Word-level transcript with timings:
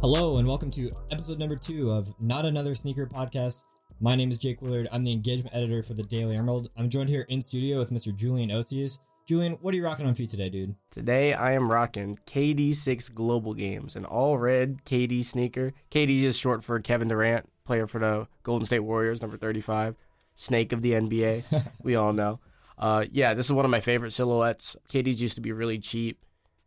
Hello, 0.00 0.38
and 0.38 0.46
welcome 0.46 0.70
to 0.70 0.88
episode 1.10 1.40
number 1.40 1.56
two 1.56 1.90
of 1.90 2.14
Not 2.20 2.44
Another 2.44 2.76
Sneaker 2.76 3.04
Podcast. 3.04 3.64
My 3.98 4.14
name 4.14 4.30
is 4.30 4.38
Jake 4.38 4.62
Willard. 4.62 4.86
I'm 4.92 5.02
the 5.02 5.12
engagement 5.12 5.56
editor 5.56 5.82
for 5.82 5.94
the 5.94 6.04
Daily 6.04 6.36
Emerald. 6.36 6.68
I'm 6.76 6.88
joined 6.88 7.08
here 7.08 7.26
in 7.28 7.42
studio 7.42 7.80
with 7.80 7.90
Mr. 7.90 8.14
Julian 8.14 8.50
Osius. 8.50 9.00
Julian, 9.26 9.54
what 9.54 9.74
are 9.74 9.76
you 9.76 9.84
rocking 9.84 10.06
on 10.06 10.14
feet 10.14 10.28
today, 10.28 10.50
dude? 10.50 10.76
Today 10.92 11.34
I 11.34 11.50
am 11.50 11.72
rocking 11.72 12.16
KD6 12.26 13.12
Global 13.12 13.54
Games, 13.54 13.96
an 13.96 14.04
all 14.04 14.38
red 14.38 14.84
KD 14.84 15.24
sneaker. 15.24 15.72
KD 15.90 16.22
is 16.22 16.38
short 16.38 16.62
for 16.62 16.78
Kevin 16.78 17.08
Durant, 17.08 17.50
player 17.64 17.88
for 17.88 17.98
the 17.98 18.28
Golden 18.44 18.66
State 18.66 18.80
Warriors, 18.84 19.20
number 19.20 19.36
35, 19.36 19.96
snake 20.36 20.72
of 20.72 20.82
the 20.82 20.92
NBA. 20.92 21.72
we 21.82 21.96
all 21.96 22.12
know. 22.12 22.38
Uh, 22.78 23.04
yeah, 23.10 23.34
this 23.34 23.46
is 23.46 23.52
one 23.52 23.64
of 23.64 23.70
my 23.72 23.80
favorite 23.80 24.12
silhouettes. 24.12 24.76
KDs 24.88 25.20
used 25.20 25.34
to 25.34 25.40
be 25.40 25.50
really 25.50 25.80
cheap, 25.80 26.24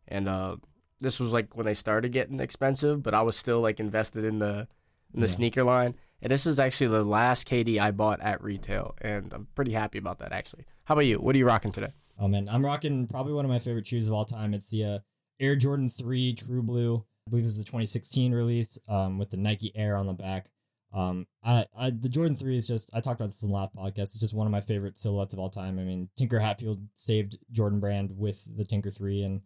and 0.10 0.28
uh, 0.28 0.58
this 1.02 1.20
was 1.20 1.32
like 1.34 1.56
when 1.58 1.66
they 1.66 1.74
started 1.74 2.12
getting 2.14 2.40
expensive, 2.40 3.04
but 3.04 3.14
I 3.14 3.22
was 3.22 3.36
still 3.36 3.60
like 3.60 3.80
invested 3.80 4.24
in 4.24 4.40
the 4.40 4.68
in 5.14 5.20
the 5.20 5.28
Yeah. 5.28 5.34
sneaker 5.34 5.64
line. 5.64 5.96
And 6.22 6.32
this 6.32 6.46
is 6.46 6.60
actually 6.60 6.88
the 6.88 7.04
last 7.04 7.48
KD 7.48 7.80
I 7.80 7.92
bought 7.92 8.22
at 8.22 8.42
retail, 8.44 8.96
and 9.02 9.34
I'm 9.34 9.48
pretty 9.56 9.74
happy 9.74 9.98
about 9.98 10.20
that 10.20 10.32
actually. 10.32 10.66
How 10.86 10.94
about 10.94 11.06
you? 11.08 11.18
What 11.20 11.36
are 11.36 11.38
you 11.40 11.46
rocking 11.48 11.72
today? 11.72 11.92
Oh 12.20 12.28
man, 12.28 12.48
I'm 12.48 12.64
rocking 12.64 13.08
probably 13.08 13.34
one 13.34 13.44
of 13.44 13.50
my 13.52 13.60
favorite 13.60 13.88
shoes 13.88 14.08
of 14.08 14.14
all 14.14 14.26
time. 14.26 14.54
It's 14.54 14.70
the 14.70 14.84
uh, 14.86 15.00
Air 15.40 15.56
Jordan 15.56 15.90
3 15.90 16.34
True 16.36 16.62
Blue. 16.64 17.06
I 17.28 17.30
believe 17.32 17.46
this 17.46 17.54
is 17.54 17.58
the 17.60 17.66
2016 17.66 18.32
release 18.34 18.78
um, 18.88 19.18
with 19.18 19.32
the 19.32 19.38
Nike 19.38 19.72
Air 19.76 19.98
on 19.98 20.06
the 20.08 20.14
back. 20.14 20.50
Um, 20.94 21.26
I, 21.44 21.66
I 21.76 21.90
the 21.90 22.10
Jordan 22.10 22.36
3 22.36 22.56
is 22.58 22.68
just 22.68 22.92
I 22.96 23.00
talked 23.00 23.20
about 23.20 23.28
this 23.28 23.44
in 23.44 23.50
the 23.50 23.56
last 23.56 23.74
podcast. 23.74 23.98
It's 24.14 24.20
just 24.20 24.36
one 24.36 24.46
of 24.46 24.52
my 24.52 24.62
favorite 24.62 24.98
silhouettes 24.98 25.34
of 25.34 25.40
all 25.40 25.50
time. 25.50 25.80
I 25.80 25.84
mean, 25.84 26.10
Tinker 26.18 26.40
Hatfield 26.40 26.88
saved 26.94 27.38
Jordan 27.52 27.80
Brand 27.80 28.12
with 28.18 28.48
the 28.56 28.66
Tinker 28.66 28.92
3 28.92 29.24
and 29.24 29.42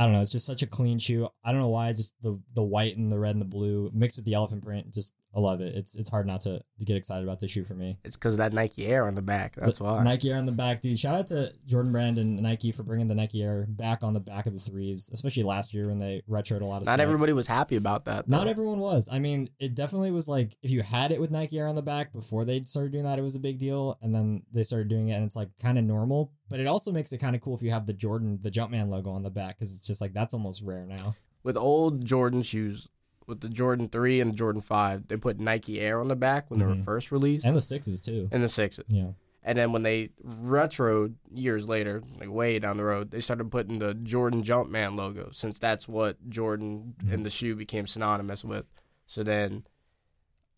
I 0.00 0.04
don't 0.04 0.14
know, 0.14 0.22
it's 0.22 0.32
just 0.32 0.46
such 0.46 0.62
a 0.62 0.66
clean 0.66 0.98
shoe. 0.98 1.28
I 1.44 1.52
don't 1.52 1.60
know 1.60 1.68
why, 1.68 1.92
just 1.92 2.14
the 2.22 2.40
the 2.54 2.62
white 2.62 2.96
and 2.96 3.12
the 3.12 3.18
red 3.18 3.34
and 3.34 3.40
the 3.42 3.44
blue 3.44 3.90
mixed 3.92 4.16
with 4.16 4.24
the 4.24 4.32
elephant 4.32 4.64
print, 4.64 4.94
just 4.94 5.12
I 5.34 5.38
love 5.38 5.60
it. 5.60 5.74
It's 5.76 5.96
it's 5.96 6.10
hard 6.10 6.26
not 6.26 6.40
to, 6.40 6.58
to 6.78 6.84
get 6.84 6.96
excited 6.96 7.22
about 7.22 7.38
this 7.38 7.52
shoe 7.52 7.62
for 7.62 7.74
me. 7.74 7.98
It's 8.02 8.16
because 8.16 8.34
of 8.34 8.38
that 8.38 8.52
Nike 8.52 8.86
Air 8.86 9.06
on 9.06 9.14
the 9.14 9.22
back. 9.22 9.54
That's 9.54 9.78
The 9.78 9.84
why. 9.84 10.02
Nike 10.02 10.30
Air 10.30 10.38
on 10.38 10.46
the 10.46 10.52
back, 10.52 10.80
dude. 10.80 10.98
Shout 10.98 11.14
out 11.14 11.26
to 11.28 11.52
Jordan 11.66 11.92
Brand 11.92 12.18
and 12.18 12.42
Nike 12.42 12.72
for 12.72 12.82
bringing 12.82 13.06
the 13.06 13.14
Nike 13.14 13.40
Air 13.42 13.64
back 13.68 14.02
on 14.02 14.12
the 14.12 14.18
back 14.20 14.46
of 14.46 14.54
the 14.54 14.58
threes, 14.58 15.08
especially 15.14 15.44
last 15.44 15.72
year 15.72 15.88
when 15.88 15.98
they 15.98 16.22
retroed 16.28 16.62
a 16.62 16.64
lot 16.64 16.78
of 16.78 16.84
stuff. 16.84 16.96
Not 16.98 17.02
everybody 17.02 17.32
was 17.32 17.46
happy 17.46 17.76
about 17.76 18.06
that. 18.06 18.28
Not 18.28 18.48
everyone 18.48 18.80
was. 18.80 19.08
I 19.12 19.20
mean, 19.20 19.48
it 19.60 19.76
definitely 19.76 20.10
was 20.10 20.28
like 20.28 20.56
if 20.62 20.72
you 20.72 20.82
had 20.82 21.12
it 21.12 21.20
with 21.20 21.30
Nike 21.30 21.58
Air 21.60 21.68
on 21.68 21.76
the 21.76 21.82
back 21.82 22.12
before 22.12 22.44
they 22.44 22.60
started 22.62 22.90
doing 22.90 23.04
that, 23.04 23.18
it 23.20 23.22
was 23.22 23.36
a 23.36 23.40
big 23.40 23.60
deal, 23.60 23.96
and 24.02 24.12
then 24.12 24.42
they 24.52 24.64
started 24.64 24.88
doing 24.88 25.10
it, 25.10 25.14
and 25.14 25.24
it's 25.24 25.36
like 25.36 25.50
kind 25.62 25.78
of 25.78 25.84
normal. 25.84 26.32
But 26.48 26.58
it 26.58 26.66
also 26.66 26.90
makes 26.90 27.12
it 27.12 27.18
kind 27.18 27.36
of 27.36 27.40
cool 27.42 27.54
if 27.54 27.62
you 27.62 27.70
have 27.70 27.86
the 27.86 27.92
Jordan, 27.94 28.40
the 28.42 28.50
Jumpman 28.50 28.88
logo 28.88 29.10
on 29.12 29.22
the 29.22 29.30
back, 29.30 29.58
because 29.58 29.76
it's 29.76 29.86
just 29.86 30.00
like 30.00 30.12
that's 30.12 30.34
almost 30.34 30.62
rare 30.64 30.84
now. 30.86 31.14
with 31.44 31.56
old 31.56 32.04
Jordan 32.04 32.42
shoes, 32.42 32.88
with 33.30 33.40
the 33.40 33.48
Jordan 33.48 33.88
three 33.88 34.20
and 34.20 34.32
the 34.32 34.36
Jordan 34.36 34.60
five, 34.60 35.08
they 35.08 35.16
put 35.16 35.40
Nike 35.40 35.80
Air 35.80 36.00
on 36.00 36.08
the 36.08 36.16
back 36.16 36.50
when 36.50 36.60
they 36.60 36.66
Mhm. 36.66 36.76
were 36.78 36.82
first 36.82 37.10
released, 37.10 37.46
And 37.46 37.56
the 37.56 37.60
sixes 37.62 38.00
too. 38.02 38.28
and 38.30 38.42
the 38.42 38.48
sixes. 38.48 38.84
Yeah. 38.88 39.12
And 39.42 39.56
then 39.56 39.72
when 39.72 39.82
they 39.84 40.10
retroed 40.22 41.14
years 41.32 41.66
later, 41.66 42.02
like 42.18 42.28
way 42.30 42.58
down 42.58 42.76
the 42.76 42.84
road, 42.84 43.10
they 43.10 43.20
started 43.20 43.50
putting 43.50 43.78
the 43.78 43.94
Jordan 43.94 44.42
Jumpman 44.42 44.96
logo, 44.98 45.30
since 45.32 45.58
that's 45.58 45.88
what 45.88 46.28
Jordan 46.28 46.94
Mhm. 47.02 47.12
and 47.14 47.24
the 47.24 47.30
shoe 47.30 47.54
became 47.54 47.86
synonymous 47.86 48.44
with. 48.44 48.66
So 49.06 49.22
then, 49.22 49.64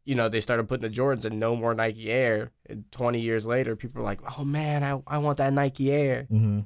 you 0.04 0.16
know, 0.16 0.28
they 0.28 0.40
started 0.40 0.66
putting 0.68 0.82
the 0.90 0.94
Jordans 0.94 1.24
and 1.24 1.38
no 1.38 1.54
more 1.54 1.74
Nike 1.74 2.10
Air. 2.10 2.50
And 2.68 2.90
20 2.90 3.20
years 3.20 3.46
later, 3.46 3.76
people 3.76 4.00
are 4.00 4.04
like, 4.04 4.20
oh 4.36 4.44
man, 4.44 4.82
I, 4.82 5.00
I 5.06 5.18
want 5.18 5.38
that 5.38 5.52
Nike 5.52 5.92
Air. 5.92 6.26
Mm-hmm. 6.30 6.60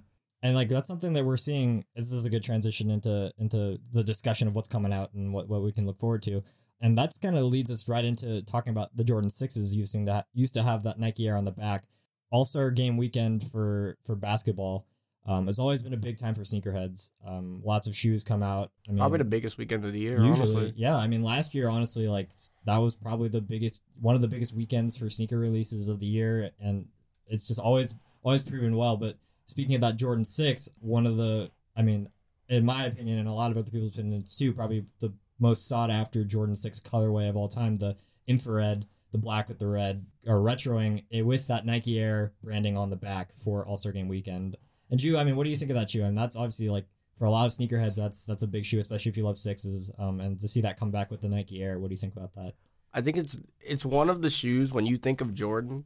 And 0.46 0.54
like 0.54 0.68
that's 0.68 0.86
something 0.86 1.12
that 1.14 1.24
we're 1.24 1.36
seeing. 1.36 1.84
This 1.96 2.12
is 2.12 2.24
a 2.24 2.30
good 2.30 2.44
transition 2.44 2.88
into 2.88 3.32
into 3.36 3.80
the 3.92 4.04
discussion 4.04 4.46
of 4.46 4.54
what's 4.54 4.68
coming 4.68 4.92
out 4.92 5.12
and 5.12 5.34
what, 5.34 5.48
what 5.48 5.60
we 5.60 5.72
can 5.72 5.86
look 5.86 5.98
forward 5.98 6.22
to. 6.22 6.42
And 6.80 6.96
that's 6.96 7.18
kind 7.18 7.36
of 7.36 7.42
leads 7.46 7.68
us 7.68 7.88
right 7.88 8.04
into 8.04 8.42
talking 8.42 8.70
about 8.70 8.96
the 8.96 9.02
Jordan 9.02 9.28
sixes 9.28 9.74
using 9.74 10.04
that 10.04 10.26
used 10.32 10.54
to 10.54 10.62
have 10.62 10.84
that 10.84 11.00
Nike 11.00 11.26
Air 11.26 11.36
on 11.36 11.44
the 11.46 11.50
back. 11.50 11.84
All 12.30 12.44
Star 12.44 12.70
Game 12.70 12.96
weekend 12.96 13.42
for 13.42 13.98
for 14.04 14.14
basketball. 14.14 14.86
Um, 15.26 15.48
it's 15.48 15.58
always 15.58 15.82
been 15.82 15.92
a 15.94 15.96
big 15.96 16.16
time 16.16 16.34
for 16.34 16.42
sneakerheads. 16.42 17.10
Um, 17.26 17.60
lots 17.64 17.88
of 17.88 17.96
shoes 17.96 18.22
come 18.22 18.44
out. 18.44 18.70
I 18.86 18.92
mean, 18.92 18.98
Probably 18.98 19.18
the 19.18 19.24
biggest 19.24 19.58
weekend 19.58 19.84
of 19.84 19.92
the 19.92 19.98
year, 19.98 20.22
usually, 20.22 20.54
honestly. 20.54 20.74
yeah. 20.76 20.96
I 20.96 21.08
mean, 21.08 21.24
last 21.24 21.56
year, 21.56 21.68
honestly, 21.68 22.06
like 22.06 22.30
that 22.66 22.76
was 22.76 22.94
probably 22.94 23.28
the 23.28 23.40
biggest, 23.40 23.82
one 24.00 24.14
of 24.14 24.20
the 24.20 24.28
biggest 24.28 24.54
weekends 24.54 24.96
for 24.96 25.10
sneaker 25.10 25.36
releases 25.40 25.88
of 25.88 25.98
the 25.98 26.06
year, 26.06 26.50
and 26.60 26.86
it's 27.26 27.48
just 27.48 27.58
always, 27.58 27.96
always 28.22 28.44
proven 28.44 28.76
well. 28.76 28.96
But 28.96 29.18
speaking 29.46 29.80
that 29.80 29.96
Jordan 29.96 30.24
Six, 30.24 30.68
one 30.80 31.06
of 31.06 31.16
the, 31.16 31.50
I 31.76 31.82
mean, 31.82 32.08
in 32.48 32.64
my 32.64 32.84
opinion, 32.84 33.18
and 33.18 33.28
a 33.28 33.32
lot 33.32 33.50
of 33.50 33.56
other 33.56 33.70
people's 33.70 33.96
opinion 33.96 34.24
too, 34.28 34.52
probably 34.52 34.84
the 35.00 35.12
most 35.38 35.66
sought 35.66 35.90
after 35.90 36.24
Jordan 36.24 36.54
Six 36.54 36.80
colorway 36.80 37.28
of 37.28 37.36
all 37.36 37.48
time, 37.48 37.76
the 37.76 37.96
infrared, 38.26 38.86
the 39.12 39.18
black 39.18 39.48
with 39.48 39.58
the 39.58 39.66
red, 39.66 40.06
or 40.26 40.40
retroing 40.40 41.04
it 41.10 41.24
with 41.24 41.46
that 41.48 41.64
Nike 41.64 41.98
Air 41.98 42.32
branding 42.42 42.76
on 42.76 42.90
the 42.90 42.96
back 42.96 43.32
for 43.32 43.66
All 43.66 43.76
Star 43.76 43.92
Game 43.92 44.08
weekend. 44.08 44.56
And 44.90 45.00
Jew, 45.00 45.16
I 45.16 45.24
mean, 45.24 45.36
what 45.36 45.44
do 45.44 45.50
you 45.50 45.56
think 45.56 45.70
of 45.70 45.76
that 45.76 45.90
shoe? 45.90 46.02
I 46.02 46.06
mean, 46.06 46.14
that's 46.14 46.36
obviously 46.36 46.68
like 46.68 46.86
for 47.16 47.24
a 47.24 47.30
lot 47.30 47.46
of 47.46 47.52
sneakerheads, 47.52 47.96
that's 47.96 48.26
that's 48.26 48.42
a 48.42 48.48
big 48.48 48.64
shoe, 48.64 48.78
especially 48.78 49.10
if 49.10 49.16
you 49.16 49.24
love 49.24 49.36
sixes. 49.36 49.90
Um, 49.98 50.20
and 50.20 50.38
to 50.40 50.48
see 50.48 50.60
that 50.60 50.78
come 50.78 50.90
back 50.90 51.10
with 51.10 51.22
the 51.22 51.28
Nike 51.28 51.62
Air, 51.62 51.78
what 51.78 51.88
do 51.88 51.94
you 51.94 51.98
think 51.98 52.14
about 52.14 52.34
that? 52.34 52.54
I 52.92 53.00
think 53.00 53.16
it's 53.16 53.38
it's 53.60 53.84
one 53.84 54.10
of 54.10 54.22
the 54.22 54.30
shoes 54.30 54.72
when 54.72 54.86
you 54.86 54.96
think 54.96 55.20
of 55.20 55.34
Jordan, 55.34 55.84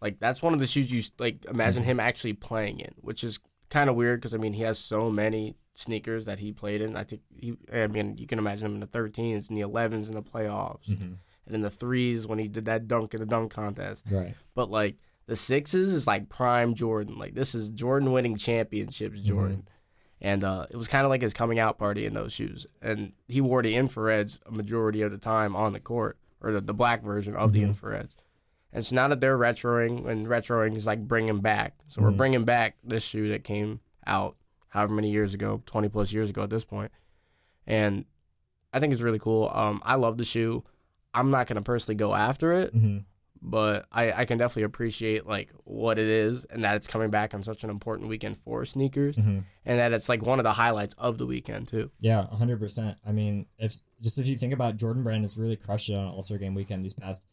like 0.00 0.18
that's 0.20 0.42
one 0.42 0.54
of 0.54 0.60
the 0.60 0.66
shoes 0.66 0.92
you 0.92 1.02
like 1.18 1.44
imagine 1.46 1.82
mm-hmm. 1.82 1.92
him 1.92 2.00
actually 2.00 2.32
playing 2.34 2.80
in, 2.80 2.94
which 3.00 3.24
is 3.24 3.40
kind 3.70 3.90
of 3.90 3.96
weird 3.96 4.20
because 4.20 4.34
I 4.34 4.38
mean 4.38 4.52
he 4.52 4.62
has 4.62 4.78
so 4.78 5.10
many 5.10 5.56
sneakers 5.74 6.26
that 6.26 6.38
he 6.38 6.52
played 6.52 6.80
in. 6.80 6.96
I 6.96 7.04
think 7.04 7.22
he, 7.36 7.54
I 7.72 7.86
mean 7.86 8.16
you 8.18 8.26
can 8.26 8.38
imagine 8.38 8.66
him 8.66 8.74
in 8.74 8.80
the 8.80 8.86
13s 8.86 9.48
and 9.48 9.56
the 9.56 9.62
11s 9.62 10.08
in 10.08 10.14
the 10.14 10.22
playoffs, 10.22 10.88
mm-hmm. 10.88 11.14
and 11.46 11.54
in 11.54 11.62
the 11.62 11.70
threes 11.70 12.26
when 12.26 12.38
he 12.38 12.48
did 12.48 12.64
that 12.66 12.88
dunk 12.88 13.14
in 13.14 13.20
the 13.20 13.26
dunk 13.26 13.52
contest. 13.52 14.04
Right. 14.10 14.34
But 14.54 14.70
like 14.70 14.96
the 15.26 15.36
sixes 15.36 15.92
is 15.92 16.06
like 16.06 16.28
prime 16.28 16.74
Jordan. 16.74 17.18
Like 17.18 17.34
this 17.34 17.54
is 17.54 17.68
Jordan 17.68 18.12
winning 18.12 18.36
championships 18.36 19.18
mm-hmm. 19.18 19.28
Jordan. 19.28 19.68
And 20.20 20.42
uh, 20.42 20.66
it 20.70 20.76
was 20.76 20.88
kind 20.88 21.04
of 21.04 21.10
like 21.10 21.22
his 21.22 21.32
coming 21.32 21.60
out 21.60 21.78
party 21.78 22.04
in 22.04 22.14
those 22.14 22.32
shoes. 22.32 22.66
And 22.82 23.12
he 23.28 23.40
wore 23.40 23.62
the 23.62 23.74
infrareds 23.74 24.40
a 24.46 24.50
majority 24.50 25.02
of 25.02 25.12
the 25.12 25.18
time 25.18 25.54
on 25.54 25.72
the 25.72 25.80
court, 25.80 26.18
or 26.40 26.50
the, 26.50 26.60
the 26.60 26.74
black 26.74 27.02
version 27.02 27.36
of 27.36 27.52
the 27.52 27.62
infrareds. 27.62 28.16
And 28.72 28.84
so 28.84 28.94
now 28.96 29.08
that 29.08 29.20
they're 29.20 29.38
retroing, 29.38 30.06
and 30.06 30.26
retroing 30.26 30.76
is 30.76 30.86
like 30.86 31.06
bringing 31.08 31.40
back. 31.40 31.74
So 31.88 32.02
we're 32.02 32.10
Mhm. 32.10 32.16
bringing 32.16 32.44
back 32.44 32.76
this 32.84 33.02
shoe 33.04 33.28
that 33.30 33.44
came 33.44 33.80
out 34.06 34.36
however 34.68 34.92
many 34.94 35.10
years 35.10 35.32
ago, 35.34 35.62
20 35.66 35.88
plus 35.88 36.12
years 36.12 36.30
ago 36.30 36.42
at 36.42 36.50
this 36.50 36.64
point. 36.64 36.92
And 37.66 38.04
I 38.72 38.80
think 38.80 38.92
it's 38.92 39.02
really 39.02 39.18
cool. 39.18 39.50
Um, 39.54 39.80
I 39.84 39.94
love 39.96 40.18
the 40.18 40.24
shoe. 40.24 40.64
I'm 41.14 41.30
not 41.30 41.46
going 41.46 41.56
to 41.56 41.62
personally 41.62 41.96
go 41.96 42.14
after 42.14 42.52
it, 42.52 42.74
Mm-hmm. 42.74 42.98
but 43.40 43.86
I, 43.90 44.12
I 44.12 44.24
can 44.26 44.36
definitely 44.36 44.64
appreciate 44.64 45.26
like 45.26 45.50
what 45.64 45.98
it 45.98 46.06
is 46.06 46.44
and 46.46 46.62
that 46.64 46.76
it's 46.76 46.86
coming 46.86 47.08
back 47.10 47.32
on 47.32 47.42
such 47.42 47.64
an 47.64 47.70
important 47.70 48.08
weekend 48.10 48.36
for 48.36 48.64
sneakers 48.66 49.16
Mm-hmm. 49.16 49.38
and 49.64 49.78
that 49.78 49.92
it's 49.94 50.08
like 50.10 50.22
one 50.22 50.38
of 50.38 50.44
the 50.44 50.52
highlights 50.52 50.94
of 50.98 51.16
the 51.16 51.24
weekend 51.26 51.68
too. 51.68 51.90
Yeah, 52.00 52.26
hundred 52.26 52.60
percent. 52.60 52.98
I 53.06 53.12
mean, 53.12 53.46
if 53.58 53.80
just 54.02 54.18
if 54.18 54.26
you 54.26 54.36
think 54.36 54.52
about 54.52 54.76
Jordan 54.76 55.02
Brand 55.02 55.22
has 55.22 55.38
really 55.38 55.56
crushed 55.56 55.88
it 55.88 55.94
on 55.96 56.06
All 56.08 56.22
Star 56.22 56.36
Game 56.36 56.54
weekend 56.54 56.84
these 56.84 56.94
past 56.94 57.24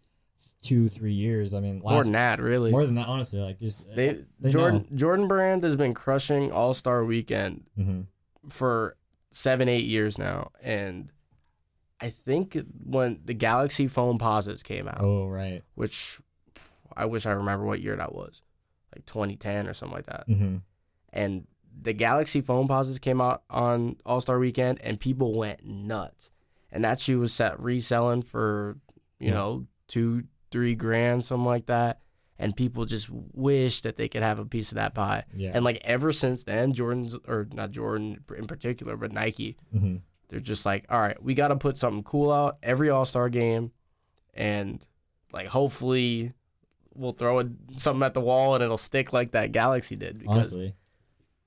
two, 0.61 0.87
three 0.89 1.13
years. 1.13 1.53
I 1.53 1.59
mean, 1.59 1.81
more 1.83 2.03
than 2.03 2.13
that, 2.13 2.39
really. 2.39 2.71
more 2.71 2.85
than 2.85 2.95
that, 2.95 3.07
honestly. 3.07 3.39
Like 3.41 3.59
just 3.59 3.93
they, 3.95 4.19
they 4.39 4.51
Jordan 4.51 4.87
Jordan 4.95 5.27
Brand 5.27 5.63
has 5.63 5.75
been 5.75 5.93
crushing 5.93 6.51
All 6.51 6.73
Star 6.73 7.03
Weekend 7.03 7.65
hmm 7.75 8.01
for 8.49 8.95
seven 9.31 9.67
eight 9.67 9.85
years 9.85 10.17
now, 10.17 10.51
and 10.61 11.11
I 11.99 12.09
think 12.09 12.57
when 12.83 13.21
the 13.25 13.33
Galaxy 13.33 13.87
Foamposites 13.87 14.63
came 14.63 14.87
out, 14.87 14.97
Oh 14.99 15.27
right. 15.27 15.61
which 15.73 16.19
I 16.95 17.05
wish 17.05 17.25
I 17.25 17.31
remember 17.31 17.65
what 17.65 17.81
year 17.81 17.95
that 17.95 18.13
was, 18.13 18.41
like 18.95 19.05
2010 19.07 19.67
or 19.67 19.73
something 19.73 19.95
like 19.95 20.05
that. 20.05 20.27
Mm-hmm. 20.27 20.57
and 21.11 21.47
the 21.81 21.91
Galaxy 21.93 22.41
Foamposites 22.41 23.01
came 23.01 23.19
out 23.19 23.43
on 23.49 23.97
All 24.05 24.21
Star 24.21 24.37
Weekend, 24.39 24.79
and 24.81 24.99
people 24.99 25.33
went 25.37 25.65
nuts. 25.65 26.29
And 26.71 26.83
that 26.85 26.99
shoe 26.99 27.19
was 27.19 27.33
set 27.33 27.59
reselling 27.59 28.21
for 28.21 28.77
you 29.19 29.27
Yeah. 29.29 29.33
know 29.33 29.67
two, 29.87 30.23
three 30.51 30.75
grand, 30.75 31.25
something 31.25 31.45
like 31.45 31.65
that. 31.67 31.99
And 32.37 32.55
people 32.55 32.83
just 32.85 33.09
wish 33.09 33.81
that 33.81 33.95
they 33.95 34.09
could 34.09 34.21
have 34.21 34.39
a 34.39 34.45
piece 34.45 34.71
of 34.71 34.75
that 34.75 34.93
pie. 34.93 35.23
Yeah. 35.33 35.51
And 35.53 35.63
like 35.63 35.79
ever 35.85 36.11
since 36.11 36.43
then, 36.43 36.73
Jordan's 36.73 37.17
or 37.27 37.47
not 37.53 37.71
Jordan 37.71 38.23
in 38.37 38.45
particular, 38.45 38.97
but 38.97 39.13
Nike, 39.13 39.55
mm-hmm. 39.73 39.97
they're 40.27 40.41
just 40.41 40.65
like, 40.65 40.85
all 40.89 40.99
right, 40.99 41.21
we 41.23 41.33
got 41.33 41.47
to 41.47 41.55
put 41.55 41.77
something 41.77 42.03
cool 42.03 42.31
out 42.33 42.57
every 42.61 42.89
All 42.89 43.05
Star 43.05 43.29
game, 43.29 43.71
and 44.33 44.85
like 45.31 45.47
hopefully 45.47 46.33
we'll 46.93 47.11
throw 47.11 47.39
it, 47.39 47.47
something 47.73 48.03
at 48.03 48.13
the 48.13 48.21
wall 48.21 48.55
and 48.55 48.63
it'll 48.63 48.77
stick 48.77 49.13
like 49.13 49.31
that 49.31 49.51
Galaxy 49.53 49.95
did. 49.95 50.19
Because 50.19 50.53
Honestly. 50.53 50.73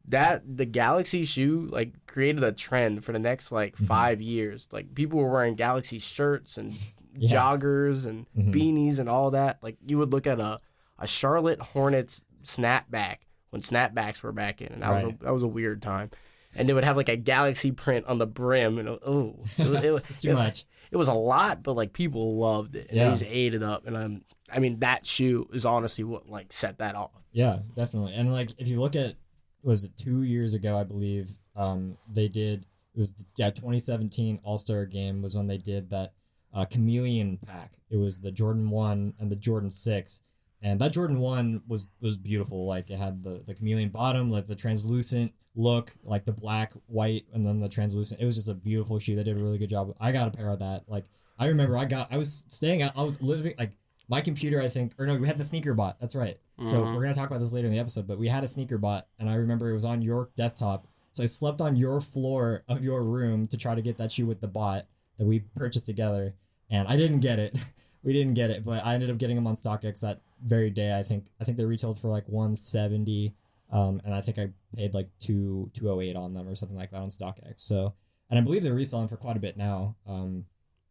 that 0.06 0.42
the 0.56 0.66
Galaxy 0.66 1.24
shoe 1.24 1.68
like 1.70 2.06
created 2.06 2.42
a 2.44 2.52
trend 2.52 3.04
for 3.04 3.12
the 3.12 3.18
next 3.18 3.52
like 3.52 3.76
Mhm. 3.76 3.86
five 3.86 4.20
years. 4.22 4.68
Like 4.72 4.94
people 4.94 5.18
were 5.18 5.30
wearing 5.30 5.54
Galaxy 5.54 5.98
shirts 5.98 6.56
and 6.58 6.70
Yeah. 7.18 7.36
joggers 7.36 8.06
and 8.06 8.26
Mhm. 8.36 8.52
beanies 8.54 8.98
and 8.98 9.08
all 9.08 9.30
that. 9.32 9.58
Like 9.62 9.76
you 9.86 9.98
would 9.98 10.12
look 10.12 10.26
at 10.26 10.40
a 10.40 10.58
a 10.98 11.06
Charlotte 11.06 11.60
Hornets 11.60 12.24
snapback 12.42 13.18
when 13.50 13.62
snapbacks 13.62 14.22
were 14.22 14.32
back 14.32 14.60
in, 14.60 14.72
and 14.72 14.82
that 14.82 14.90
was 14.90 15.02
a, 15.14 15.16
that 15.24 15.32
was 15.32 15.42
a 15.42 15.48
weird 15.48 15.82
time. 15.82 16.10
and 16.58 16.66
they 16.66 16.72
would 16.72 16.84
have 16.84 16.96
like 16.96 17.10
a 17.10 17.16
galaxy 17.16 17.70
print 17.70 18.06
on 18.06 18.16
the 18.18 18.26
brim, 18.26 18.78
and 18.78 18.88
oh, 18.88 19.36
it, 19.58 19.68
was- 19.68 19.84
it, 19.84 20.04
It's 20.08 20.22
too 20.22 20.30
it- 20.30 20.34
much. 20.34 20.64
It 20.90 20.96
was 20.96 21.08
a 21.08 21.12
lot, 21.14 21.62
but 21.62 21.74
like 21.74 21.92
people 21.92 22.38
loved 22.38 22.74
it, 22.74 22.88
and 22.88 22.96
Yeah. 22.96 23.04
they 23.04 23.10
just 23.10 23.24
ate 23.26 23.52
it 23.52 23.62
up. 23.62 23.86
And 23.86 23.94
um, 23.96 24.22
I 24.50 24.58
mean, 24.58 24.78
that 24.78 25.06
shoe 25.06 25.46
is 25.52 25.66
honestly 25.66 26.04
what 26.04 26.26
like 26.30 26.50
set 26.52 26.78
that 26.78 26.94
off. 26.94 27.10
Yeah, 27.32 27.58
definitely. 27.74 28.14
And 28.14 28.32
like 28.32 28.52
if 28.56 28.68
you 28.68 28.80
look 28.80 28.96
at 28.96 29.14
was 29.62 29.84
it 29.84 29.96
two 29.98 30.22
years 30.22 30.54
ago, 30.54 30.78
I 30.78 30.84
believe, 30.84 31.38
um, 31.54 31.98
they 32.10 32.28
did 32.28 32.64
it 32.94 32.98
was 32.98 33.26
yeah, 33.36 33.50
twenty 33.50 33.78
seventeen 33.78 34.40
All 34.42 34.56
Star 34.56 34.86
game 34.86 35.20
was 35.20 35.36
when 35.36 35.46
they 35.48 35.58
did 35.58 35.90
that 35.90 36.14
uh, 36.52 36.64
chameleon 36.64 37.38
pack. 37.38 37.72
It 37.90 37.96
was 37.96 38.20
the 38.20 38.30
Jordan 38.32 38.70
one 38.70 39.14
and 39.18 39.30
the 39.30 39.36
Jordan 39.36 39.70
six. 39.70 40.22
And 40.60 40.80
that 40.80 40.92
Jordan 40.92 41.20
one 41.20 41.62
was 41.68 41.88
was 42.00 42.18
beautiful. 42.18 42.66
Like 42.66 42.90
it 42.90 42.98
had 42.98 43.22
the, 43.22 43.42
the 43.46 43.54
chameleon 43.54 43.90
bottom, 43.90 44.30
like 44.30 44.46
the 44.48 44.56
translucent 44.56 45.32
look, 45.54 45.92
like 46.04 46.24
the 46.24 46.32
black, 46.32 46.72
white, 46.86 47.26
and 47.32 47.44
then 47.46 47.60
the 47.60 47.68
translucent. 47.68 48.20
It 48.20 48.24
was 48.26 48.34
just 48.36 48.48
a 48.48 48.54
beautiful 48.54 48.98
shoe. 48.98 49.14
They 49.16 49.22
did 49.24 49.36
a 49.36 49.42
really 49.42 49.58
good 49.58 49.70
job. 49.70 49.94
I 50.00 50.10
got 50.12 50.28
a 50.28 50.30
pair 50.36 50.50
of 50.50 50.58
that. 50.58 50.84
Like 50.88 51.04
I 51.38 51.46
remember 51.46 51.76
I 51.78 51.84
got 51.84 52.12
I 52.12 52.16
was 52.18 52.44
staying 52.48 52.82
out 52.82 52.92
I 52.98 53.02
was 53.02 53.22
living 53.22 53.54
like 53.58 53.72
my 54.08 54.20
computer, 54.20 54.60
I 54.60 54.68
think, 54.68 54.94
or 54.98 55.06
no, 55.06 55.16
we 55.16 55.28
had 55.28 55.38
the 55.38 55.44
sneaker 55.44 55.74
bot. 55.74 56.00
That's 56.00 56.16
right. 56.16 56.38
So 56.64 56.82
Mhm. 56.82 56.94
we're 56.96 57.02
gonna 57.02 57.14
talk 57.14 57.28
about 57.28 57.38
this 57.40 57.52
later 57.52 57.68
in 57.68 57.72
the 57.72 57.78
episode, 57.78 58.08
but 58.08 58.18
we 58.18 58.26
had 58.26 58.42
a 58.42 58.48
sneaker 58.48 58.78
bot, 58.78 59.06
and 59.18 59.28
I 59.28 59.34
remember 59.34 59.70
it 59.70 59.74
was 59.74 59.84
on 59.84 60.02
your 60.02 60.30
desktop. 60.34 60.88
So 61.12 61.22
I 61.22 61.26
slept 61.26 61.60
on 61.60 61.76
your 61.76 62.00
floor 62.00 62.64
of 62.68 62.82
your 62.82 63.04
room 63.04 63.46
to 63.48 63.56
try 63.56 63.76
to 63.76 63.82
get 63.82 63.96
that 63.98 64.10
shoe 64.10 64.26
with 64.26 64.40
the 64.40 64.48
bot 64.48 64.86
that 65.18 65.26
we 65.26 65.40
purchased 65.40 65.86
together, 65.86 66.34
and 66.70 66.88
I 66.88 66.96
didn't 66.96 67.20
get 67.20 67.38
it. 67.38 67.58
we 68.02 68.12
didn't 68.12 68.34
get 68.34 68.50
it, 68.50 68.64
but 68.64 68.84
I 68.84 68.94
ended 68.94 69.10
up 69.10 69.18
getting 69.18 69.36
them 69.36 69.46
on 69.46 69.54
StockX 69.54 70.00
that 70.00 70.20
very 70.44 70.70
day. 70.70 70.96
I 70.98 71.02
think 71.02 71.26
I 71.40 71.44
think 71.44 71.58
they 71.58 71.64
retailed 71.64 71.98
for 71.98 72.08
like 72.08 72.28
one 72.28 72.56
seventy, 72.56 73.34
um, 73.70 74.00
and 74.04 74.14
I 74.14 74.20
think 74.20 74.38
I 74.38 74.50
paid 74.74 74.94
like 74.94 75.08
two 75.18 75.70
208 75.74 76.16
on 76.16 76.34
them 76.34 76.48
or 76.48 76.54
something 76.54 76.78
like 76.78 76.90
that 76.90 77.00
on 77.00 77.08
StockX. 77.08 77.60
So, 77.60 77.94
and 78.30 78.38
I 78.38 78.42
believe 78.42 78.62
they're 78.62 78.74
reselling 78.74 79.08
for 79.08 79.16
quite 79.16 79.36
a 79.36 79.40
bit 79.40 79.56
now. 79.56 79.96
Um, 80.06 80.46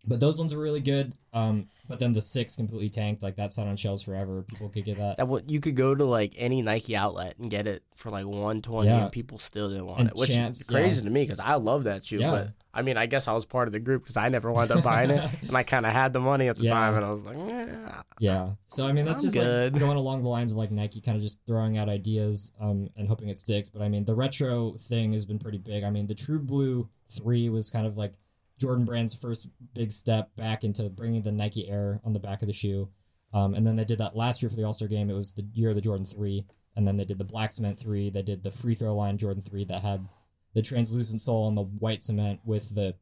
but 0.08 0.20
those 0.20 0.40
ones 0.40 0.54
are 0.54 0.60
really 0.60 0.80
good. 0.80 1.14
Um, 1.34 1.68
but 1.88 2.00
then 2.00 2.14
the 2.14 2.22
six 2.22 2.56
completely 2.56 2.90
tanked. 2.90 3.24
Like 3.24 3.36
that 3.38 3.52
sat 3.52 3.68
on 3.68 3.76
shelves 3.76 4.04
forever. 4.04 4.44
People 4.44 4.70
could 4.70 4.86
get 4.86 4.98
that. 4.98 5.18
That 5.18 5.28
what 5.28 5.50
you 5.50 5.60
could 5.60 5.76
go 5.76 5.96
to 5.96 6.06
like 6.06 6.34
any 6.38 6.62
Nike 6.62 6.96
outlet 6.96 7.38
and 7.40 7.50
get 7.50 7.68
it 7.68 7.84
for 7.96 8.10
like 8.10 8.26
one 8.26 8.62
twenty, 8.62 8.90
Yeah. 8.90 9.04
and 9.04 9.12
people 9.12 9.38
still 9.38 9.70
didn't 9.70 9.86
want 9.88 10.00
And 10.02 10.10
it, 10.10 10.16
which 10.18 10.30
Champs, 10.30 10.62
is 10.62 10.70
crazy 10.70 11.02
to 11.04 11.10
me 11.10 11.24
because 11.24 11.40
I 11.40 11.56
love 11.56 11.86
that 11.86 12.06
shoe. 12.06 12.18
Yeah. 12.18 12.32
But 12.32 12.52
I 12.74 12.84
mean, 12.84 12.96
I 12.96 13.08
guess 13.08 13.28
I 13.28 13.34
was 13.34 13.46
part 13.46 13.68
of 13.68 13.72
the 13.72 13.80
group 13.80 14.04
because 14.04 14.18
I 14.18 14.30
never 14.30 14.52
wound 14.52 14.70
up 14.70 14.84
buying 14.84 15.10
it, 15.10 15.24
and 15.48 15.58
I 15.58 15.64
kind 15.64 15.84
of 15.86 15.92
had 15.94 16.14
the 16.14 16.20
money 16.20 16.48
at 16.48 16.58
the 16.58 16.64
Yeah. 16.66 16.74
time, 16.74 16.94
and 16.96 17.06
I 17.06 17.12
was 17.12 17.26
like, 17.26 17.38
eh. 17.40 18.02
Yeah. 18.20 18.52
So 18.68 18.88
I 18.88 18.92
mean 18.92 19.06
that's 19.06 19.20
I'm 19.20 19.24
just 19.24 19.36
good. 19.36 19.74
like 19.74 19.80
going 19.82 19.98
along 19.98 20.24
the 20.24 20.30
lines 20.30 20.52
of 20.52 20.58
like 20.58 20.72
Nike 20.72 21.02
kind 21.02 21.16
of 21.16 21.22
just 21.24 21.42
throwing 21.48 21.78
out 21.78 21.88
ideas 21.90 22.52
um 22.60 22.90
and 22.96 23.08
hoping 23.08 23.30
it 23.30 23.38
sticks. 23.38 23.70
But 23.70 23.82
I 23.82 23.90
mean 23.90 24.06
the 24.06 24.16
retro 24.16 24.74
thing 24.78 25.14
has 25.14 25.26
been 25.26 25.40
pretty 25.40 25.58
big. 25.60 25.84
I 25.84 25.90
mean 25.90 26.08
the 26.08 26.16
True 26.16 26.40
Blue 26.40 26.90
three 27.10 27.48
was 27.50 27.70
kind 27.70 27.86
of 27.88 27.96
like 27.98 28.14
Jordan 28.60 28.86
Brand's 28.86 29.14
first 29.14 29.50
big 29.74 29.92
step 29.92 30.36
back 30.36 30.64
into 30.64 30.90
bringing 30.90 31.24
the 31.24 31.32
Nike 31.32 31.70
Air 31.70 32.02
on 32.04 32.14
the 32.14 32.20
back 32.20 32.42
of 32.42 32.48
the 32.48 32.54
shoe. 32.54 32.90
Um, 33.34 33.54
and 33.54 33.68
then 33.68 33.76
they 33.76 33.86
did 33.86 34.00
that 34.00 34.16
last 34.16 34.42
year 34.42 34.50
for 34.50 34.56
the 34.56 34.64
All 34.64 34.74
Star 34.74 34.88
game. 34.88 35.10
It 35.10 35.16
was 35.16 35.34
the 35.34 35.48
year 35.54 35.70
of 35.70 35.76
the 35.76 35.82
Jordan 35.82 36.06
three. 36.06 36.46
And 36.76 36.88
then 36.88 36.98
they 36.98 37.06
did 37.06 37.18
the 37.18 37.26
black 37.26 37.52
cement 37.52 37.80
three. 37.80 38.10
They 38.10 38.22
did 38.22 38.44
the 38.44 38.52
free 38.52 38.76
throw 38.76 38.96
line 38.96 39.18
Jordan 39.18 39.42
three 39.42 39.66
that 39.66 39.82
had 39.82 40.08
the 40.54 40.62
translucent 40.62 41.22
sole 41.22 41.46
on 41.46 41.56
the 41.56 41.64
white 41.64 42.02
cement 42.02 42.40
with 42.46 42.76
the 42.76 42.96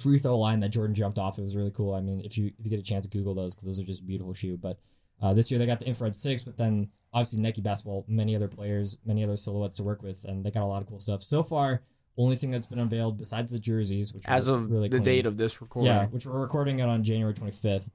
free 0.00 0.18
throw 0.18 0.38
line 0.38 0.60
that 0.60 0.72
Jordan 0.72 0.94
jumped 0.94 1.18
off. 1.18 1.38
It 1.38 1.42
was 1.42 1.56
really 1.56 1.70
cool. 1.70 1.94
I 1.94 2.00
mean, 2.00 2.20
if 2.20 2.38
you 2.38 2.52
if 2.58 2.64
you 2.64 2.70
get 2.70 2.80
a 2.80 2.84
chance, 2.84 3.06
Google 3.06 3.34
those 3.34 3.54
because 3.54 3.66
those 3.66 3.80
are 3.80 3.86
just 3.86 4.06
beautiful 4.06 4.32
shoe. 4.32 4.56
But 4.56 4.78
uh, 5.20 5.34
this 5.34 5.50
year 5.50 5.58
they 5.58 5.66
got 5.66 5.80
the 5.80 5.86
infrared 5.86 6.14
six, 6.14 6.42
but 6.42 6.56
then 6.56 6.90
obviously 7.12 7.42
Nike 7.42 7.60
basketball, 7.60 8.04
many 8.08 8.36
other 8.36 8.48
players, 8.48 8.98
many 9.04 9.24
other 9.24 9.36
silhouettes 9.36 9.76
to 9.76 9.82
work 9.82 10.02
with, 10.02 10.24
and 10.24 10.44
they 10.44 10.50
got 10.50 10.62
a 10.62 10.66
lot 10.66 10.82
of 10.82 10.88
cool 10.88 10.98
stuff. 10.98 11.22
So 11.22 11.42
far, 11.42 11.82
only 12.18 12.36
thing 12.36 12.50
that's 12.50 12.66
been 12.66 12.78
unveiled 12.78 13.18
besides 13.18 13.52
the 13.52 13.58
jerseys, 13.58 14.14
which 14.14 14.24
as 14.26 14.48
of 14.48 14.70
really 14.70 14.88
the 14.88 14.96
clean. 14.96 15.04
date 15.04 15.26
of 15.26 15.36
this 15.36 15.60
recording. 15.60 15.86
yeah, 15.92 16.06
which 16.06 16.26
we're 16.26 16.40
recording 16.40 16.78
it 16.78 16.88
on 16.88 17.02
January 17.02 17.34
twenty 17.34 17.52
fifth. 17.52 17.90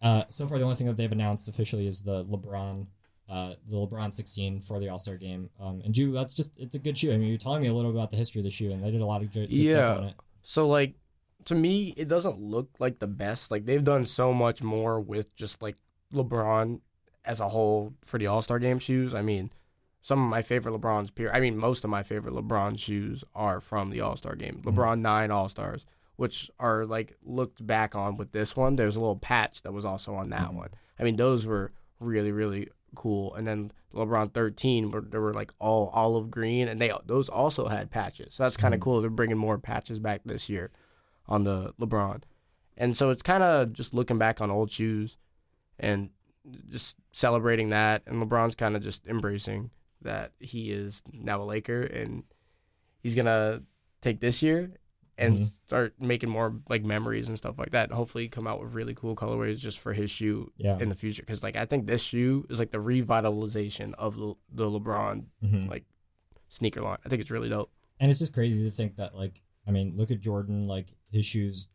Uh, 0.00 0.22
so 0.28 0.46
far, 0.46 0.58
the 0.58 0.64
only 0.64 0.76
thing 0.76 0.86
that 0.86 0.96
they've 0.96 1.10
announced 1.12 1.48
officially 1.48 1.86
is 1.86 2.02
the 2.02 2.24
LeBron, 2.24 2.86
uh, 3.28 3.54
the 3.68 3.76
LeBron 3.76 4.12
sixteen 4.12 4.60
for 4.60 4.78
the 4.80 4.88
All 4.88 4.98
Star 4.98 5.16
game. 5.16 5.50
Um, 5.60 5.82
and 5.84 5.92
Jew, 5.92 6.12
that's 6.12 6.34
just 6.34 6.52
it's 6.56 6.74
a 6.74 6.78
good 6.78 6.96
shoe. 6.96 7.12
I 7.12 7.16
mean, 7.16 7.28
you're 7.28 7.36
telling 7.38 7.62
me 7.62 7.68
a 7.68 7.74
little 7.74 7.90
bit 7.92 7.98
about 7.98 8.10
the 8.10 8.16
history 8.16 8.40
of 8.40 8.44
the 8.44 8.50
shoe, 8.50 8.70
and 8.72 8.82
they 8.82 8.90
did 8.90 9.00
a 9.00 9.06
lot 9.06 9.22
of 9.22 9.32
good, 9.32 9.50
good 9.50 9.66
stuff 9.68 9.76
Yeah. 9.76 9.96
on 9.96 10.04
it. 10.10 10.14
So 10.42 10.66
like 10.68 10.94
to 11.44 11.54
me, 11.54 11.94
it 11.96 12.08
doesn't 12.08 12.38
look 12.40 12.70
like 12.78 12.98
the 13.00 13.06
best. 13.06 13.50
Like 13.50 13.64
they've 13.66 13.82
done 13.84 14.04
so 14.04 14.32
much 14.32 14.62
more 14.62 15.00
with 15.00 15.34
just 15.36 15.62
like 15.62 15.76
LeBron 16.14 16.80
as 17.24 17.40
a 17.40 17.48
whole 17.48 17.94
for 18.04 18.18
the 18.18 18.26
All 18.28 18.40
Star 18.42 18.58
Game 18.58 18.78
shoes. 18.78 19.14
I 19.14 19.22
mean, 19.22 19.50
some 20.08 20.24
of 20.24 20.30
my 20.30 20.40
favorite 20.40 20.72
LeBron's 20.72 21.10
peer. 21.10 21.30
I 21.30 21.38
mean, 21.38 21.58
most 21.58 21.84
of 21.84 21.90
my 21.90 22.02
favorite 22.02 22.34
LeBron 22.34 22.78
shoes 22.78 23.24
are 23.34 23.60
from 23.60 23.90
the 23.90 24.00
All 24.00 24.16
Star 24.16 24.34
Game. 24.34 24.62
Mm-hmm. 24.64 24.70
LeBron 24.70 25.00
nine 25.00 25.30
All 25.30 25.50
Stars, 25.50 25.84
which 26.16 26.50
are 26.58 26.86
like 26.86 27.12
looked 27.22 27.64
back 27.66 27.94
on 27.94 28.16
with 28.16 28.32
this 28.32 28.56
one. 28.56 28.76
There's 28.76 28.96
a 28.96 29.00
little 29.00 29.18
patch 29.18 29.60
that 29.62 29.72
was 29.74 29.84
also 29.84 30.14
on 30.14 30.30
that 30.30 30.48
mm-hmm. 30.48 30.56
one. 30.56 30.70
I 30.98 31.02
mean, 31.02 31.16
those 31.16 31.46
were 31.46 31.72
really 32.00 32.32
really 32.32 32.68
cool. 32.94 33.34
And 33.34 33.46
then 33.46 33.70
LeBron 33.92 34.32
13, 34.32 34.90
where 34.90 35.02
they 35.02 35.18
were 35.18 35.34
like 35.34 35.52
all 35.58 35.90
olive 35.92 36.30
green, 36.30 36.68
and 36.68 36.80
they 36.80 36.90
those 37.04 37.28
also 37.28 37.68
had 37.68 37.90
patches. 37.90 38.34
So 38.34 38.44
that's 38.44 38.56
kind 38.56 38.72
of 38.72 38.80
mm-hmm. 38.80 38.84
cool. 38.84 39.00
They're 39.02 39.10
bringing 39.10 39.36
more 39.36 39.58
patches 39.58 39.98
back 39.98 40.22
this 40.24 40.48
year 40.48 40.70
on 41.26 41.44
the 41.44 41.74
LeBron, 41.78 42.22
and 42.78 42.96
so 42.96 43.10
it's 43.10 43.22
kind 43.22 43.42
of 43.42 43.74
just 43.74 43.92
looking 43.92 44.16
back 44.16 44.40
on 44.40 44.50
old 44.50 44.70
shoes 44.70 45.18
and 45.78 46.08
just 46.70 46.96
celebrating 47.12 47.68
that. 47.68 48.04
And 48.06 48.22
LeBron's 48.22 48.54
kind 48.54 48.74
of 48.74 48.82
just 48.82 49.06
embracing 49.06 49.70
that 50.02 50.32
he 50.38 50.70
is 50.70 51.02
now 51.12 51.42
a 51.42 51.44
Laker, 51.44 51.82
and 51.82 52.24
he's 53.02 53.14
gonna 53.16 53.62
take 54.00 54.20
this 54.20 54.42
year 54.42 54.74
and 55.16 55.38
Mhm. 55.38 55.44
start 55.66 55.94
making 56.00 56.28
more 56.28 56.60
like 56.68 56.84
memories 56.84 57.28
and 57.28 57.36
stuff 57.36 57.58
like 57.58 57.70
that. 57.72 57.88
And 57.88 57.92
hopefully 57.92 58.28
come 58.28 58.46
out 58.46 58.60
with 58.62 58.72
really 58.74 58.94
cool 58.94 59.16
colorways 59.16 59.58
just 59.58 59.78
for 59.80 59.92
his 59.92 60.10
shoe 60.10 60.52
Yeah. 60.56 60.78
in 60.78 60.88
the 60.88 60.94
future 60.94 61.22
because 61.22 61.42
like 61.42 61.56
I 61.56 61.64
think 61.66 61.86
this 61.86 62.02
shoe 62.02 62.46
is 62.48 62.60
like 62.60 62.70
the 62.70 62.78
revitalization 62.78 63.94
of 63.94 64.14
the, 64.16 64.34
the 64.52 64.64
LeBron 64.70 65.26
Mhm. 65.42 65.68
like 65.68 65.84
sneaker 66.48 66.80
line. 66.82 66.98
I 67.04 67.08
think 67.08 67.20
it's 67.20 67.30
really 67.30 67.48
dope. 67.48 67.70
and 68.00 68.10
it's 68.12 68.20
just 68.20 68.32
crazy 68.32 68.62
to 68.64 68.70
think 68.70 68.94
that 68.96 69.16
like 69.16 69.42
I 69.66 69.70
mean, 69.72 69.96
look 69.96 70.10
at 70.12 70.20
Jordan, 70.20 70.66
like 70.68 70.94
his 71.10 71.26
shoes 71.26 71.68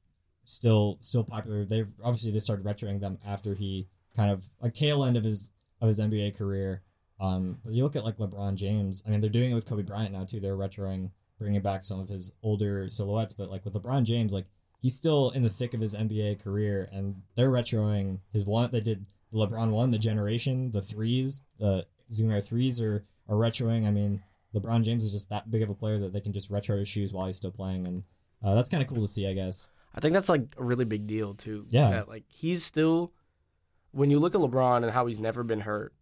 still 0.45 0.97
still 1.01 1.23
popular. 1.25 1.65
They've 1.65 1.93
obviously 2.01 2.31
they 2.31 2.39
started 2.39 2.65
retroing 2.65 3.01
them 3.01 3.17
after 3.25 3.55
he 3.55 3.87
kind 4.15 4.31
of 4.31 4.49
like 4.61 4.73
tail 4.73 5.03
end 5.03 5.17
of 5.17 5.23
his 5.25 5.51
of 5.81 5.89
his 5.89 5.99
NBA 5.99 6.31
career. 6.31 6.81
Um, 7.19 7.60
but 7.63 7.74
you 7.74 7.83
look 7.83 7.95
at 7.95 8.04
like 8.04 8.18
LeBron 8.18 8.56
James. 8.56 9.04
I 9.06 9.10
mean, 9.10 9.21
they're 9.21 9.30
doing 9.30 9.51
it 9.51 9.56
with 9.56 9.65
Kobe 9.65 9.83
Bryant 9.83 10.12
now 10.12 10.25
too. 10.25 10.39
They're 10.39 10.57
retroing, 10.57 11.12
bringing 11.39 11.62
back 11.62 11.83
some 11.83 12.00
of 12.00 12.10
his 12.10 12.33
older 12.42 12.89
silhouettes. 12.89 13.34
But 13.34 13.50
like 13.50 13.65
with 13.65 13.74
LeBron 13.74 14.03
James, 14.03 14.34
like 14.34 14.46
he's 14.82 14.96
still 14.96 15.29
in 15.32 15.43
the 15.43 15.50
thick 15.50 15.74
of 15.74 15.82
his 15.82 15.96
NBA 15.96 16.43
career, 16.43 16.89
and 16.91 17.24
they're 17.36 17.51
retroing 17.51 18.20
his 18.32 18.46
one. 18.46 18.72
They 18.72 18.82
did 18.82 19.05
the 19.32 19.38
LeBron 19.39 19.72
one, 19.72 19.91
the 19.91 19.98
generation, 19.98 20.72
the 20.72 20.82
threes, 20.82 21.43
the 21.60 21.88
Zoom 22.12 22.32
Air 22.32 22.41
threes 22.41 22.82
are 22.82 23.05
are 23.27 23.36
retroing. 23.36 23.88
I 23.88 23.91
mean, 23.91 24.24
LeBron 24.53 24.84
James 24.84 25.03
is 25.03 25.12
just 25.12 25.29
that 25.29 25.50
big 25.50 25.62
of 25.62 25.70
a 25.70 25.75
player 25.75 26.00
that 26.00 26.13
they 26.13 26.22
can 26.22 26.34
just 26.34 26.51
retro 26.51 26.77
his 26.77 26.88
shoes 26.88 27.13
while 27.13 27.27
he's 27.27 27.38
still 27.38 27.51
playing, 27.51 27.88
and 27.88 28.03
uh, 28.43 28.55
that's 28.55 28.70
kind 28.70 28.84
of 28.84 28.89
cool 28.89 29.01
to 29.01 29.08
see, 29.08 29.27
I 29.27 29.34
guess. 29.34 29.70
I 29.96 30.01
think 30.01 30.13
that's 30.13 30.29
like 30.29 30.53
a 30.58 30.63
really 30.63 30.86
big 30.86 31.08
deal 31.08 31.34
too. 31.34 31.65
Yeah. 31.70 31.89
That 31.89 32.10
like 32.10 32.25
he's 32.27 32.63
still 32.63 33.13
when 33.91 34.10
you 34.10 34.20
look 34.20 34.36
at 34.36 34.41
LeBron 34.41 34.84
and 34.84 34.91
how 34.91 35.05
he's 35.05 35.20
never 35.20 35.43
been 35.43 35.62
hurt, 35.62 35.93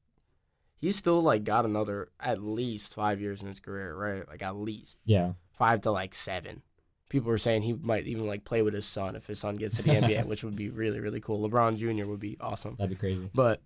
he's 0.82 0.98
still 0.98 1.22
like 1.22 1.46
got 1.46 1.64
another 1.64 2.10
at 2.20 2.42
least 2.42 2.94
five 2.94 3.22
years 3.22 3.42
in 3.42 3.48
his 3.48 3.62
career, 3.62 3.96
right? 3.96 4.28
Like 4.28 4.42
at 4.42 4.58
least 4.58 4.98
Yeah, 5.06 5.34
five 5.58 5.80
to 5.82 5.92
like 5.92 6.14
seven. 6.14 6.64
People 7.10 7.32
are 7.32 7.38
saying 7.38 7.62
he 7.62 7.74
might 7.74 8.08
even 8.08 8.26
like 8.28 8.44
play 8.44 8.62
with 8.62 8.74
his 8.74 8.86
son 8.86 9.16
if 9.16 9.28
his 9.28 9.40
son 9.40 9.56
gets 9.56 9.78
to 9.78 9.84
the 9.84 9.92
NBA, 9.92 10.26
which 10.32 10.44
would 10.44 10.56
be 10.56 10.70
really, 10.70 11.00
really 11.00 11.20
cool. 11.22 11.48
LeBron 11.48 11.78
Jr. 11.78 12.10
would 12.10 12.20
be 12.20 12.38
awesome. 12.42 12.76
that'd 12.78 12.90
be 12.90 12.96
crazy. 12.96 13.30
But 13.34 13.62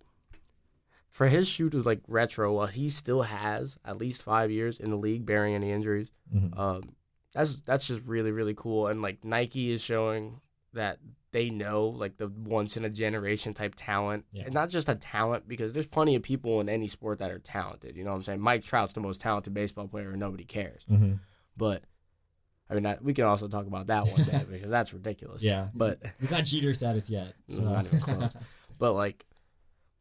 for 1.10 1.28
his 1.28 1.48
shoe 1.48 1.70
to 1.70 1.82
like 1.82 2.00
retro, 2.08 2.52
while 2.52 2.66
he 2.66 2.88
still 2.88 3.22
has 3.22 3.78
at 3.84 3.98
least 3.98 4.22
five 4.22 4.50
years 4.50 4.78
in 4.78 4.90
the 4.90 4.96
league, 4.96 5.24
bearing 5.24 5.54
any 5.54 5.70
injuries, 5.70 6.10
Mhm. 6.34 6.58
um, 6.58 6.82
that's 7.32 7.60
that's 7.62 7.86
just 7.86 8.04
really 8.04 8.30
really 8.32 8.54
cool. 8.54 8.86
And 8.88 9.00
like 9.00 9.24
Nike 9.24 9.70
is 9.70 9.80
showing 9.82 10.40
that 10.72 10.98
they 11.36 11.50
know 11.50 11.86
like 11.88 12.16
the 12.16 12.28
once 12.28 12.78
in 12.78 12.84
a 12.86 12.88
generation 12.88 13.52
type 13.52 13.74
talent, 13.76 14.24
Yeah. 14.32 14.44
and 14.46 14.54
not 14.54 14.70
just 14.70 14.88
a 14.88 14.94
talent 14.94 15.46
because 15.46 15.74
there's 15.74 15.86
plenty 15.86 16.14
of 16.16 16.22
people 16.22 16.60
in 16.62 16.68
any 16.70 16.88
sport 16.88 17.18
that 17.18 17.30
are 17.30 17.38
talented. 17.38 17.94
You 17.94 18.04
know 18.04 18.10
what 18.10 18.16
I'm 18.16 18.22
saying? 18.22 18.40
Mike 18.40 18.64
Trout's 18.64 18.94
the 18.94 19.00
most 19.00 19.20
talented 19.20 19.52
baseball 19.52 19.86
player, 19.86 20.10
and 20.12 20.20
nobody 20.20 20.44
cares. 20.44 20.82
hmm 20.88 21.14
But 21.56 21.82
I 22.70 22.74
mean, 22.74 22.86
I, 22.86 22.96
we 23.02 23.12
can 23.12 23.24
also 23.24 23.48
talk 23.48 23.66
about 23.66 23.88
that 23.88 24.06
one 24.08 24.24
day 24.24 24.44
because 24.50 24.70
that's 24.70 24.94
ridiculous. 24.94 25.42
Yeah, 25.42 25.68
But 25.74 26.00
he's 26.18 26.30
not 26.30 26.44
Jeter 26.44 26.72
status 26.72 27.10
yet. 27.10 27.34
So. 27.48 27.64
Not 27.64 27.84
even 27.86 28.00
close. 28.00 28.36
But 28.78 28.94
like 28.94 29.26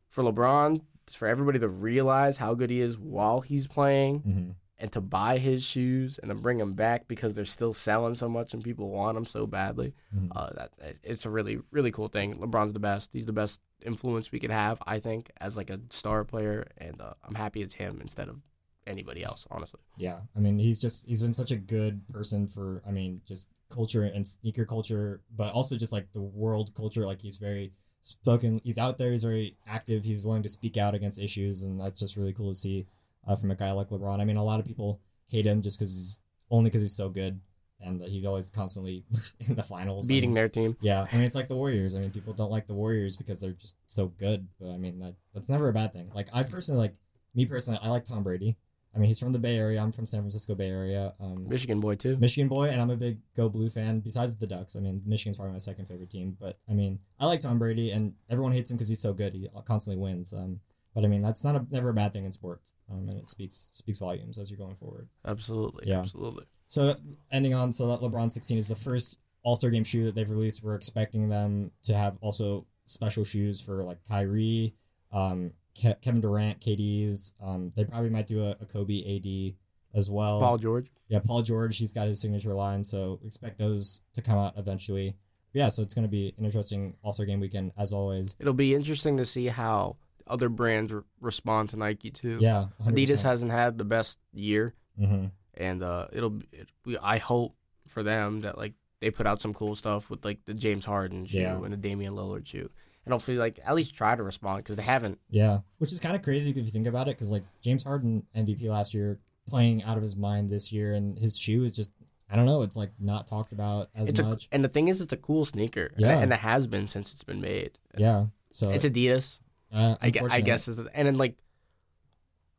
for 0.09 0.23
LeBron, 0.23 0.81
for 1.11 1.27
everybody 1.27 1.59
to 1.59 1.67
realize 1.67 2.37
how 2.37 2.53
good 2.55 2.69
he 2.69 2.79
is 2.79 2.97
while 2.97 3.41
he's 3.41 3.67
playing 3.67 4.19
hmm 4.19 4.49
and 4.77 4.91
to 4.91 4.99
buy 5.01 5.37
his 5.37 5.63
shoes 5.63 6.17
and 6.17 6.29
to 6.29 6.35
bring 6.35 6.57
them 6.57 6.73
back 6.73 7.07
because 7.07 7.33
they're 7.33 7.45
still 7.45 7.73
selling 7.73 8.13
so 8.13 8.27
much 8.27 8.53
and 8.53 8.63
people 8.63 8.89
want 8.89 9.15
them 9.15 9.25
so 9.25 9.47
badly. 9.47 9.93
Mhm. 10.13 10.31
Uh, 10.35 10.49
that 10.55 10.71
it's 11.03 11.25
a 11.25 11.29
really 11.29 11.59
really 11.71 11.91
cool 11.91 12.07
thing. 12.07 12.35
LeBron's 12.35 12.73
the 12.73 12.79
best. 12.79 13.13
He's 13.13 13.25
the 13.25 13.33
best 13.33 13.61
influence 13.85 14.31
we 14.31 14.39
could 14.39 14.51
have, 14.51 14.81
I 14.85 14.99
think, 14.99 15.31
as 15.39 15.55
like 15.57 15.69
a 15.69 15.79
star 15.89 16.23
player, 16.23 16.67
and 16.77 16.99
uh, 17.01 17.13
I'm 17.23 17.35
happy 17.35 17.61
it's 17.61 17.75
him 17.75 17.99
instead 18.01 18.27
of 18.29 18.41
anybody 18.87 19.23
else, 19.23 19.47
honestly. 19.49 19.79
Yeah, 19.97 20.21
I 20.35 20.39
mean, 20.39 20.59
he's 20.59 20.79
just 20.81 21.05
he's 21.07 21.21
been 21.21 21.33
such 21.33 21.51
a 21.51 21.57
good 21.57 22.07
person 22.09 22.47
for 22.47 22.81
I 22.85 22.91
mean, 22.91 23.21
just 23.27 23.49
culture 23.69 24.03
and 24.03 24.27
sneaker 24.27 24.65
culture, 24.65 25.21
but 25.33 25.53
also 25.53 25.77
just 25.77 25.93
like 25.93 26.11
the 26.11 26.21
world 26.21 26.73
culture. 26.75 27.05
Like 27.05 27.21
he's 27.21 27.37
very 27.37 27.71
spoken. 28.01 28.59
He's 28.63 28.77
out 28.77 28.97
there. 28.97 29.11
He's 29.11 29.23
very 29.23 29.57
active. 29.65 30.03
He's 30.03 30.23
willing 30.23 30.43
to 30.43 30.49
speak 30.49 30.77
out 30.77 30.93
against 30.95 31.21
issues, 31.21 31.63
and 31.63 31.79
that's 31.79 31.99
just 31.99 32.15
really 32.17 32.33
cool 32.33 32.49
to 32.51 32.55
see 32.55 32.85
uh, 33.27 33.35
from 33.35 33.51
a 33.51 33.55
guy 33.55 33.71
like 33.71 33.89
LeBron. 33.89 34.19
I 34.19 34.23
mean, 34.23 34.37
a 34.37 34.43
lot 34.43 34.59
of 34.59 34.65
people 34.65 35.01
hate 35.27 35.45
him 35.45 35.61
just 35.61 35.79
because 35.79 35.93
he's 35.93 36.19
only 36.49 36.69
because 36.69 36.81
he's 36.81 36.95
so 36.95 37.09
good, 37.09 37.39
and 37.79 38.01
that 38.01 38.09
he's 38.09 38.25
always 38.25 38.49
constantly 38.49 39.05
in 39.47 39.55
the 39.55 39.63
finals, 39.63 40.07
Beating 40.07 40.29
and, 40.29 40.37
their 40.37 40.49
team. 40.49 40.77
Yeah, 40.81 41.05
I 41.11 41.15
mean, 41.15 41.25
it's 41.25 41.35
like 41.35 41.47
the 41.47 41.55
Warriors. 41.55 41.95
I 41.95 41.99
mean, 41.99 42.11
people 42.11 42.33
don't 42.33 42.51
like 42.51 42.67
the 42.67 42.73
Warriors 42.73 43.17
because 43.17 43.41
they're 43.41 43.53
just 43.53 43.75
so 43.87 44.07
good, 44.07 44.47
but 44.59 44.69
I 44.69 44.77
mean, 44.77 44.99
that 44.99 45.15
that's 45.33 45.49
never 45.49 45.69
a 45.69 45.73
bad 45.73 45.93
thing. 45.93 46.11
Like 46.13 46.27
I 46.33 46.43
personally 46.43 46.79
like 46.79 46.95
me 47.33 47.45
personally, 47.45 47.79
I 47.81 47.89
like 47.89 48.05
Tom 48.05 48.23
Brady. 48.23 48.57
I 48.95 48.97
mean, 48.97 49.07
he's 49.07 49.19
from 49.19 49.33
the 49.33 49.39
Bay 49.39 49.57
Area. 49.57 49.81
I'm 49.81 49.91
from 49.91 50.05
San 50.05 50.21
Francisco 50.21 50.55
Bay 50.55 50.69
Area. 50.69 51.13
Um, 51.19 51.49
Michigan 51.49 51.81
boy 51.81 51.95
too. 51.95 52.15
Michigan 52.17 52.47
boy, 52.47 52.69
and 52.69 52.79
I'm 52.79 52.89
a 52.89 52.95
big 52.95 53.17
Go 53.35 53.49
Blue 53.49 53.69
fan. 53.69 53.99
Besides 53.99 54.37
the 54.37 54.47
Ducks, 54.47 54.77
I 54.77 54.79
mean, 54.79 55.01
Michigan's 55.05 55.35
probably 55.35 55.51
my 55.51 55.59
second 55.59 55.87
favorite 55.87 56.09
team. 56.09 56.37
But 56.39 56.59
I 56.69 56.73
mean, 56.73 56.99
I 57.19 57.25
like 57.25 57.41
Tom 57.41 57.59
Brady, 57.59 57.91
and 57.91 58.15
everyone 58.29 58.53
hates 58.53 58.71
him 58.71 58.77
because 58.77 58.87
he's 58.87 59.01
so 59.01 59.11
good. 59.11 59.33
He 59.33 59.49
constantly 59.65 60.01
wins. 60.01 60.33
Um, 60.33 60.61
but 60.95 61.03
I 61.03 61.07
mean, 61.07 61.21
that's 61.21 61.43
not 61.43 61.55
a 61.55 61.65
never 61.69 61.89
a 61.89 61.93
bad 61.93 62.13
thing 62.13 62.25
in 62.25 62.31
sports. 62.31 62.73
Um, 62.89 63.09
and 63.09 63.19
it 63.19 63.27
speaks 63.29 63.69
speaks 63.73 63.99
volumes 63.99 64.39
as 64.39 64.49
you're 64.49 64.57
going 64.57 64.75
forward. 64.75 65.09
Absolutely. 65.25 65.87
Yeah. 65.87 65.99
Absolutely. 65.99 66.45
So 66.67 66.95
ending 67.31 67.53
on, 67.53 67.73
so 67.73 67.87
that 67.89 67.99
LeBron 67.99 68.31
16 68.31 68.57
is 68.57 68.69
the 68.69 68.75
first 68.75 69.19
All 69.43 69.55
Star 69.55 69.69
Game 69.69 69.83
shoe 69.83 70.05
that 70.05 70.15
they've 70.15 70.29
released. 70.29 70.63
We're 70.63 70.75
expecting 70.75 71.29
them 71.29 71.71
to 71.83 71.95
have 71.95 72.17
also 72.21 72.65
special 72.85 73.23
shoes 73.23 73.61
for 73.61 73.83
like 73.83 73.99
Kyrie, 74.07 74.73
um, 75.11 75.51
Ke- 75.75 76.01
Kevin 76.01 76.21
Durant, 76.21 76.61
KD's. 76.61 77.35
Um, 77.43 77.71
they 77.75 77.83
probably 77.83 78.09
might 78.09 78.27
do 78.27 78.43
a, 78.43 78.51
a 78.61 78.65
Kobe 78.65 79.01
AD 79.17 79.55
as 79.97 80.09
well. 80.09 80.39
Paul 80.39 80.57
George. 80.57 80.87
Yeah, 81.07 81.19
Paul 81.23 81.43
George, 81.43 81.77
he's 81.77 81.93
got 81.93 82.07
his 82.07 82.19
signature 82.21 82.53
line, 82.53 82.83
so 82.83 83.19
expect 83.23 83.59
those 83.59 84.01
to 84.13 84.21
come 84.21 84.37
out 84.37 84.53
eventually. 84.57 85.15
But 85.53 85.59
yeah, 85.59 85.69
so 85.69 85.83
it's 85.83 85.93
going 85.93 86.07
to 86.07 86.11
be 86.11 86.33
an 86.37 86.45
interesting 86.45 86.95
All 87.03 87.13
Star 87.13 87.25
Game 87.25 87.39
weekend 87.39 87.73
as 87.77 87.93
always. 87.93 88.35
It'll 88.39 88.53
be 88.53 88.73
interesting 88.73 89.17
to 89.17 89.25
see 89.25 89.47
how 89.47 89.97
other 90.27 90.49
brands 90.49 90.91
re- 90.93 91.01
respond 91.21 91.69
to 91.69 91.77
Nike 91.77 92.09
too. 92.11 92.37
Yeah, 92.39 92.67
100%. 92.83 92.91
Adidas 92.93 93.23
hasn't 93.23 93.51
had 93.51 93.77
the 93.77 93.85
best 93.85 94.19
year, 94.33 94.73
Mm-hmm. 94.99 95.25
and 95.55 95.83
uh, 95.83 96.07
it'll. 96.13 96.37
It, 96.51 96.69
we, 96.85 96.97
I 96.97 97.17
hope 97.17 97.55
for 97.87 98.01
them 98.03 98.39
that 98.41 98.57
like 98.57 98.73
they 99.01 99.11
put 99.11 99.27
out 99.27 99.41
some 99.41 99.53
cool 99.53 99.75
stuff 99.75 100.09
with 100.09 100.23
like 100.25 100.45
the 100.45 100.53
James 100.53 100.85
Harden 100.85 101.25
shoe 101.25 101.39
Yeah. 101.39 101.55
and 101.63 101.71
the 101.73 101.77
Damian 101.77 102.13
Lillard 102.15 102.45
shoe, 102.47 102.69
and 103.05 103.11
hopefully 103.11 103.37
like 103.37 103.59
at 103.65 103.75
least 103.75 103.93
try 103.95 104.15
to 104.15 104.23
respond 104.23 104.63
because 104.63 104.77
they 104.77 104.83
haven't. 104.83 105.19
Yeah, 105.29 105.59
which 105.79 105.91
is 105.91 105.99
kind 105.99 106.15
of 106.15 106.21
crazy 106.21 106.51
if 106.51 106.57
you 106.57 106.63
think 106.65 106.87
about 106.87 107.07
it, 107.07 107.15
because 107.17 107.29
like 107.31 107.43
James 107.61 107.83
Harden 107.83 108.25
MVP 108.35 108.63
last 108.69 108.93
year, 108.93 109.19
playing 109.47 109.83
out 109.83 109.97
of 109.97 110.03
his 110.03 110.15
mind 110.15 110.49
this 110.49 110.71
year, 110.71 110.93
and 110.93 111.17
his 111.19 111.37
shoe 111.37 111.63
is 111.65 111.73
just 111.73 111.91
I 112.29 112.35
don't 112.37 112.45
know, 112.47 112.63
it's 112.63 112.75
like 112.77 112.91
not 112.99 113.27
talked 113.27 113.51
about 113.51 113.89
as 113.93 114.09
It's 114.09 114.19
a, 114.19 114.23
much. 114.23 114.47
and 114.51 114.63
the 114.63 114.67
thing 114.69 114.87
is, 114.87 114.99
it's 115.01 115.13
a 115.13 115.17
cool 115.17 115.45
sneaker. 115.45 115.91
Yeah. 115.97 116.17
and 116.19 116.31
it 116.33 116.39
has 116.39 116.65
been 116.67 116.87
since 116.87 117.13
it's 117.13 117.23
been 117.23 117.39
made. 117.41 117.77
yeah, 117.97 118.27
so 118.51 118.71
It's 118.71 118.83
Adidas. 118.85 119.39
Uh, 119.73 119.95
I, 120.01 120.09
gue- 120.09 120.27
I 120.31 120.41
guess 120.41 120.67
is 120.67 120.79
and 120.79 121.07
then 121.07 121.17
like 121.17 121.35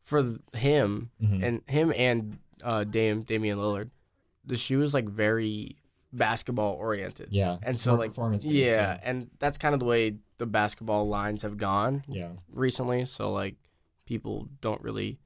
for 0.02 0.22
him 0.54 1.10
Mhm. 1.22 1.42
and 1.42 1.62
him 1.66 1.92
and 1.96 2.38
uh 2.62 2.84
Dame 2.84 3.22
Damian 3.22 3.58
Lillard, 3.58 3.90
the 4.44 4.56
shoe 4.56 4.82
is 4.82 4.94
like 4.94 5.08
very 5.08 5.76
basketball 6.12 6.74
oriented. 6.74 7.28
yeah, 7.30 7.58
And 7.62 7.78
so 7.78 7.94
like 7.94 8.10
performance 8.10 8.44
based, 8.44 8.72
yeah, 8.72 8.98
and 9.02 9.30
that's 9.38 9.58
kind 9.58 9.74
of 9.74 9.80
the 9.80 9.86
way 9.86 10.16
the 10.38 10.46
basketball 10.46 11.08
lines 11.08 11.42
have 11.42 11.56
gone 11.58 12.04
yeah, 12.08 12.30
recently. 12.52 13.04
So 13.04 13.32
like 13.32 13.56
people 14.06 14.48
don't 14.60 14.80
really 14.82 15.18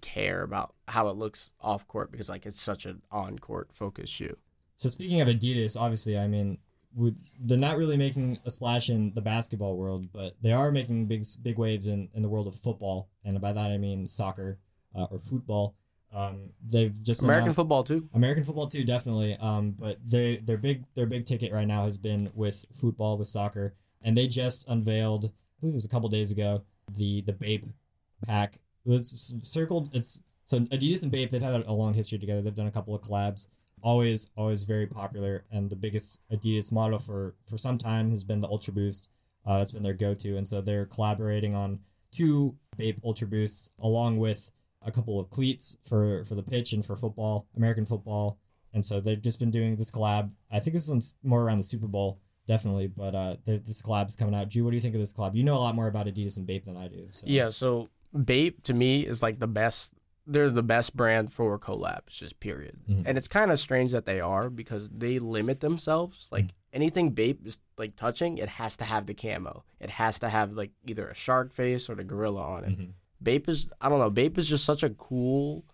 care 0.00 0.42
about 0.42 0.74
how 0.88 1.08
it 1.08 1.16
looks 1.16 1.52
off 1.60 1.86
court 1.86 2.10
because 2.10 2.28
like 2.28 2.46
it's 2.46 2.60
such 2.60 2.86
an 2.86 3.02
on 3.12 3.38
court 3.38 3.68
focused 3.72 4.12
shoe. 4.12 4.36
So 4.76 4.88
speaking 4.88 5.20
of 5.20 5.28
Adidas, 5.28 5.76
obviously, 5.78 6.18
I 6.18 6.26
mean, 6.26 6.58
they're 6.94 7.58
not 7.58 7.76
really 7.76 7.96
making 7.96 8.38
a 8.44 8.50
splash 8.50 8.90
in 8.90 9.14
the 9.14 9.20
basketball 9.20 9.76
world, 9.76 10.08
but 10.12 10.34
they 10.42 10.52
are 10.52 10.72
making 10.72 11.06
big 11.06 11.24
big 11.42 11.58
waves 11.58 11.86
in, 11.86 12.08
in 12.14 12.22
the 12.22 12.28
world 12.28 12.46
of 12.46 12.54
football, 12.54 13.08
and 13.24 13.40
by 13.40 13.52
that 13.52 13.70
I 13.70 13.78
mean 13.78 14.06
soccer 14.06 14.58
uh, 14.94 15.06
or 15.10 15.18
football. 15.18 15.76
Um, 16.12 16.50
they've 16.60 16.94
just 17.04 17.22
American 17.22 17.52
football 17.52 17.84
too. 17.84 18.08
American 18.12 18.42
football 18.42 18.66
too, 18.66 18.84
definitely. 18.84 19.36
Um, 19.36 19.72
but 19.72 19.98
they 20.04 20.36
their 20.36 20.56
big 20.56 20.84
their 20.94 21.06
big 21.06 21.24
ticket 21.24 21.52
right 21.52 21.68
now 21.68 21.84
has 21.84 21.98
been 21.98 22.30
with 22.34 22.66
football 22.74 23.16
with 23.16 23.28
soccer, 23.28 23.74
and 24.02 24.16
they 24.16 24.26
just 24.26 24.68
unveiled, 24.68 25.26
I 25.26 25.60
believe 25.60 25.74
it 25.74 25.76
was 25.76 25.84
a 25.84 25.88
couple 25.88 26.08
days 26.08 26.32
ago, 26.32 26.64
the 26.90 27.20
the 27.22 27.32
Bape 27.32 27.66
pack. 28.26 28.58
It 28.84 28.90
was 28.90 29.34
circled. 29.42 29.90
It's 29.92 30.22
so 30.46 30.58
Adidas 30.58 31.02
and 31.04 31.12
Bape. 31.12 31.30
They've 31.30 31.40
had 31.40 31.64
a 31.66 31.72
long 31.72 31.94
history 31.94 32.18
together. 32.18 32.42
They've 32.42 32.54
done 32.54 32.66
a 32.66 32.72
couple 32.72 32.94
of 32.94 33.02
collabs. 33.02 33.46
Always 33.82 34.30
always 34.36 34.64
very 34.64 34.86
popular, 34.86 35.44
and 35.50 35.70
the 35.70 35.76
biggest 35.76 36.20
Adidas 36.30 36.72
model 36.72 36.98
for 36.98 37.34
for 37.44 37.56
some 37.56 37.78
time 37.78 38.10
has 38.10 38.24
been 38.24 38.40
the 38.40 38.48
Ultra 38.48 38.74
Boost. 38.74 39.08
Uh, 39.46 39.58
that's 39.58 39.72
been 39.72 39.82
their 39.82 39.94
go 39.94 40.14
to, 40.14 40.36
and 40.36 40.46
so 40.46 40.60
they're 40.60 40.86
collaborating 40.86 41.54
on 41.54 41.80
two 42.12 42.56
Bape 42.76 43.00
Ultra 43.04 43.26
Boosts 43.26 43.70
along 43.78 44.18
with 44.18 44.50
a 44.82 44.90
couple 44.90 45.18
of 45.18 45.30
cleats 45.30 45.76
for 45.82 46.24
for 46.24 46.34
the 46.34 46.42
pitch 46.42 46.72
and 46.72 46.84
for 46.84 46.96
football, 46.96 47.46
American 47.56 47.86
football, 47.86 48.38
and 48.72 48.84
so 48.84 49.00
they've 49.00 49.20
just 49.20 49.38
been 49.38 49.50
doing 49.50 49.76
this 49.76 49.90
collab. 49.90 50.32
I 50.50 50.60
think 50.60 50.74
this 50.74 50.88
one's 50.88 51.16
more 51.22 51.42
around 51.42 51.58
the 51.58 51.64
Super 51.64 51.88
Bowl, 51.88 52.20
definitely, 52.46 52.86
but 52.88 53.14
uh, 53.14 53.36
this 53.44 53.82
collab's 53.82 54.16
coming 54.16 54.34
out. 54.34 54.48
Drew, 54.48 54.64
what 54.64 54.70
do 54.70 54.76
you 54.76 54.80
think 54.80 54.94
of 54.94 55.00
this 55.00 55.14
collab? 55.14 55.34
You 55.34 55.44
know 55.44 55.56
a 55.56 55.58
lot 55.58 55.74
more 55.74 55.86
about 55.86 56.06
Adidas 56.06 56.36
and 56.36 56.46
Bape 56.46 56.64
than 56.64 56.76
I 56.76 56.88
do. 56.88 57.08
So. 57.10 57.26
Yeah, 57.28 57.50
so 57.50 57.88
Bape 58.12 58.62
to 58.64 58.74
me 58.74 59.06
is 59.06 59.22
like 59.22 59.38
the 59.38 59.48
best. 59.48 59.94
They're 60.26 60.50
the 60.50 60.62
best 60.62 60.96
brand 60.96 61.32
for 61.32 61.58
collabs, 61.58 62.10
just 62.18 62.38
period. 62.40 62.76
Mhm. 62.88 63.02
And 63.06 63.18
it's 63.18 63.26
kind 63.28 63.50
of 63.50 63.58
strange 63.58 63.90
that 63.92 64.06
they 64.06 64.20
are 64.20 64.48
because 64.50 64.88
they 64.90 65.18
limit 65.18 65.60
themselves. 65.60 66.28
Like 66.30 66.46
anything 66.72 67.10
Bape 67.10 67.44
is 67.46 67.58
like 67.78 67.96
touching, 67.96 68.38
it 68.38 68.48
has 68.50 68.76
to 68.76 68.84
have 68.84 69.06
the 69.06 69.14
camo. 69.14 69.64
It 69.80 69.90
has 69.90 70.20
to 70.20 70.28
have 70.28 70.52
like 70.52 70.70
either 70.86 71.08
a 71.08 71.14
shark 71.14 71.52
face 71.52 71.88
or 71.90 71.94
the 71.96 72.04
gorilla 72.04 72.42
on 72.42 72.64
it. 72.64 72.78
Mhm. 72.78 72.92
Bape 73.22 73.48
is 73.48 73.70
I 73.80 73.88
don't 73.88 73.98
know. 73.98 74.10
Bape 74.10 74.38
is 74.38 74.48
just 74.48 74.64
such 74.64 74.82
a 74.82 74.90
cool, 74.90 75.64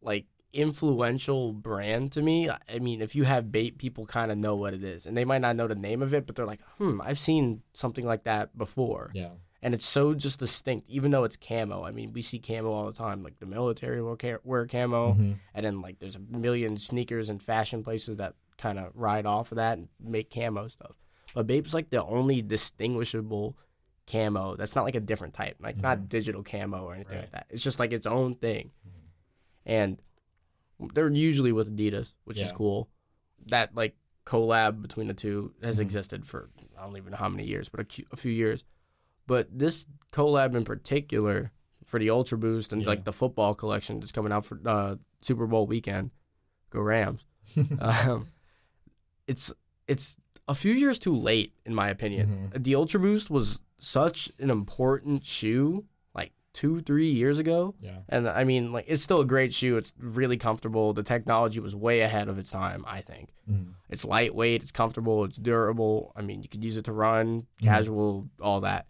like 0.00 0.26
influential 0.52 1.52
brand 1.52 2.12
to 2.12 2.22
me. 2.22 2.48
I 2.50 2.78
mean, 2.80 3.00
if 3.00 3.14
you 3.14 3.24
have 3.24 3.50
Bape, 3.52 3.78
people 3.78 4.06
kind 4.06 4.30
of 4.30 4.38
know 4.38 4.54
what 4.56 4.74
it 4.74 4.82
is, 4.84 5.06
and 5.06 5.16
they 5.16 5.24
might 5.24 5.40
not 5.40 5.56
know 5.56 5.66
the 5.66 5.74
name 5.74 6.02
of 6.02 6.14
it, 6.14 6.26
but 6.26 6.36
they're 6.36 6.46
like, 6.46 6.62
hmm, 6.78 7.00
I've 7.02 7.18
seen 7.18 7.62
something 7.72 8.04
like 8.06 8.24
that 8.24 8.56
before 8.56 9.10
Yeah. 9.14 9.30
And 9.62 9.72
it's 9.74 9.86
so 9.86 10.14
just 10.14 10.38
distinct 10.40 10.88
even 10.88 11.10
though 11.10 11.24
it's 11.24 11.36
camo. 11.36 11.84
I 11.84 11.90
mean 11.90 12.12
we 12.12 12.22
see 12.22 12.38
camo 12.38 12.70
all 12.72 12.86
the 12.86 12.92
time 12.92 13.22
like 13.22 13.38
the 13.40 13.46
military 13.46 14.02
will 14.02 14.16
ca- 14.16 14.38
wear 14.44 14.66
camo. 14.66 15.14
Mhm. 15.14 15.38
and 15.54 15.66
then 15.66 15.80
like 15.80 15.98
there's 15.98 16.16
a 16.16 16.20
million 16.20 16.76
sneakers 16.76 17.28
and 17.28 17.42
fashion 17.42 17.82
places 17.82 18.16
that 18.18 18.34
kind 18.58 18.78
of 18.78 18.92
ride 18.94 19.26
off 19.26 19.52
of 19.52 19.56
that 19.56 19.78
and 19.78 19.88
make 20.00 20.30
camo 20.30 20.68
stuff. 20.68 20.96
But 21.34 21.46
Bape's 21.46 21.74
like 21.74 21.90
the 21.90 22.04
only 22.04 22.42
distinguishable 22.42 23.56
camo 24.06 24.54
that's 24.56 24.76
not 24.76 24.84
like 24.84 24.94
a 24.94 25.00
different 25.00 25.34
type 25.34 25.56
like 25.60 25.78
not 25.78 26.08
digital 26.08 26.42
camo 26.44 26.84
or 26.84 26.94
anything 26.94 27.14
Right. 27.16 27.22
like 27.22 27.32
that. 27.32 27.46
It's 27.50 27.64
just 27.64 27.80
like 27.80 27.92
its 27.92 28.06
own 28.06 28.34
thing. 28.34 28.70
And 29.64 30.00
they're 30.94 31.10
usually 31.10 31.52
with 31.52 31.74
adidas 31.74 32.14
which 32.24 32.40
is 32.40 32.52
cool. 32.52 32.88
That 33.46 33.74
like 33.74 33.96
collab 34.26 34.82
between 34.82 35.08
the 35.08 35.14
two 35.14 35.54
has 35.62 35.78
Mhm. 35.78 35.82
existed 35.82 36.26
for 36.26 36.50
i 36.76 36.84
don't 36.84 36.96
even 36.96 37.12
know 37.12 37.16
how 37.16 37.28
many 37.28 37.46
years 37.46 37.68
but 37.68 37.78
a, 37.78 37.84
cu- 37.84 38.02
a 38.10 38.16
few 38.16 38.32
years 38.32 38.64
but 39.26 39.48
this 39.56 39.86
collab 40.12 40.54
in 40.54 40.64
particular 40.64 41.52
for 41.84 41.98
the 42.00 42.10
Ultra 42.10 42.38
Boost 42.38 42.72
and 42.72 42.82
Yeah. 42.82 42.88
like 42.88 43.04
the 43.04 43.12
football 43.12 43.54
collection 43.54 44.00
that's 44.00 44.12
coming 44.12 44.32
out 44.32 44.44
for 44.44 44.60
uh, 44.66 44.96
Super 45.20 45.46
Bowl 45.46 45.66
weekend, 45.66 46.10
go 46.70 46.80
Rams. 46.80 47.24
um, 47.80 48.26
it's 49.26 49.52
it's 49.86 50.16
a 50.48 50.54
few 50.54 50.72
years 50.72 50.98
too 50.98 51.14
late 51.14 51.52
in 51.64 51.74
my 51.74 51.88
opinion. 51.88 52.50
The 52.56 52.74
Ultra 52.74 53.00
Boost 53.00 53.30
was 53.30 53.62
such 53.78 54.30
an 54.38 54.50
important 54.50 55.24
shoe 55.24 55.84
like 56.14 56.32
two 56.52 56.80
three 56.80 57.10
years 57.10 57.38
ago, 57.38 57.74
Yeah. 57.80 57.98
and 58.08 58.28
I 58.28 58.44
mean 58.44 58.72
like 58.72 58.86
it's 58.88 59.02
still 59.02 59.20
a 59.20 59.24
great 59.26 59.52
shoe. 59.54 59.76
It's 59.76 59.92
really 60.00 60.36
comfortable. 60.36 60.92
The 60.92 61.02
technology 61.02 61.60
was 61.60 61.74
way 61.76 62.00
ahead 62.00 62.28
of 62.28 62.38
its 62.38 62.50
time. 62.50 62.84
I 62.86 63.00
think. 63.00 63.30
Mhm. 63.50 63.74
It's 63.88 64.04
lightweight, 64.04 64.62
it's 64.62 64.72
comfortable, 64.72 65.22
it's 65.24 65.38
durable. 65.38 66.12
I 66.16 66.22
mean, 66.22 66.42
you 66.42 66.48
could 66.48 66.64
use 66.64 66.76
it 66.76 66.84
to 66.86 66.92
run, 66.92 67.46
casual, 67.62 68.28
all 68.40 68.60
that. 68.62 68.86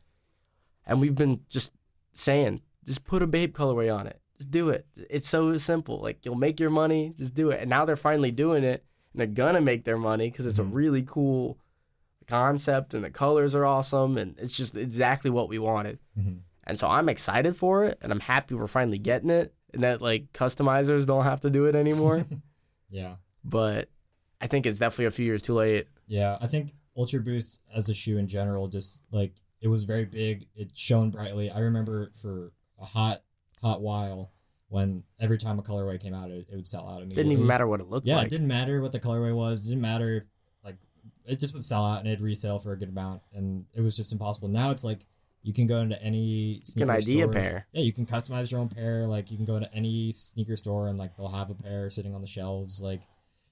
And 0.87 1.01
we've 1.01 1.15
been 1.15 1.41
just 1.49 1.73
saying, 2.13 2.61
just 2.85 3.05
put 3.05 3.23
a 3.23 3.27
Bape 3.27 3.57
colorway 3.57 3.95
on 3.95 4.07
it. 4.07 4.21
Just 4.39 4.51
do 4.51 4.69
it. 4.71 4.87
It's 5.11 5.29
so 5.29 5.57
simple. 5.57 5.99
Like 6.01 6.25
you'll 6.25 6.35
make 6.37 6.61
your 6.61 6.71
money, 6.71 7.13
just 7.17 7.35
do 7.35 7.51
it. 7.51 7.61
And 7.61 7.71
now 7.71 7.85
they're 7.85 7.97
finally 7.97 8.31
doing 8.31 8.65
it, 8.65 8.85
and 9.13 9.21
they're 9.21 9.27
gonna 9.27 9.61
make 9.61 9.85
their 9.85 9.97
money 9.97 10.31
because 10.31 10.47
it's 10.47 10.59
a 10.59 10.65
really 10.65 11.03
cool 11.03 11.59
concept, 12.27 12.93
and 12.95 13.05
the 13.05 13.11
colors 13.11 13.55
are 13.55 13.65
awesome, 13.65 14.19
and 14.19 14.39
it's 14.39 14.57
just 14.57 14.75
exactly 14.77 15.31
what 15.31 15.49
we 15.49 15.59
wanted. 15.59 15.99
Mhm. 16.19 16.41
And 16.65 16.79
so 16.79 16.89
I'm 16.89 17.09
excited 17.09 17.57
for 17.57 17.85
it, 17.85 17.99
and 18.03 18.11
I'm 18.13 18.21
happy 18.21 18.55
we're 18.55 18.67
finally 18.67 18.99
getting 18.99 19.31
it, 19.31 19.55
and 19.73 19.83
that 19.85 20.03
like 20.03 20.33
customizers 20.33 21.07
don't 21.07 21.25
have 21.25 21.41
to 21.43 21.51
do 21.51 21.67
it 21.67 21.75
anymore. 21.75 22.25
Yeah. 22.89 23.17
but 23.45 23.89
I 24.41 24.47
think 24.47 24.65
it's 24.65 24.79
definitely 24.79 25.07
a 25.07 25.11
few 25.11 25.25
years 25.27 25.43
too 25.43 25.55
late. 25.55 25.89
Yeah, 26.07 26.39
I 26.41 26.47
think 26.47 26.73
Ultra 26.97 27.21
Boost 27.21 27.61
as 27.75 27.89
a 27.89 27.95
shoe 27.95 28.17
in 28.17 28.29
general, 28.29 28.69
just 28.69 29.01
like 29.11 29.35
it 29.61 29.69
was 29.69 29.85
very 29.85 30.05
big. 30.05 30.47
It 30.55 30.77
shone 30.77 31.11
brightly. 31.11 31.51
I 31.51 31.61
remember 31.61 32.11
for 32.15 32.53
a 32.81 32.85
hot, 32.85 33.23
hot 33.63 33.81
while, 33.81 34.33
when 34.69 35.05
every 35.21 35.39
time 35.39 35.59
a 35.59 35.63
colorway 35.63 36.01
came 36.01 36.13
out, 36.15 36.31
it, 36.31 36.47
it 36.51 36.55
would 36.57 36.67
sell 36.67 36.89
out 36.89 36.99
immediately. 37.03 37.23
Didn't 37.23 37.33
even 37.33 37.47
matter 37.47 37.67
what 37.67 37.81
it 37.81 37.89
looked 37.89 38.07
Yeah, 38.07 38.17
like. 38.17 38.27
it 38.27 38.31
didn't 38.31 38.49
matter 38.49 38.81
what 38.81 38.93
the 38.93 39.01
colorway 39.01 39.35
was. 39.35 39.67
It 39.67 39.71
didn't 39.71 39.83
matter 39.83 40.17
if 40.17 40.25
like 40.65 40.77
it 41.25 41.41
just 41.41 41.55
would 41.55 41.65
sell 41.65 41.85
out 41.85 41.99
and 42.01 42.09
it'd 42.09 42.21
resell 42.21 42.59
for 42.59 42.73
a 42.73 42.79
good 42.79 42.89
amount, 42.91 43.23
and 43.33 43.67
it 43.75 43.81
was 43.81 43.97
just 43.97 44.13
impossible. 44.13 44.49
Now 44.49 44.71
it's 44.71 44.85
like 44.85 45.07
you 45.43 45.53
can 45.53 45.69
go 45.69 45.79
into 45.79 46.01
any 46.03 46.21
You 46.25 46.61
sneaker 46.65 46.87
can 46.87 46.97
ID 46.97 47.21
a 47.21 47.23
store. 47.23 47.33
pair. 47.33 47.67
Yeah, 47.73 47.83
you 47.83 47.93
can 47.93 48.05
customize 48.07 48.51
your 48.51 48.61
own 48.61 48.69
pair. 48.69 49.07
Like 49.07 49.31
you 49.31 49.37
can 49.37 49.47
go 49.47 49.61
to 49.61 49.73
any 49.73 50.11
sneaker 50.13 50.57
store 50.57 50.89
and 50.89 50.99
like 50.99 51.17
they'll 51.17 51.29
have 51.29 51.51
a 51.51 51.55
pair 51.55 51.89
sitting 51.89 52.15
on 52.15 52.21
the 52.21 52.27
shelves. 52.27 52.83
Like 52.83 53.03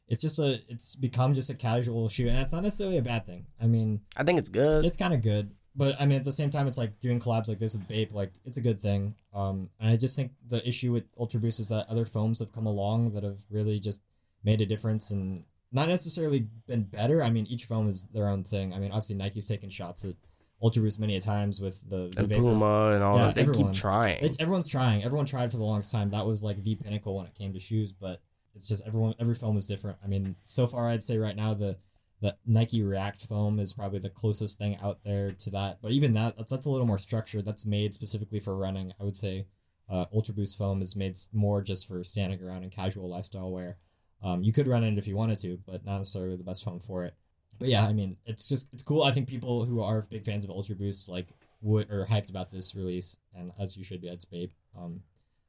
it's 0.09 0.21
just 0.21 0.41
a 0.41 0.61
it's 0.69 0.97
become 0.97 1.35
just 1.35 1.49
a 1.51 1.55
casual 1.55 2.09
shoe, 2.09 2.27
and 2.27 2.37
that's 2.37 2.53
not 2.53 2.65
necessarily 2.65 2.99
a 2.99 3.03
bad 3.03 3.25
thing. 3.25 3.47
I 3.63 3.67
mean, 3.67 4.01
I 4.17 4.25
think 4.25 4.41
it's 4.41 4.49
good. 4.51 4.85
it's 4.85 4.97
kind 4.97 5.15
of 5.15 5.23
good, 5.23 5.53
but 5.77 6.01
I 6.01 6.07
mean 6.07 6.17
at 6.19 6.25
the 6.25 6.33
same 6.33 6.51
time, 6.51 6.67
it's 6.67 6.79
like 6.79 7.01
doing 7.01 7.21
collabs 7.21 7.49
like 7.49 7.59
this 7.59 7.75
with 7.75 7.89
Bape. 7.89 8.13
Like 8.13 8.33
it's 8.45 8.57
a 8.57 8.61
good 8.63 8.81
thing. 8.81 9.15
Um, 9.33 9.69
and 9.81 9.91
I 9.91 9.97
just 9.97 10.17
think 10.17 10.33
the 10.47 10.67
issue 10.67 10.93
with 10.93 11.09
Ultra 11.19 11.41
Boost 11.41 11.61
is 11.61 11.69
that 11.71 11.89
other 11.89 12.05
foams 12.05 12.39
have 12.41 12.53
come 12.53 12.67
along 12.67 13.13
that 13.15 13.25
have 13.25 13.41
really 13.51 13.81
just 13.81 14.03
made 14.45 14.61
a 14.61 14.67
difference 14.67 15.11
and 15.11 15.45
not 15.73 15.89
necessarily 15.89 16.47
been 16.67 16.85
better. 16.85 17.23
I 17.23 17.31
mean, 17.31 17.47
each 17.49 17.65
foam 17.65 17.89
is 17.89 18.07
their 18.09 18.29
own 18.29 18.45
thing. 18.45 18.73
I 18.73 18.79
mean, 18.79 18.91
obviously 18.93 19.17
Nike's 19.17 19.49
taken 19.49 19.71
shots 19.71 20.05
at 20.05 20.15
Ultra 20.63 20.83
Boost 20.83 21.01
many 21.01 21.17
a 21.17 21.21
times 21.21 21.61
with 21.61 21.83
the, 21.91 22.11
the 22.15 22.21
and 22.21 22.29
Vapor. 22.29 22.43
Puma 22.43 22.93
and 22.95 23.03
all 23.03 23.17
Yeah, 23.17 23.27
that. 23.27 23.35
They 23.35 23.41
everyone. 23.41 23.73
keep 23.73 23.81
trying. 23.81 24.37
Everyone's 24.39 24.69
trying. 24.69 25.03
Everyone 25.03 25.27
tried 25.27 25.51
for 25.51 25.57
the 25.59 25.65
longest 25.65 25.91
time. 25.91 26.11
That 26.11 26.27
was 26.27 26.45
like 26.45 26.63
the 26.63 26.77
pinnacle 26.77 27.17
when 27.17 27.27
it 27.27 27.35
came 27.35 27.53
to 27.53 27.59
shoes, 27.59 27.93
but 27.93 28.23
it's 28.55 28.69
just 28.69 28.87
everyone. 28.87 29.15
Every 29.19 29.35
foam 29.35 29.57
is 29.57 29.67
different. 29.67 29.99
I 30.05 30.07
mean, 30.07 30.37
so 30.45 30.69
far 30.69 30.89
I'd 30.89 31.03
say 31.03 31.19
right 31.19 31.35
now 31.35 31.55
the 31.55 31.77
the 32.25 32.35
Nike 32.47 32.83
React 32.83 33.27
foam 33.27 33.59
is 33.59 33.75
probably 33.75 33.99
the 33.99 34.09
closest 34.09 34.59
thing 34.59 34.79
out 34.83 35.01
there 35.05 35.31
to 35.31 35.51
that. 35.51 35.83
But 35.83 35.93
even 35.93 36.15
that, 36.15 36.39
that's, 36.39 36.51
that's 36.51 36.65
a 36.65 36.71
little 36.71 36.87
more 36.87 36.99
structured. 36.99 37.45
That's 37.45 37.67
made 37.67 37.93
specifically 37.93 38.41
for 38.41 38.57
running. 38.57 38.93
I 38.99 39.05
would 39.05 39.15
say 39.15 39.45
uh, 39.91 40.07
Ultra 40.11 40.33
Boost 40.33 40.57
foam 40.57 40.81
is 40.81 40.97
made 40.97 41.19
more 41.35 41.61
just 41.61 41.87
for 41.87 42.03
standing 42.03 42.43
around 42.43 42.63
and 42.63 42.73
casual 42.73 43.11
lifestyle 43.11 43.51
wear. 43.53 43.77
Um, 44.23 44.43
you 44.43 44.55
could 44.55 44.67
run 44.67 44.85
in 44.85 44.95
it 44.95 44.99
if 44.99 45.07
you 45.07 45.19
wanted 45.19 45.39
to, 45.41 45.59
but 45.67 45.85
not 45.85 45.99
necessarily 45.99 46.37
the 46.37 46.45
best 46.45 46.65
foam 46.65 46.81
for 46.81 47.05
it. 47.05 47.15
But 47.61 47.69
yeah, 47.69 47.87
I 47.87 47.93
mean, 47.93 48.17
it's 48.25 48.49
just 48.49 48.73
it's 48.73 48.83
cool. 48.83 49.03
I 49.03 49.13
think 49.13 49.29
people 49.29 49.67
who 49.67 49.83
are 49.83 50.07
big 50.09 50.25
fans 50.25 50.47
of 50.47 50.51
Ultra 50.51 50.77
Boost 50.77 51.11
like 51.11 51.29
would 51.61 51.91
are 51.91 52.07
hyped 52.07 52.31
about 52.31 52.51
this 52.51 52.75
release, 52.75 53.19
and 53.35 53.53
as 53.59 53.77
you 53.77 53.85
should 53.85 54.01
be, 54.01 54.11
Bape, 54.31 54.53
um, 54.77 55.03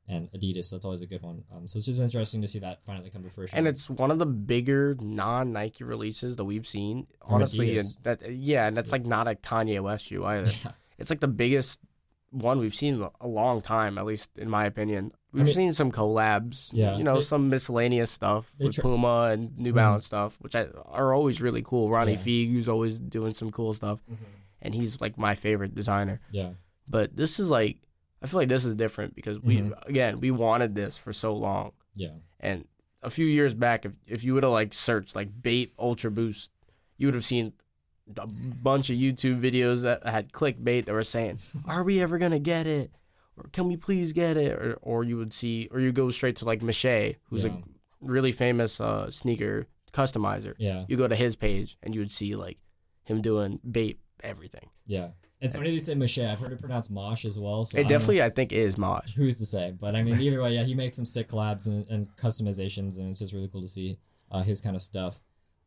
and 0.07 0.29
Adidas. 0.31 0.69
That's 0.71 0.85
always 0.85 1.01
a 1.01 1.07
good 1.07 1.21
one. 1.21 1.43
Um, 1.53 1.67
so 1.67 1.77
it's 1.77 1.85
just 1.85 2.01
interesting 2.01 2.41
to 2.41 2.47
see 2.47 2.59
that 2.59 2.83
finally 2.83 3.09
come 3.09 3.23
to 3.23 3.29
fruition. 3.29 3.57
and 3.57 3.67
it's 3.67 3.89
one 3.89 4.11
of 4.11 4.19
the 4.19 4.25
bigger 4.25 4.95
non 4.99 5.51
Nike 5.53 5.83
releases 5.83 6.35
that 6.37 6.45
we've 6.45 6.67
seen. 6.67 7.07
From 7.25 7.35
Honestly, 7.35 7.77
and 7.77 7.87
that 8.03 8.21
yeah, 8.31 8.67
and 8.67 8.75
that's 8.77 8.91
like 8.91 9.05
not 9.05 9.27
a 9.27 9.35
Kanye 9.35 9.81
West 9.81 10.07
shoe 10.07 10.23
either. 10.25 10.47
yeah, 10.65 10.71
It's 10.97 11.09
like 11.09 11.19
the 11.21 11.27
biggest 11.27 11.79
one 12.31 12.59
we've 12.59 12.75
seen 12.75 12.95
in 12.95 13.07
a 13.21 13.27
long 13.27 13.61
time, 13.61 13.97
at 13.97 14.05
least 14.05 14.37
in 14.37 14.49
my 14.49 14.65
opinion. 14.65 15.11
We've 15.31 15.45
mean- 15.45 15.53
seen 15.53 15.73
some 15.73 15.91
collabs, 15.91 16.69
Yeah, 16.73 16.97
you 16.97 17.03
know, 17.03 17.15
they- 17.15 17.21
some 17.21 17.49
miscellaneous 17.49 18.11
stuff 18.11 18.51
with 18.59 18.73
tr- 18.73 18.81
Puma 18.81 19.29
and 19.31 19.57
New 19.57 19.71
Mhm. 19.71 19.75
Balance 19.75 20.05
stuff, 20.07 20.37
which 20.41 20.55
I, 20.55 20.65
are 20.85 21.13
always 21.13 21.41
really 21.41 21.61
cool. 21.61 21.89
Ronnie 21.89 22.13
Yeah. 22.13 22.51
Who's 22.51 22.67
always 22.69 22.99
doing 22.99 23.33
some 23.33 23.51
cool 23.51 23.73
stuff, 23.73 23.99
and 24.61 24.73
he's 24.73 24.99
like 25.01 25.17
my 25.17 25.33
favorite 25.35 25.73
designer. 25.75 26.19
yeah, 26.31 26.51
But 26.89 27.15
this 27.15 27.39
is 27.39 27.49
like, 27.49 27.77
I 28.21 28.27
feel 28.27 28.39
like 28.39 28.49
this 28.49 28.65
is 28.65 28.75
different 28.75 29.15
because 29.15 29.39
we 29.39 29.57
Mhm. 29.57 29.87
again 29.87 30.19
we 30.19 30.31
wanted 30.31 30.75
this 30.75 30.97
for 30.97 31.13
so 31.13 31.35
long. 31.35 31.71
yeah, 31.95 32.15
And 32.39 32.67
a 33.01 33.09
few 33.09 33.25
years 33.25 33.53
back, 33.53 33.85
if, 33.85 33.93
if 34.07 34.23
you 34.23 34.33
would 34.33 34.43
have 34.43 34.51
like 34.51 34.73
searched 34.73 35.15
like 35.15 35.41
Bape 35.41 35.71
ultra 35.77 36.09
boost, 36.11 36.51
you 36.97 37.07
would 37.07 37.13
have 37.13 37.23
seen 37.25 37.53
a 38.17 38.27
bunch 38.27 38.89
of 38.89 38.97
YouTube 38.97 39.39
videos 39.41 39.83
that 39.83 40.05
had 40.05 40.31
clickbait 40.31 40.85
that 40.85 40.93
were 40.93 41.03
saying, 41.03 41.39
"Are 41.65 41.83
we 41.83 42.01
ever 42.01 42.17
gonna 42.17 42.39
get 42.39 42.65
it?" 42.67 42.91
or 43.37 43.43
"Can 43.51 43.67
we 43.67 43.77
please 43.77 44.11
get 44.13 44.37
it?" 44.37 44.53
or 44.53 44.77
or 44.81 45.03
you 45.03 45.17
would 45.17 45.33
see, 45.33 45.67
or 45.71 45.79
you 45.79 45.91
go 45.91 46.09
straight 46.09 46.35
to 46.37 46.45
like 46.45 46.61
Mache, 46.63 47.15
who's 47.29 47.45
Yeah. 47.45 47.51
a 47.57 47.63
really 48.01 48.31
famous 48.31 48.79
uh, 48.81 49.09
sneaker 49.11 49.67
customizer. 49.93 50.53
yeah, 50.57 50.85
You 50.87 50.97
go 50.97 51.07
to 51.07 51.15
his 51.15 51.35
page 51.35 51.77
and 51.81 51.93
you 51.95 52.01
would 52.01 52.11
see 52.11 52.35
like 52.35 52.57
him 53.03 53.21
doing 53.21 53.59
Bape 53.69 53.99
everything. 54.21 54.69
yeah. 54.85 55.11
It's 55.41 55.55
funny 55.55 55.71
they 55.71 55.77
say 55.77 55.93
Moshe. 55.95 56.27
I've 56.27 56.39
heard 56.39 56.53
it 56.53 56.59
pronounced 56.59 56.89
Mosh 56.89 57.25
as 57.25 57.37
well. 57.37 57.65
So 57.65 57.77
It 57.77 57.87
definitely, 57.87 58.21
I 58.23 58.29
think, 58.29 58.51
is 58.53 58.77
Mosh. 58.77 59.13
who's 59.15 59.37
to 59.39 59.45
say? 59.45 59.73
But 59.77 59.95
I 59.95 60.01
mean, 60.03 60.19
either 60.21 60.41
way, 60.41 60.55
yeah, 60.55 60.63
he 60.63 60.73
makes 60.73 60.95
some 60.95 61.05
sick 61.05 61.27
collabs 61.29 61.67
and, 61.67 61.85
and 61.89 62.15
customizations, 62.15 62.97
and 62.97 63.09
it's 63.09 63.19
just 63.19 63.33
really 63.33 63.49
cool 63.49 63.61
to 63.61 63.67
see 63.67 63.97
uh, 64.31 64.43
his 64.43 64.61
kind 64.61 64.75
of 64.75 64.81
stuff. 64.81 65.19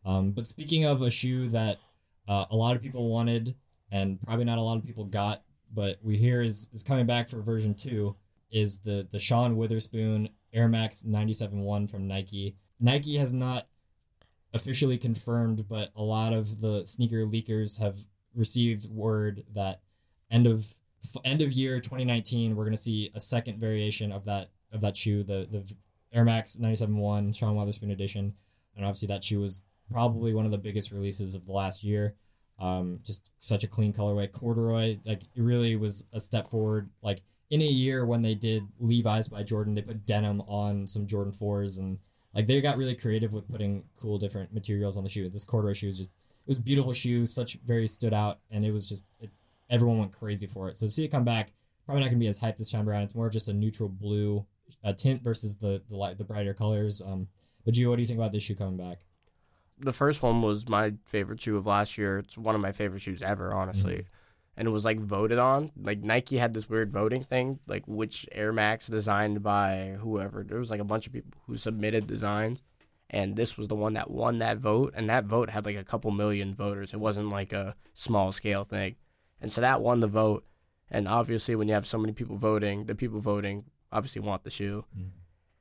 Um, 0.04 0.33
but 0.33 0.46
speaking 0.46 0.85
of 0.85 1.02
a 1.02 1.11
shoe 1.11 1.48
that 1.48 1.78
uh, 2.26 2.46
a 2.50 2.57
lot 2.57 2.76
of 2.76 2.83
people 2.83 3.12
wanted 3.12 3.54
and 3.90 4.20
probably 4.22 4.44
not 4.44 4.59
a 4.59 4.62
lot 4.62 4.76
of 4.76 4.85
people 4.85 5.04
got, 5.04 5.42
but 5.72 5.98
we 6.02 6.16
hear 6.16 6.40
is, 6.42 6.70
is 6.72 6.83
coming 6.83 7.07
back 7.07 7.28
for 7.28 7.40
version 7.40 7.74
two, 7.74 8.16
is 8.50 8.81
the 8.81 9.07
the 9.11 9.18
Sean 9.18 9.57
Wotherspoon 9.57 10.31
Air 10.52 10.68
Max 10.68 11.04
97.1 11.07 11.90
from 11.90 12.09
Nike. 12.09 12.57
Nike 12.81 13.16
has 13.16 13.33
not 13.33 13.66
officially 14.54 14.96
confirmed, 14.96 15.68
but 15.68 15.90
a 15.94 16.02
lot 16.02 16.33
of 16.33 16.61
the 16.61 16.87
sneaker 16.87 17.26
leakers 17.26 17.81
have 17.81 18.07
received 18.38 18.88
word 18.88 19.42
that 19.53 19.81
end 20.31 20.46
of 20.46 20.79
end 21.24 21.42
of 21.42 21.53
year 21.53 21.81
2019 21.81 22.57
we're 22.57 22.64
going 22.64 22.72
to 22.72 22.81
see 22.83 23.11
a 23.14 23.20
second 23.20 23.61
variation 23.61 24.12
of 24.12 24.24
that 24.24 24.51
of 24.72 24.81
that 24.81 24.96
shoe 24.96 25.22
the 25.22 25.46
the 25.51 25.74
Air 26.12 26.24
Max 26.24 26.57
97.1 26.57 27.37
Sean 27.37 27.55
Wotherspoon 27.55 27.90
edition. 27.90 28.35
And 28.74 28.85
obviously 28.85 29.09
that 29.09 29.24
shoe 29.24 29.40
was 29.40 29.62
probably 29.90 30.33
one 30.33 30.46
of 30.46 30.51
the 30.51 30.59
biggest 30.59 30.90
releases 30.90 31.35
of 31.35 31.46
the 31.46 31.53
last 31.53 31.85
year. 31.85 32.14
Um 32.59 33.01
just 33.05 33.31
such 33.38 33.64
a 33.64 33.68
clean 33.68 33.92
colorway. 33.92 34.31
Corduroy 34.31 34.98
like 35.05 35.22
it 35.22 35.42
really 35.42 35.77
was 35.77 36.07
a 36.12 36.20
step 36.20 36.46
forward. 36.46 36.90
Like 37.03 37.22
in 37.51 37.61
a 37.61 37.64
year 37.64 38.05
when 38.05 38.22
they 38.22 38.35
did 38.35 38.68
Levi's 38.79 39.29
by 39.29 39.42
Jordan 39.42 39.74
they 39.74 39.83
put 39.83 40.07
denim 40.07 40.40
on 40.42 40.87
some 40.87 41.07
Jordan 41.07 41.33
4s 41.33 41.79
and 41.79 41.98
like 42.35 42.46
they 42.46 42.61
got 42.61 42.77
really 42.77 42.94
creative 42.94 43.33
with 43.33 43.51
putting 43.51 43.85
cool 44.01 44.18
different 44.18 44.53
materials 44.53 44.96
on 44.96 45.05
the 45.05 45.11
shoe. 45.11 45.29
This 45.29 45.44
corduroy 45.44 45.74
shoe 45.74 45.88
is 45.88 45.98
just 45.98 46.11
it 46.48 46.52
was 46.52 46.58
a 46.58 46.62
beautiful 46.62 46.92
shoe 46.92 47.26
such 47.26 47.58
very 47.64 47.87
stood 47.87 48.14
out 48.14 48.40
and 48.50 48.64
it 48.64 48.72
was 48.72 48.88
just 48.88 49.04
it, 49.20 49.30
everyone 49.70 49.98
went 49.98 50.12
crazy 50.12 50.46
for 50.46 50.68
it 50.68 50.76
so 50.76 50.87
to 50.87 50.90
see 50.90 51.04
it 51.04 51.08
come 51.08 51.24
back 51.24 51.52
probably 51.84 52.00
not 52.00 52.08
going 52.08 52.18
to 52.18 52.24
be 52.24 52.28
as 52.28 52.40
hyped 52.40 52.56
this 52.56 52.72
time 52.72 52.88
around 52.88 53.02
it's 53.02 53.14
more 53.14 53.26
of 53.26 53.32
just 53.32 53.48
a 53.48 53.52
neutral 53.52 53.88
blue 53.88 54.44
uh, 54.82 54.92
tint 54.92 55.22
versus 55.22 55.58
the 55.58 55.82
the 55.88 55.96
light 55.96 56.18
the 56.18 56.24
brighter 56.24 56.54
colors 56.54 57.00
um 57.04 57.28
but 57.64 57.74
Gio, 57.74 57.90
what 57.90 57.96
do 57.96 58.02
you 58.02 58.08
think 58.08 58.18
about 58.18 58.32
this 58.32 58.44
shoe 58.44 58.54
coming 58.54 58.76
back 58.76 59.00
the 59.80 59.92
first 59.92 60.22
one 60.22 60.42
was 60.42 60.68
my 60.68 60.94
favorite 61.06 61.40
shoe 61.40 61.56
of 61.56 61.66
last 61.66 61.98
year. 61.98 62.18
It's 62.18 62.37
one 62.37 62.54
of 62.54 62.61
my 62.61 62.72
favorite 62.72 63.00
shoes 63.00 63.22
ever, 63.22 63.54
honestly. 63.54 64.06
And 64.56 64.66
it 64.66 64.72
was 64.72 64.84
like 64.84 64.98
voted 64.98 65.38
on. 65.38 65.70
Like 65.80 66.00
Nike 66.00 66.38
had 66.38 66.52
this 66.52 66.68
weird 66.68 66.92
voting 66.92 67.22
thing, 67.22 67.61
like 67.66 67.87
which 67.87 68.26
Air 68.32 68.52
Max 68.52 68.88
designed 68.88 69.42
by 69.42 69.96
whoever. 70.00 70.42
There 70.42 70.58
was 70.58 70.70
like 70.70 70.80
a 70.80 70.84
bunch 70.84 71.06
of 71.06 71.12
people 71.12 71.40
who 71.46 71.56
submitted 71.56 72.08
designs, 72.08 72.62
and 73.11 73.37
this 73.37 73.57
was 73.57 73.68
the 73.68 73.75
one 73.75 73.94
that 73.94 74.11
won 74.11 74.38
that 74.38 74.59
vote. 74.59 74.92
And 74.97 75.09
that 75.09 75.25
vote 75.25 75.51
had 75.51 75.64
like 75.64 75.77
a 75.77 75.85
couple 75.85 76.11
million 76.11 76.55
voters. 76.55 76.92
It 76.92 77.01
wasn't 77.01 77.31
like 77.31 77.53
a 77.53 77.75
small 77.94 78.33
scale 78.33 78.64
thing, 78.64 78.97
and 79.40 79.51
so 79.53 79.61
that 79.61 79.81
won 79.81 80.01
the 80.01 80.07
vote. 80.09 80.44
And 80.90 81.07
obviously, 81.07 81.55
when 81.55 81.68
you 81.68 81.75
have 81.75 81.87
so 81.87 81.99
many 81.99 82.12
people 82.12 82.37
voting, 82.37 82.87
the 82.87 82.94
people 82.94 83.21
voting 83.21 83.64
obviously 83.92 84.23
want 84.23 84.44
the 84.44 84.51
shoe, 84.51 84.85
Mhm. 84.99 85.11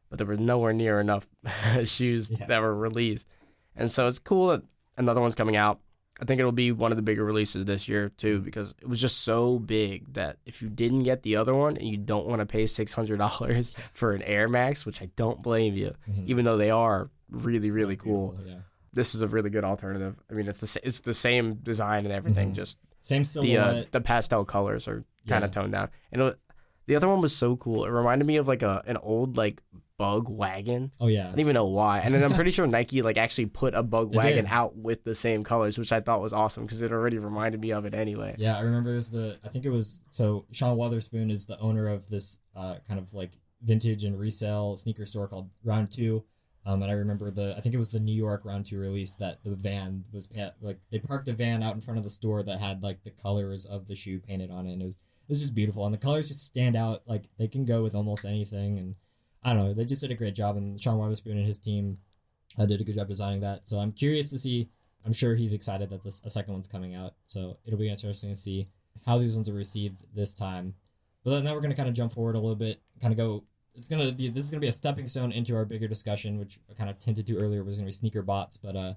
but 0.10 0.18
there 0.20 0.28
was 0.28 0.40
nowhere 0.40 0.74
near 0.74 1.00
enough 1.02 1.28
shoes 1.86 2.32
Yeah. 2.32 2.46
that 2.48 2.62
were 2.62 2.76
released. 2.76 3.28
And 3.76 3.92
so 3.92 4.08
it's 4.08 4.20
cool 4.20 4.48
that 4.50 4.64
another 4.98 5.22
one's 5.22 5.36
coming 5.36 5.56
out. 5.56 5.80
I 6.20 6.26
think 6.26 6.40
it'll 6.40 6.52
be 6.52 6.72
one 6.72 6.92
of 6.92 6.96
the 6.96 7.04
bigger 7.04 7.24
releases 7.24 7.66
this 7.66 7.88
year 7.88 8.10
too, 8.10 8.40
because 8.40 8.74
it 8.82 8.88
was 8.90 9.00
just 9.00 9.20
so 9.22 9.60
big 9.60 10.14
that 10.14 10.38
if 10.46 10.62
you 10.64 10.70
didn't 10.70 11.04
get 11.04 11.22
the 11.24 11.36
other 11.36 11.54
one 11.54 11.78
and 11.78 11.88
you 11.88 11.98
don't 11.98 12.26
want 12.26 12.40
to 12.40 12.46
pay 12.46 12.66
six 12.66 12.94
hundred 12.96 13.18
dollars 13.18 13.76
for 13.94 14.14
an 14.14 14.24
Air 14.24 14.48
Max, 14.48 14.86
which 14.86 15.02
I 15.02 15.10
don't 15.16 15.44
blame 15.44 15.76
you, 15.76 15.94
Mhm. 16.10 16.26
even 16.28 16.46
though 16.46 16.58
they 16.58 16.72
are 16.72 17.12
really 17.30 17.72
really 17.72 17.96
cool. 17.98 18.38
Yeah 18.46 18.60
This 18.94 19.14
is 19.16 19.22
a 19.22 19.28
really 19.28 19.50
good 19.50 19.64
alternative. 19.64 20.16
I 20.30 20.34
mean, 20.34 20.48
it's 20.48 20.60
the 20.60 20.80
it's 20.88 21.02
the 21.02 21.14
same 21.14 21.56
design 21.56 22.06
and 22.06 22.14
everything, 22.14 22.52
Mhm. 22.52 22.56
just 22.56 22.80
same 23.00 23.22
the 23.24 23.28
silhouette 23.28 23.86
uh, 23.86 23.88
the 23.92 24.02
pastel 24.02 24.44
colors 24.46 24.88
are 24.88 25.04
kind 25.28 25.42
Yeah. 25.42 25.46
of 25.46 25.52
toned 25.52 25.72
down. 25.74 25.90
And 26.12 26.22
it, 26.22 26.40
the 26.88 26.96
other 26.96 27.08
one 27.08 27.22
was 27.22 27.36
so 27.36 27.56
cool. 27.58 27.86
It 27.86 27.90
reminded 27.90 28.26
me 28.26 28.38
of 28.38 28.48
like 28.48 28.64
a 28.64 28.82
an 28.88 28.98
old 28.98 29.38
like 29.38 29.62
bug 29.98 30.30
wagon. 30.30 30.92
oh 31.00 31.08
yeah 31.08 31.26
I 31.26 31.30
don't 31.32 31.40
even 31.40 31.56
know 31.56 31.66
why. 31.66 32.00
And 32.00 32.14
then 32.14 32.24
I'm 32.24 32.34
pretty 32.34 32.52
sure 32.58 32.66
Nike 32.68 33.02
like 33.02 33.18
actually 33.18 33.48
put 33.48 33.74
a 33.74 33.82
bug 33.84 34.12
They 34.12 34.18
wagon 34.18 34.46
did. 34.46 34.52
out 34.54 34.76
with 34.78 35.04
the 35.04 35.16
same 35.16 35.44
colors, 35.44 35.78
which 35.78 35.92
I 35.92 36.02
thought 36.02 36.22
was 36.22 36.34
awesome 36.34 36.64
because 36.66 36.82
it 36.84 36.92
already 36.92 37.18
reminded 37.18 37.60
me 37.62 37.72
of 37.72 37.86
it 37.86 37.94
anyway. 37.94 38.36
Yeah, 38.38 38.58
I 38.58 38.62
remember 38.62 38.92
it 38.94 38.96
was 38.96 39.12
the 39.12 39.38
I 39.44 39.50
think 39.50 39.66
it 39.66 39.70
was 39.72 40.04
so 40.12 40.46
Sean 40.52 40.78
Wotherspoon 40.78 41.30
is 41.32 41.46
the 41.48 41.60
owner 41.60 41.88
of 41.88 42.08
this 42.10 42.40
uh, 42.56 42.76
kind 42.88 43.00
of 43.00 43.14
like 43.14 43.32
vintage 43.62 44.04
and 44.04 44.18
resale 44.20 44.76
sneaker 44.78 45.06
store 45.06 45.28
called 45.28 45.50
Round 45.64 45.92
Two. 45.92 46.26
Um, 46.68 46.82
and 46.82 46.92
I 46.92 46.96
remember 46.96 47.32
the 47.32 47.56
I 47.56 47.62
think 47.62 47.74
it 47.74 47.80
was 47.80 47.94
the 47.94 48.00
New 48.02 48.14
York 48.14 48.44
Round 48.44 48.66
Two 48.66 48.78
release 48.78 49.16
that 49.16 49.42
the 49.42 49.56
van 49.56 50.04
was 50.12 50.30
like 50.62 50.82
they 50.92 51.00
parked 51.00 51.30
a 51.30 51.32
van 51.32 51.64
out 51.64 51.76
in 51.76 51.80
front 51.80 51.98
of 51.98 52.04
the 52.04 52.10
store 52.10 52.44
that 52.44 52.60
had 52.60 52.84
like 52.84 53.04
the 53.04 53.10
colors 53.10 53.66
of 53.66 53.88
the 53.88 53.96
shoe 53.96 54.20
painted 54.20 54.52
on 54.52 54.68
it. 54.68 54.74
And 54.74 54.82
it 54.82 54.86
was 54.86 54.96
it 54.96 55.30
was 55.30 55.40
just 55.40 55.56
beautiful, 55.56 55.86
and 55.86 55.94
the 55.94 55.98
colors 55.98 56.28
just 56.28 56.46
stand 56.46 56.76
out. 56.76 57.04
Like 57.08 57.30
they 57.40 57.48
can 57.48 57.64
go 57.64 57.84
with 57.84 57.96
almost 57.96 58.26
anything, 58.26 58.78
and 58.78 58.96
I 59.46 59.54
don't 59.54 59.64
know, 59.64 59.74
they 59.74 59.86
just 59.86 60.02
did 60.02 60.12
a 60.12 60.16
great 60.16 60.36
job. 60.36 60.58
And 60.58 60.80
Sean 60.80 60.98
Wotherspoon 60.98 61.38
and 61.38 61.46
his 61.46 61.58
team 61.58 62.00
uh, 62.60 62.66
did 62.66 62.82
a 62.82 62.84
good 62.84 62.96
job 62.96 63.08
designing 63.08 63.40
that. 63.42 63.66
So 63.66 63.80
I'm 63.80 63.94
curious 63.94 64.30
to 64.32 64.38
see. 64.38 64.70
I'm 65.06 65.14
sure 65.14 65.36
he's 65.36 65.54
excited 65.54 65.90
that 65.90 66.04
this 66.04 66.22
a 66.26 66.30
second 66.30 66.52
one's 66.52 66.68
coming 66.68 66.94
out. 66.94 67.14
So 67.28 67.60
it'll 67.66 67.80
be 67.80 67.88
interesting 67.88 68.32
to 68.32 68.36
see 68.36 68.68
how 69.06 69.20
these 69.20 69.34
ones 69.34 69.48
are 69.48 69.54
received 69.54 70.04
this 70.14 70.34
time. 70.34 70.74
But 71.24 71.32
then 71.32 71.44
now 71.46 71.54
we're 71.54 71.62
gonna 71.62 71.76
kind 71.76 71.88
of 71.88 71.96
jump 71.96 72.12
forward 72.12 72.36
a 72.36 72.40
little 72.40 72.58
bit, 72.58 72.82
kind 73.00 73.14
of 73.14 73.18
go 73.18 73.46
it's 73.78 73.88
gonna 73.88 74.12
be 74.12 74.28
this 74.28 74.44
is 74.44 74.52
gonna 74.52 74.62
be 74.62 74.68
a 74.68 74.72
stepping 74.72 75.08
stone 75.08 75.32
into 75.32 75.56
our 75.56 75.64
bigger 75.66 75.88
discussion, 75.88 76.40
which 76.40 76.58
I 76.70 76.74
kind 76.74 76.90
of 76.90 77.02
hinted 77.02 77.28
to 77.28 77.38
earlier 77.38 77.64
was 77.64 77.78
gonna 77.78 77.86
be 77.86 77.92
sneaker 77.92 78.24
bots. 78.24 78.58
But 78.58 78.76
uh, 78.76 78.94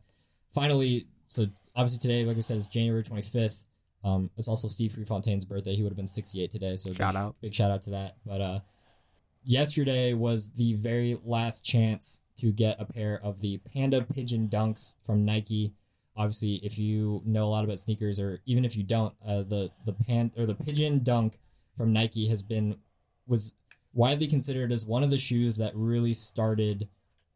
finally, 0.48 1.06
so 1.26 1.46
obviously 1.76 1.98
today, 1.98 2.24
like 2.24 2.36
we 2.36 2.42
said, 2.42 2.56
is 2.56 2.66
January 2.66 3.02
twenty 3.02 3.22
fifth. 3.22 3.66
Um, 4.02 4.30
it's 4.38 4.48
also 4.48 4.66
Steve 4.66 4.94
Prefontaine's 4.94 5.44
birthday. 5.44 5.74
He 5.76 5.82
would 5.82 5.90
have 5.90 5.96
been 5.96 6.06
sixty 6.06 6.42
eight 6.42 6.50
today. 6.50 6.76
So 6.76 6.92
Shout 6.92 7.12
big, 7.12 7.22
out. 7.22 7.36
big 7.42 7.54
shout 7.54 7.70
out 7.70 7.82
to 7.82 7.90
that. 7.90 8.16
But 8.24 8.40
uh, 8.40 8.60
yesterday 9.44 10.14
was 10.14 10.52
the 10.52 10.74
very 10.74 11.18
last 11.24 11.64
chance 11.64 12.22
to 12.38 12.50
get 12.50 12.80
a 12.80 12.86
pair 12.86 13.20
of 13.22 13.42
the 13.42 13.60
Panda 13.72 14.02
Pigeon 14.02 14.48
Dunks 14.48 14.94
from 15.04 15.26
Nike. 15.26 15.74
Obviously, 16.16 16.54
if 16.62 16.78
you 16.78 17.22
know 17.24 17.44
a 17.44 17.50
lot 17.50 17.64
about 17.64 17.78
sneakers, 17.78 18.18
or 18.18 18.40
even 18.46 18.64
if 18.64 18.76
you 18.76 18.82
don't, 18.82 19.14
uh, 19.26 19.42
the 19.42 19.70
the 19.84 19.92
pan 19.92 20.32
or 20.36 20.46
the 20.46 20.54
Pigeon 20.54 21.02
Dunk 21.02 21.38
from 21.76 21.92
Nike 21.92 22.28
has 22.28 22.42
been 22.42 22.76
was 23.26 23.54
widely 23.92 24.26
considered 24.26 24.72
as 24.72 24.84
one 24.86 25.02
of 25.02 25.10
the 25.10 25.18
shoes 25.18 25.56
that 25.56 25.72
really 25.74 26.12
started 26.12 26.88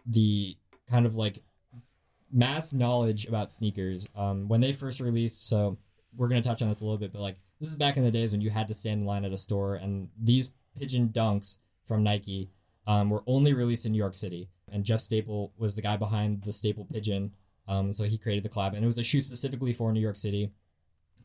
the 0.06 0.56
kind 0.90 1.06
of 1.06 1.16
like 1.16 1.42
mass 2.32 2.72
knowledge 2.72 3.26
about 3.26 3.50
sneakers. 3.50 4.08
Um, 4.14 4.48
when 4.48 4.60
they 4.60 4.72
first 4.72 5.00
released, 5.00 5.48
so 5.48 5.78
we're 6.16 6.28
gonna 6.28 6.42
touch 6.42 6.62
on 6.62 6.68
this 6.68 6.80
a 6.80 6.84
little 6.84 6.98
bit, 6.98 7.12
but 7.12 7.22
like 7.22 7.38
this 7.60 7.68
is 7.68 7.76
back 7.76 7.96
in 7.96 8.04
the 8.04 8.10
days 8.10 8.32
when 8.32 8.40
you 8.40 8.50
had 8.50 8.68
to 8.68 8.74
stand 8.74 9.00
in 9.00 9.06
line 9.06 9.24
at 9.24 9.32
a 9.32 9.36
store, 9.36 9.74
and 9.74 10.08
these 10.20 10.52
Pigeon 10.78 11.08
Dunks 11.08 11.58
from 11.84 12.02
Nike 12.02 12.50
um, 12.86 13.10
were 13.10 13.22
only 13.26 13.54
released 13.54 13.86
in 13.86 13.92
New 13.92 13.98
York 13.98 14.14
City. 14.14 14.48
And 14.70 14.84
Jeff 14.84 15.00
Staple 15.00 15.52
was 15.56 15.76
the 15.76 15.82
guy 15.82 15.96
behind 15.96 16.42
the 16.44 16.52
Staple 16.52 16.84
Pigeon, 16.84 17.34
um, 17.68 17.92
so 17.92 18.04
he 18.04 18.18
created 18.18 18.44
the 18.44 18.48
collab, 18.48 18.74
and 18.74 18.82
it 18.82 18.86
was 18.86 18.98
a 18.98 19.04
shoe 19.04 19.20
specifically 19.20 19.72
for 19.72 19.92
New 19.92 20.00
York 20.00 20.16
City. 20.16 20.50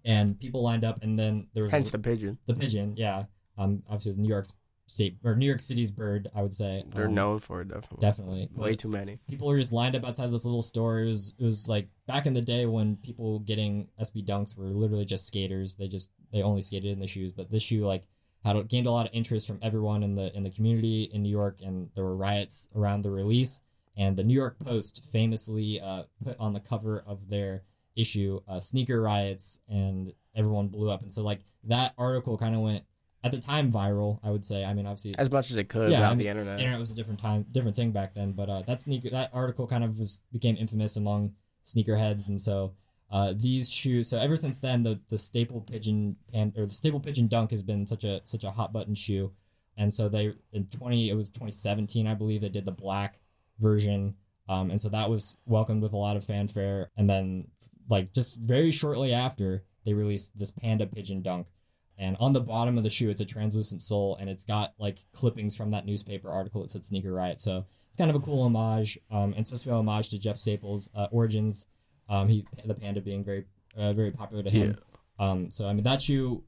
And 0.05 0.39
people 0.39 0.63
lined 0.63 0.85
up, 0.85 1.01
and 1.01 1.17
then 1.17 1.47
there 1.53 1.63
was 1.63 1.73
Hence 1.73 1.91
the 1.91 1.99
pigeon. 1.99 2.37
the 2.45 2.53
pigeon, 2.53 2.95
yeah. 2.95 3.25
Um, 3.57 3.83
obviously 3.87 4.15
New 4.15 4.29
York 4.29 4.45
State 4.89 5.17
or 5.23 5.35
New 5.35 5.45
York 5.45 5.59
City's 5.59 5.91
bird, 5.91 6.27
I 6.35 6.41
would 6.41 6.53
say. 6.53 6.83
They're 6.87 7.07
um, 7.07 7.15
known 7.15 7.39
for 7.39 7.61
it, 7.61 7.67
definitely. 7.67 7.97
definitely. 7.99 8.49
Way 8.53 8.71
But 8.71 8.79
too 8.79 8.89
many. 8.89 9.19
people 9.27 9.47
were 9.47 9.57
just 9.57 9.71
lined 9.73 9.95
up 9.95 10.05
outside 10.05 10.31
this 10.31 10.45
little 10.45 10.61
store. 10.61 11.01
It 11.01 11.07
was 11.07 11.33
it 11.37 11.43
was 11.43 11.67
like 11.69 11.89
back 12.07 12.25
in 12.25 12.33
the 12.33 12.41
day 12.41 12.65
when 12.65 12.95
people 12.97 13.39
getting 13.39 13.89
SB 14.01 14.25
Dunks 14.25 14.57
were 14.57 14.65
literally 14.65 15.05
just 15.05 15.25
skaters. 15.25 15.75
They 15.75 15.87
just 15.87 16.09
they 16.31 16.41
only 16.41 16.61
skated 16.61 16.91
in 16.91 16.99
the 16.99 17.07
shoes, 17.07 17.31
but 17.31 17.49
this 17.49 17.63
shoe 17.63 17.85
like 17.85 18.03
had 18.43 18.67
gained 18.69 18.87
a 18.87 18.91
lot 18.91 19.05
of 19.05 19.13
interest 19.13 19.47
from 19.47 19.59
everyone 19.61 20.01
in 20.01 20.15
the 20.15 20.35
in 20.35 20.43
the 20.43 20.49
community 20.49 21.03
in 21.03 21.21
New 21.23 21.29
York, 21.29 21.59
and 21.61 21.89
there 21.95 22.03
were 22.03 22.15
riots 22.15 22.69
around 22.75 23.01
the 23.01 23.11
release. 23.11 23.61
And 23.97 24.15
the 24.15 24.23
New 24.23 24.33
York 24.33 24.57
Post 24.59 25.03
famously 25.03 25.79
uh, 25.81 26.03
put 26.23 26.39
on 26.39 26.53
the 26.53 26.61
cover 26.61 27.03
of 27.05 27.27
their 27.29 27.63
issue 27.97 28.39
uh, 28.47 28.61
sneaker 28.61 29.01
riots, 29.01 29.59
and 29.67 30.13
everyone 30.33 30.69
blew 30.69 30.89
up. 30.89 31.01
And 31.01 31.11
so 31.11 31.21
like 31.21 31.41
that 31.65 31.93
article 31.97 32.37
kind 32.37 32.55
of 32.55 32.61
went 32.61 32.83
at 33.23 33.31
the 33.31 33.37
time 33.39 33.71
viral. 33.71 34.19
I 34.23 34.31
would 34.31 34.43
say. 34.43 34.65
I 34.65 34.73
mean, 34.73 34.85
obviously 34.85 35.15
As 35.17 35.31
much 35.31 35.51
as 35.51 35.57
it 35.57 35.69
could 35.69 35.91
Yeah, 35.91 36.07
I 36.07 36.09
mean, 36.09 36.19
the 36.19 36.27
internet. 36.27 36.59
internet 36.59 36.79
was 36.79 36.91
a 36.91 36.95
different 36.95 37.19
time, 37.19 37.45
different 37.51 37.75
thing 37.75 37.91
back 37.91 38.13
then. 38.13 38.33
But 38.33 38.49
uh, 38.49 38.61
that 38.63 38.81
sneaker, 38.81 39.09
that 39.09 39.29
article 39.33 39.67
kind 39.67 39.83
of 39.83 39.97
was 39.97 40.21
became 40.31 40.55
infamous 40.57 40.95
among 40.95 41.35
sneakerheads, 41.63 42.29
and 42.29 42.39
so 42.39 42.73
uh, 43.11 43.33
these 43.35 43.69
shoes. 43.71 44.09
So 44.09 44.17
ever 44.17 44.35
since 44.35 44.59
then, 44.59 44.83
the 44.83 44.99
the 45.09 45.17
staple 45.17 45.61
pigeon 45.61 46.17
pan 46.31 46.53
or 46.55 46.65
the 46.65 46.71
staple 46.71 46.99
pigeon 46.99 47.27
dunk 47.27 47.51
has 47.51 47.63
been 47.63 47.87
such 47.87 48.03
a 48.03 48.21
such 48.25 48.43
a 48.43 48.51
hot 48.51 48.71
button 48.71 48.95
shoe, 48.95 49.33
and 49.77 49.93
so 49.93 50.09
they 50.09 50.33
in 50.51 50.65
twenty 50.67 51.09
it 51.09 51.15
was 51.15 51.29
twenty 51.29 51.51
seventeen 51.51 52.07
I 52.07 52.13
believe 52.13 52.41
they 52.41 52.49
did 52.49 52.65
the 52.65 52.71
black 52.71 53.19
version, 53.57 54.15
um, 54.47 54.69
and 54.69 54.79
so 54.79 54.89
that 54.89 55.09
was 55.09 55.35
welcomed 55.45 55.81
with 55.81 55.93
a 55.93 55.97
lot 55.97 56.17
of 56.17 56.23
fanfare, 56.23 56.91
and 56.95 57.09
then 57.09 57.47
like 57.89 58.13
just 58.13 58.39
very 58.39 58.71
shortly 58.71 59.13
after 59.13 59.63
they 59.85 59.93
released 59.93 60.37
this 60.37 60.51
panda 60.51 60.85
pigeon 60.85 61.21
dunk. 61.21 61.47
And 61.99 62.15
on 62.17 62.31
the 62.31 62.39
bottom 62.39 62.77
of 62.77 62.83
the 62.83 62.89
shoe, 62.89 63.09
it's 63.09 63.19
a 63.19 63.25
translucent 63.25 63.81
sole, 63.81 64.15
and 64.15 64.29
it's 64.29 64.45
got 64.45 64.73
like 64.79 64.99
clippings 65.11 65.57
from 65.57 65.71
that 65.71 65.85
newspaper 65.85 66.29
article 66.29 66.61
that 66.61 66.69
said 66.69 66.85
"Sneaker 66.85 67.13
Riot." 67.13 67.41
So 67.41 67.65
it's 67.89 67.97
kind 67.97 68.09
of 68.09 68.15
a 68.15 68.21
cool 68.21 68.41
homage, 68.43 68.97
um, 69.11 69.31
and 69.31 69.39
it's 69.39 69.49
supposed 69.49 69.65
to 69.65 69.69
be 69.69 69.75
a 69.75 69.79
homage 69.79 70.07
to 70.09 70.19
Jeff 70.19 70.37
Staples' 70.37 70.91
uh, 70.95 71.07
origins. 71.11 71.67
Um, 72.07 72.29
he 72.29 72.47
the 72.63 72.73
panda 72.73 73.01
being 73.01 73.25
very, 73.25 73.45
uh, 73.77 73.91
very 73.91 74.11
popular 74.11 74.43
to 74.43 74.49
him. 74.49 74.77
Um, 75.19 75.51
so 75.51 75.67
I 75.67 75.73
mean 75.73 75.83
that 75.83 76.01
shoe, 76.01 76.45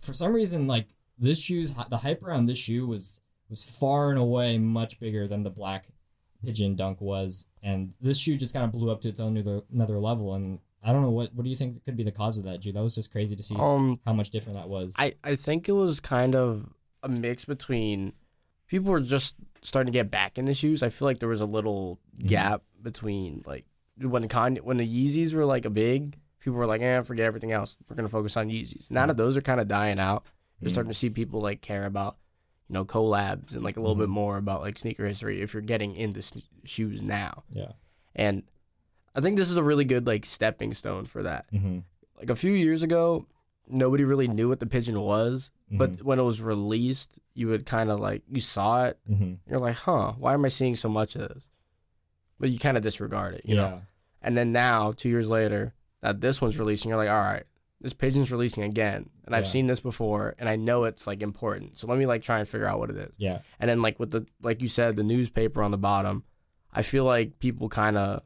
for 0.00 0.12
some 0.12 0.32
reason, 0.32 0.66
like 0.66 0.88
this 1.16 1.40
shoe's 1.40 1.72
the 1.88 1.98
hype 1.98 2.24
around 2.24 2.46
this 2.46 2.58
shoe 2.58 2.84
was 2.86 3.20
was 3.48 3.64
far 3.64 4.10
and 4.10 4.18
away 4.18 4.58
much 4.58 4.98
bigger 4.98 5.28
than 5.28 5.44
the 5.44 5.50
black 5.50 5.86
pigeon 6.44 6.74
dunk 6.74 7.00
was, 7.00 7.46
and 7.62 7.94
this 8.00 8.18
shoe 8.18 8.36
just 8.36 8.52
kind 8.52 8.64
of 8.64 8.72
blew 8.72 8.90
up 8.90 9.00
to 9.02 9.08
its 9.08 9.20
own 9.20 9.36
another 9.36 9.62
another 9.72 10.00
level. 10.00 10.34
And 10.34 10.58
I 10.82 10.92
don't 10.92 11.02
know 11.02 11.10
what 11.10 11.34
what 11.34 11.44
do 11.44 11.50
you 11.50 11.56
think 11.56 11.84
could 11.84 11.96
be 11.96 12.02
the 12.04 12.12
cause 12.12 12.38
of 12.38 12.44
that, 12.44 12.60
Jude? 12.60 12.74
That 12.74 12.82
was 12.82 12.94
just 12.94 13.10
crazy 13.12 13.34
to 13.36 13.42
see 13.42 13.56
Um, 13.56 14.00
how 14.06 14.12
much 14.12 14.30
different 14.30 14.58
that 14.58 14.68
was. 14.68 14.94
I, 14.98 15.14
I 15.24 15.34
think 15.36 15.68
it 15.68 15.72
was 15.72 16.00
kind 16.00 16.34
of 16.34 16.68
a 17.02 17.08
mix 17.08 17.44
between 17.44 18.12
people 18.68 18.90
were 18.92 19.00
just 19.00 19.36
starting 19.62 19.92
to 19.92 19.96
get 19.98 20.10
back 20.10 20.38
in 20.38 20.44
the 20.44 20.54
shoes. 20.54 20.82
I 20.82 20.88
feel 20.88 21.06
like 21.06 21.18
there 21.18 21.28
was 21.28 21.40
a 21.40 21.46
little 21.46 21.98
Mhm. 22.20 22.28
gap 22.28 22.62
between 22.80 23.42
like 23.46 23.66
when 24.00 24.22
the 24.22 24.28
Kanye, 24.28 24.60
when 24.62 24.76
the 24.76 24.86
Yeezys 24.86 25.34
were 25.34 25.44
like 25.44 25.64
a 25.64 25.70
big, 25.70 26.16
people 26.40 26.56
were 26.58 26.66
like, 26.66 26.80
eh, 26.80 27.00
forget 27.00 27.26
everything 27.26 27.50
else. 27.50 27.76
We're 27.88 27.96
gonna 27.96 28.08
focus 28.08 28.36
on 28.36 28.48
Yeezys. 28.48 28.90
Now 28.90 29.06
that 29.06 29.16
those 29.16 29.36
are 29.36 29.40
kind 29.40 29.60
of 29.60 29.66
dying 29.66 29.98
out, 29.98 30.24
you're 30.60 30.68
Mhm. 30.68 30.72
starting 30.72 30.90
to 30.92 30.98
see 30.98 31.10
people 31.10 31.40
like 31.40 31.60
care 31.60 31.86
about 31.86 32.16
you 32.68 32.74
know 32.74 32.84
collabs 32.84 33.54
and 33.54 33.64
like 33.64 33.76
a 33.76 33.80
little 33.80 33.96
bit 33.96 34.08
more 34.10 34.36
about 34.36 34.60
like 34.60 34.78
sneaker 34.78 35.06
history 35.06 35.40
if 35.40 35.54
you're 35.54 35.62
getting 35.62 35.96
into 35.96 36.20
sne- 36.20 36.44
shoes 36.64 37.02
now. 37.02 37.42
yeah. 37.50 37.72
And 38.14 38.42
I 39.18 39.20
think 39.20 39.36
this 39.36 39.50
is 39.50 39.56
a 39.56 39.62
really 39.62 39.84
good 39.84 40.06
like 40.06 40.24
stepping 40.24 40.72
stone 40.74 41.04
for 41.04 41.22
that. 41.24 41.46
Mm-hmm. 41.52 41.78
Like 42.18 42.30
a 42.30 42.36
few 42.36 42.52
years 42.52 42.82
ago, 42.82 43.26
nobody 43.66 44.04
really 44.04 44.28
knew 44.28 44.48
what 44.48 44.60
the 44.60 44.66
pigeon 44.66 45.00
was, 45.00 45.50
Mm-hmm. 45.68 45.78
but 45.78 46.02
when 46.02 46.18
it 46.18 46.22
was 46.22 46.40
released, 46.40 47.18
you 47.34 47.48
would 47.48 47.66
kind 47.66 47.90
of 47.90 48.00
like 48.00 48.22
you 48.30 48.40
saw 48.40 48.84
it, 48.84 48.98
Mm-hmm. 49.10 49.34
you're 49.50 49.60
like, 49.60 49.76
"Huh, 49.76 50.12
why 50.18 50.32
am 50.32 50.44
I 50.44 50.48
seeing 50.48 50.74
so 50.76 50.88
much 50.88 51.14
of 51.16 51.28
this?" 51.28 51.46
But 52.40 52.48
you 52.50 52.58
kind 52.58 52.76
of 52.78 52.82
disregard 52.82 53.34
it, 53.34 53.42
you 53.44 53.56
yeah. 53.56 53.62
know. 53.62 53.82
And 54.22 54.36
then 54.36 54.50
now, 54.52 54.92
two 54.92 55.08
years 55.10 55.28
later, 55.28 55.74
that 56.00 56.20
this 56.22 56.40
one's 56.40 56.58
releasing, 56.58 56.88
you're 56.88 56.98
like, 56.98 57.10
"All 57.10 57.16
right, 57.32 57.44
this 57.82 57.92
pigeon's 57.92 58.32
releasing 58.32 58.62
again, 58.64 59.10
and 59.26 59.34
I've 59.34 59.44
Yeah. 59.44 59.50
seen 59.50 59.66
this 59.66 59.80
before, 59.80 60.34
and 60.38 60.48
I 60.48 60.56
know 60.56 60.84
it's 60.84 61.06
like 61.06 61.22
important. 61.22 61.78
So 61.78 61.86
let 61.86 61.98
me 61.98 62.06
like 62.06 62.22
try 62.22 62.38
and 62.38 62.48
figure 62.48 62.66
out 62.66 62.78
what 62.78 62.90
it 62.90 62.96
is." 62.96 63.12
Yeah. 63.18 63.40
And 63.60 63.68
then 63.68 63.82
like 63.82 63.98
with 64.00 64.10
the 64.12 64.26
like 64.42 64.62
you 64.62 64.68
said, 64.68 64.96
the 64.96 65.02
newspaper 65.04 65.62
on 65.62 65.70
the 65.72 65.76
bottom, 65.78 66.24
I 66.72 66.82
feel 66.82 67.04
like 67.04 67.38
people 67.40 67.68
kind 67.68 67.98
of 67.98 68.22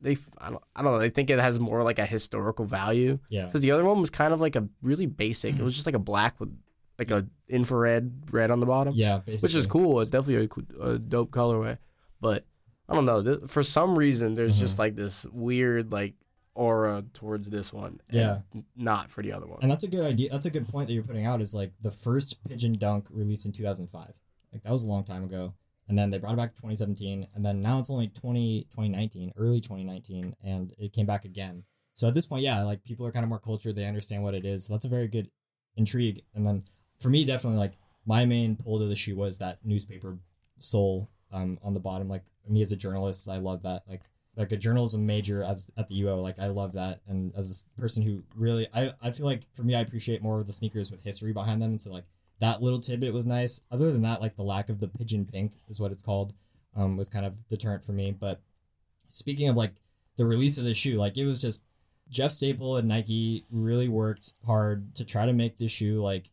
they 0.00 0.16
I 0.38 0.50
don't, 0.50 0.62
I 0.74 0.82
don't 0.82 0.92
know 0.92 0.98
they 0.98 1.10
think 1.10 1.30
it 1.30 1.38
has 1.38 1.60
more 1.60 1.82
like 1.82 1.98
a 1.98 2.06
historical 2.06 2.64
value 2.64 3.18
Yeah. 3.28 3.46
because 3.46 3.60
the 3.60 3.70
other 3.72 3.84
one 3.84 4.00
was 4.00 4.10
kind 4.10 4.32
of 4.32 4.40
like 4.40 4.56
a 4.56 4.68
really 4.82 5.06
basic. 5.06 5.54
It 5.54 5.62
was 5.62 5.74
just 5.74 5.86
like 5.86 5.94
a 5.94 5.98
black 6.00 6.40
with 6.40 6.56
like 6.98 7.10
a 7.10 7.26
infrared 7.48 8.12
red 8.32 8.50
on 8.50 8.60
the 8.60 8.66
bottom, 8.66 8.92
Yeah. 8.94 9.18
Basically. 9.24 9.46
which 9.48 9.54
is 9.56 9.66
cool. 9.66 10.00
It's 10.00 10.10
definitely 10.10 10.48
a, 10.80 10.82
a 10.90 10.98
dope 10.98 11.30
colorway, 11.30 11.78
but 12.20 12.44
I 12.88 12.94
don't 12.94 13.04
know. 13.04 13.22
This, 13.22 13.38
for 13.50 13.62
some 13.62 13.98
reason, 13.98 14.34
there's 14.34 14.54
Mm-hmm. 14.54 14.60
just 14.60 14.78
like 14.78 14.96
this 14.96 15.24
weird 15.32 15.92
like 15.92 16.14
aura 16.54 17.04
towards 17.14 17.48
this 17.48 17.72
one. 17.72 18.00
Yeah. 18.10 18.40
not 18.76 19.10
for 19.10 19.22
the 19.22 19.32
other 19.32 19.46
one. 19.46 19.60
And 19.62 19.70
that's 19.70 19.84
a 19.84 19.88
good 19.88 20.04
idea. 20.04 20.30
That's 20.30 20.46
a 20.46 20.50
good 20.50 20.68
point 20.68 20.88
that 20.88 20.94
you're 20.94 21.02
putting 21.04 21.24
out. 21.26 21.40
Is 21.40 21.54
like 21.54 21.72
the 21.80 21.90
first 21.90 22.42
pigeon 22.48 22.72
dunk 22.74 23.06
released 23.10 23.46
in 23.46 23.52
2005. 23.52 24.14
Like 24.52 24.62
that 24.64 24.72
was 24.72 24.82
a 24.82 24.88
long 24.88 25.04
time 25.04 25.22
ago. 25.24 25.54
And 25.90 25.98
then 25.98 26.10
they 26.10 26.18
brought 26.18 26.34
it 26.34 26.36
back 26.36 26.54
to 26.54 26.62
2017, 26.62 27.26
and 27.34 27.44
then 27.44 27.60
now 27.60 27.80
it's 27.80 27.90
only 27.90 28.06
20, 28.06 28.68
2019, 28.70 29.32
early 29.36 29.60
2019, 29.60 30.36
and 30.40 30.72
it 30.78 30.92
came 30.92 31.04
back 31.04 31.24
again. 31.24 31.64
So 31.94 32.06
at 32.06 32.14
this 32.14 32.26
point, 32.26 32.44
yeah, 32.44 32.62
like 32.62 32.84
people 32.84 33.04
are 33.06 33.10
kind 33.10 33.24
of 33.24 33.28
more 33.28 33.40
cultured. 33.40 33.74
They 33.74 33.86
understand 33.86 34.22
what 34.22 34.34
it 34.34 34.44
is. 34.44 34.68
So 34.68 34.74
that's 34.74 34.84
a 34.84 34.88
very 34.88 35.08
good 35.08 35.32
intrigue. 35.74 36.22
And 36.32 36.46
then 36.46 36.62
for 37.00 37.08
me, 37.08 37.24
definitely 37.24 37.58
like 37.58 37.72
my 38.06 38.24
main 38.24 38.54
pull 38.54 38.78
to 38.78 38.84
the 38.84 38.94
shoe 38.94 39.16
was 39.16 39.38
that 39.38 39.58
newspaper 39.64 40.18
sole 40.58 41.10
um, 41.32 41.58
on 41.60 41.74
the 41.74 41.80
bottom. 41.80 42.08
Like 42.08 42.22
me 42.48 42.62
as 42.62 42.70
a 42.70 42.76
journalist, 42.76 43.28
I 43.28 43.38
love 43.38 43.64
that. 43.64 43.82
Like 43.88 44.02
like 44.36 44.52
a 44.52 44.56
journalism 44.56 45.06
major 45.06 45.42
as 45.42 45.72
at 45.76 45.88
the 45.88 46.00
UO, 46.02 46.22
like 46.22 46.38
I 46.38 46.46
love 46.46 46.72
that. 46.74 47.00
And 47.08 47.34
as 47.34 47.66
a 47.76 47.80
person 47.80 48.04
who 48.04 48.22
really, 48.36 48.68
I, 48.72 48.92
I 49.02 49.10
feel 49.10 49.26
like 49.26 49.42
for 49.54 49.64
me, 49.64 49.74
I 49.74 49.80
appreciate 49.80 50.22
more 50.22 50.38
of 50.38 50.46
the 50.46 50.52
sneakers 50.52 50.88
with 50.88 51.02
history 51.02 51.32
behind 51.32 51.60
them. 51.60 51.70
And 51.70 51.80
so 51.80 51.90
like 51.90 52.04
that 52.40 52.62
little 52.62 52.80
tidbit 52.80 53.12
was 53.12 53.26
nice. 53.26 53.62
Other 53.70 53.92
than 53.92 54.02
that, 54.02 54.20
like 54.20 54.36
the 54.36 54.42
lack 54.42 54.68
of 54.68 54.80
the 54.80 54.88
pigeon 54.88 55.24
pink 55.24 55.52
is 55.68 55.78
what 55.78 55.92
it's 55.92 56.02
called, 56.02 56.34
um, 56.74 56.96
was 56.96 57.08
kind 57.08 57.26
of 57.26 57.48
deterrent 57.48 57.84
for 57.84 57.92
me. 57.92 58.12
But 58.12 58.40
speaking 59.08 59.48
of 59.48 59.56
like 59.56 59.74
the 60.16 60.26
release 60.26 60.58
of 60.58 60.64
the 60.64 60.74
shoe, 60.74 60.98
like 60.98 61.16
it 61.16 61.26
was 61.26 61.40
just 61.40 61.62
Jeff 62.08 62.32
Staple 62.32 62.76
and 62.76 62.88
Nike 62.88 63.44
really 63.50 63.88
worked 63.88 64.32
hard 64.44 64.94
to 64.96 65.04
try 65.04 65.26
to 65.26 65.32
make 65.32 65.58
this 65.58 65.72
shoe 65.72 66.02
like 66.02 66.30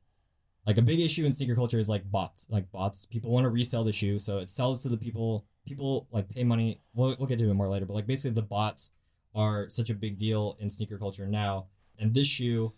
like 0.66 0.78
a 0.78 0.82
big 0.82 1.00
issue 1.00 1.26
in 1.26 1.32
sneaker 1.32 1.56
culture 1.56 1.80
is 1.80 1.90
like 1.90 2.12
bots. 2.12 2.48
Like 2.50 2.72
bots, 2.72 3.06
people 3.06 3.32
want 3.32 3.46
to 3.46 3.50
resell 3.50 3.86
the 3.86 3.94
shoe, 3.94 4.20
so 4.20 4.38
it 4.40 4.50
sells 4.50 4.84
to 4.84 4.90
the 4.90 4.98
people. 4.98 5.46
People 5.66 6.08
like 6.12 6.30
pay 6.30 6.44
money. 6.44 6.82
We'll, 6.94 7.16
we'll 7.18 7.28
get 7.28 7.40
to 7.40 7.50
it 7.50 7.54
more 7.54 7.70
later, 7.70 7.86
but 7.86 7.94
like 7.94 8.08
basically 8.08 8.36
the 8.36 8.42
bots 8.42 8.92
are 9.34 9.70
such 9.70 9.90
a 9.90 9.94
big 9.94 10.18
deal 10.18 10.58
in 10.60 10.70
sneaker 10.70 10.98
culture 10.98 11.28
now. 11.28 11.68
And 12.00 12.14
this 12.14 12.28
shoe, 12.28 12.74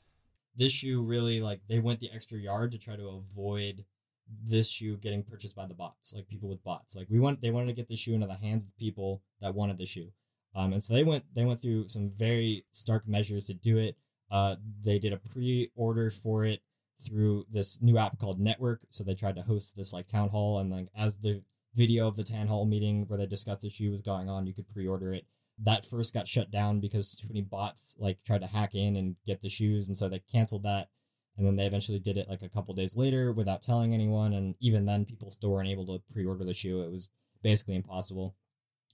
this 0.60 0.74
shoe 0.74 1.02
really 1.02 1.42
like 1.42 1.62
they 1.68 1.80
went 1.80 2.02
the 2.02 2.12
extra 2.14 2.38
yard 2.38 2.72
to 2.72 2.78
try 2.78 2.96
to 2.96 3.08
avoid 3.08 3.86
this 4.44 4.70
shoe 4.70 4.98
getting 4.98 5.24
purchased 5.24 5.56
by 5.56 5.66
the 5.66 5.74
bots, 5.74 6.14
like 6.14 6.28
people 6.28 6.50
with 6.50 6.64
bots. 6.64 6.96
Like 6.96 7.08
we 7.10 7.20
want 7.20 7.42
they 7.42 7.50
wanted 7.50 7.68
to 7.68 7.74
get 7.74 7.88
the 7.88 7.96
shoe 7.96 8.14
into 8.14 8.28
the 8.28 8.36
hands 8.36 8.64
of 8.64 8.78
people 8.78 9.24
that 9.40 9.56
wanted 9.56 9.78
the 9.78 9.86
shoe. 9.86 10.12
Um, 10.54 10.74
and 10.74 10.84
so 10.84 10.94
they 10.94 11.04
went 11.04 11.24
they 11.34 11.46
went 11.46 11.62
through 11.62 11.88
some 11.88 12.12
very 12.12 12.66
stark 12.72 13.08
measures 13.08 13.48
to 13.48 13.54
do 13.54 13.78
it. 13.78 13.96
Uh, 14.30 14.58
they 14.84 15.00
did 15.00 15.14
a 15.14 15.18
pre-order 15.18 16.12
for 16.12 16.44
it 16.44 16.62
through 17.00 17.46
this 17.50 17.82
new 17.82 17.98
app 17.98 18.20
called 18.20 18.40
NTWRK. 18.40 18.80
So 18.90 19.04
they 19.04 19.16
tried 19.16 19.36
to 19.36 19.44
host 19.44 19.78
this 19.78 19.94
like 19.94 20.08
town 20.08 20.30
hall, 20.30 20.60
and 20.60 20.70
like 20.70 20.90
as 20.96 21.20
the 21.20 21.42
video 21.74 22.08
of 22.08 22.18
the 22.18 22.24
town 22.24 22.48
hall 22.48 22.66
meeting 22.66 23.06
where 23.08 23.18
they 23.18 23.26
discussed 23.26 23.62
the 23.62 23.70
shoe 23.70 23.92
was 23.92 24.02
going 24.02 24.30
on, 24.30 24.46
you 24.46 24.54
could 24.54 24.68
pre-order 24.68 25.14
it. 25.14 25.26
That 25.62 25.86
first 25.86 26.14
got 26.14 26.28
shut 26.28 26.52
down 26.52 26.80
because 26.80 27.16
too 27.16 27.28
many 27.28 27.42
bots 27.42 27.96
like 28.00 28.24
tried 28.24 28.42
to 28.42 28.48
hack 28.48 28.76
in 28.76 28.96
and 28.96 29.18
get 29.26 29.42
the 29.42 29.50
shoes, 29.50 29.88
and 29.88 29.98
so 29.98 30.08
they 30.08 30.20
canceled 30.32 30.64
that. 30.64 30.88
And 31.38 31.46
then 31.46 31.56
they 31.56 31.66
eventually 31.66 32.00
did 32.00 32.18
it 32.18 32.30
like 32.30 32.42
a 32.42 32.50
couple 32.50 32.74
days 32.74 32.98
later 32.98 33.32
without 33.32 33.62
telling 33.62 33.94
anyone, 33.94 34.34
and 34.34 34.56
even 34.60 34.86
then, 34.86 35.06
people 35.06 35.32
still 35.32 35.52
weren't 35.52 35.70
able 35.70 35.86
to 35.86 36.02
pre-order 36.12 36.44
the 36.44 36.54
shoe. 36.54 36.82
It 36.82 36.92
was 36.92 37.10
basically 37.42 37.76
impossible. 37.76 38.36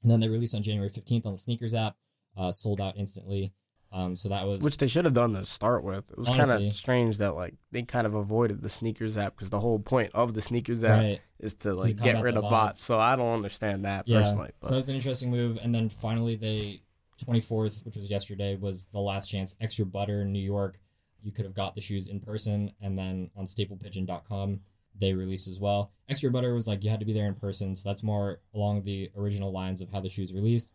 And 0.04 0.12
then 0.12 0.19
they 0.19 0.28
released 0.28 0.56
on 0.56 0.63
January 0.63 0.89
fifteenth 0.89 1.25
on 1.25 1.34
the 1.34 1.38
SNKRS 1.38 1.75
app, 1.75 1.95
uh, 2.38 2.51
sold 2.51 2.82
out 2.82 2.97
instantly. 2.97 3.54
Um, 3.95 4.17
so 4.17 4.27
that 4.27 4.45
was 4.45 4.62
Which 4.62 4.75
they 4.75 4.88
should 4.88 5.05
have 5.05 5.13
done 5.13 5.36
to 5.36 5.45
start 5.45 5.86
with. 5.86 6.12
It 6.12 6.17
was 6.17 6.27
kind 6.27 6.51
of 6.51 6.75
strange 6.75 7.17
that 7.19 7.34
like 7.34 7.53
they 7.71 7.81
kind 7.84 8.05
of 8.05 8.13
avoided 8.13 8.62
the 8.62 8.67
SNKRS 8.67 9.15
app 9.15 9.38
because 9.38 9.51
the 9.51 9.62
whole 9.62 9.79
point 9.79 10.12
of 10.13 10.34
the 10.34 10.41
SNKRS 10.41 10.84
app 10.84 11.01
right. 11.01 11.21
is 11.39 11.53
to 11.55 11.71
like 11.71 11.95
get 11.95 12.21
rid 12.21 12.36
of 12.36 12.41
bots. 12.41 12.51
bots. 12.51 12.81
So 12.81 12.99
I 12.99 13.15
don't 13.15 13.34
understand 13.34 13.86
that 13.86 14.05
Yeah. 14.05 14.19
personally. 14.21 14.51
But 14.60 14.67
So 14.67 14.73
that's 14.75 14.89
an 14.89 14.95
interesting 14.95 15.31
move. 15.31 15.58
And 15.63 15.73
then 15.73 15.88
finally, 15.88 16.36
they 16.36 16.81
24th, 17.25 17.86
which 17.86 17.95
was 17.95 18.12
yesterday, 18.12 18.58
was 18.58 18.88
the 18.88 18.99
last 18.99 19.27
chance. 19.27 19.55
Extra 19.62 19.86
Butter 19.86 20.23
in 20.23 20.34
New 20.34 20.43
York. 20.43 20.77
You 21.23 21.31
could 21.31 21.45
have 21.45 21.55
got 21.55 21.73
the 21.73 21.81
shoes 21.81 22.10
in 22.10 22.19
person, 22.19 22.73
and 22.81 22.97
then 22.97 23.31
on 23.34 23.45
StaplePigeon.com 23.45 24.60
they 24.97 25.13
released 25.13 25.47
as 25.47 25.60
well. 25.60 25.91
Extra 26.08 26.31
Butter 26.31 26.53
was 26.53 26.67
like 26.67 26.84
you 26.84 26.89
had 26.89 26.99
to 26.99 27.05
be 27.05 27.13
there 27.13 27.27
in 27.27 27.36
person, 27.36 27.75
so 27.75 27.89
that's 27.89 28.03
more 28.03 28.39
along 28.53 28.84
the 28.84 29.12
original 29.15 29.51
lines 29.51 29.81
of 29.81 29.89
how 29.91 29.99
the 29.99 30.10
shoes 30.10 30.34
released. 30.34 30.73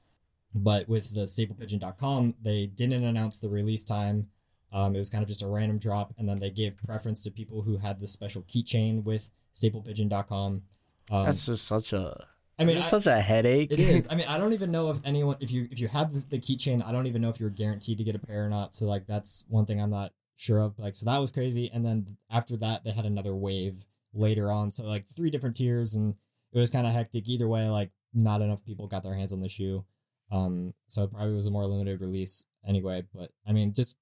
But 0.54 0.88
with 0.88 1.14
the 1.14 1.22
StaplePigeon.com, 1.22 2.34
they 2.42 2.66
didn't 2.66 3.04
announce 3.04 3.38
the 3.38 3.48
release 3.48 3.84
time. 3.84 4.28
Um, 4.72 4.94
it 4.94 4.98
was 4.98 5.08
kind 5.10 5.22
of 5.22 5.28
just 5.28 5.42
a 5.42 5.46
random 5.48 5.78
drop, 5.78 6.12
and 6.18 6.28
then 6.28 6.38
they 6.38 6.50
gave 6.50 6.76
preference 6.76 7.22
to 7.24 7.30
people 7.30 7.62
who 7.62 7.78
had 7.78 7.98
the 8.00 8.06
special 8.06 8.42
keychain 8.42 9.04
with 9.04 9.30
StaplePigeon.com. 9.54 10.62
Um, 11.10 11.24
that's 11.24 11.46
just 11.46 11.66
such 11.66 11.92
a. 11.92 12.26
I 12.58 12.64
mean, 12.64 12.76
it's 12.76 12.92
I- 12.92 12.98
such 12.98 13.06
a 13.06 13.20
headache. 13.20 13.72
it 13.72 13.78
is. 13.80 14.06
I 14.10 14.14
mean, 14.14 14.26
I 14.28 14.38
don't 14.38 14.52
even 14.52 14.70
know 14.70 14.90
if 14.90 14.98
anyone, 15.04 15.36
if 15.40 15.50
you 15.52 15.66
if 15.70 15.80
you 15.80 15.88
have 15.88 16.12
this, 16.12 16.24
the 16.24 16.38
keychain, 16.38 16.84
I 16.86 16.92
don't 16.92 17.06
even 17.06 17.22
know 17.22 17.30
if 17.30 17.40
you're 17.40 17.50
guaranteed 17.50 17.98
to 17.98 18.04
get 18.04 18.14
a 18.14 18.18
pair 18.18 18.44
or 18.44 18.48
not. 18.48 18.74
So 18.74 18.86
like 18.86 19.06
that's 19.06 19.44
one 19.48 19.66
thing 19.66 19.80
I'm 19.80 19.90
not 19.90 20.12
sure 20.36 20.60
of. 20.60 20.78
Like 20.78 20.94
so 20.94 21.06
that 21.06 21.18
was 21.18 21.30
crazy. 21.30 21.70
And 21.72 21.84
then 21.84 22.16
after 22.30 22.56
that, 22.58 22.84
they 22.84 22.90
had 22.92 23.06
another 23.06 23.34
wave 23.34 23.86
later 24.12 24.52
on. 24.52 24.70
So 24.70 24.84
like 24.84 25.06
three 25.08 25.30
different 25.30 25.56
tiers, 25.56 25.94
and 25.94 26.14
it 26.52 26.58
was 26.58 26.70
kind 26.70 26.86
of 26.86 26.92
hectic. 26.92 27.28
Either 27.28 27.48
way, 27.48 27.68
like 27.68 27.90
not 28.12 28.42
enough 28.42 28.64
people 28.64 28.86
got 28.86 29.02
their 29.02 29.14
hands 29.14 29.32
on 29.32 29.40
the 29.40 29.48
shoe. 29.48 29.84
Um, 30.30 30.74
so 30.86 31.04
it 31.04 31.12
probably 31.12 31.34
was 31.34 31.46
a 31.46 31.50
more 31.50 31.66
limited 31.66 32.00
release 32.00 32.44
anyway. 32.66 33.04
But 33.14 33.30
I 33.46 33.52
mean, 33.52 33.72
just 33.72 33.98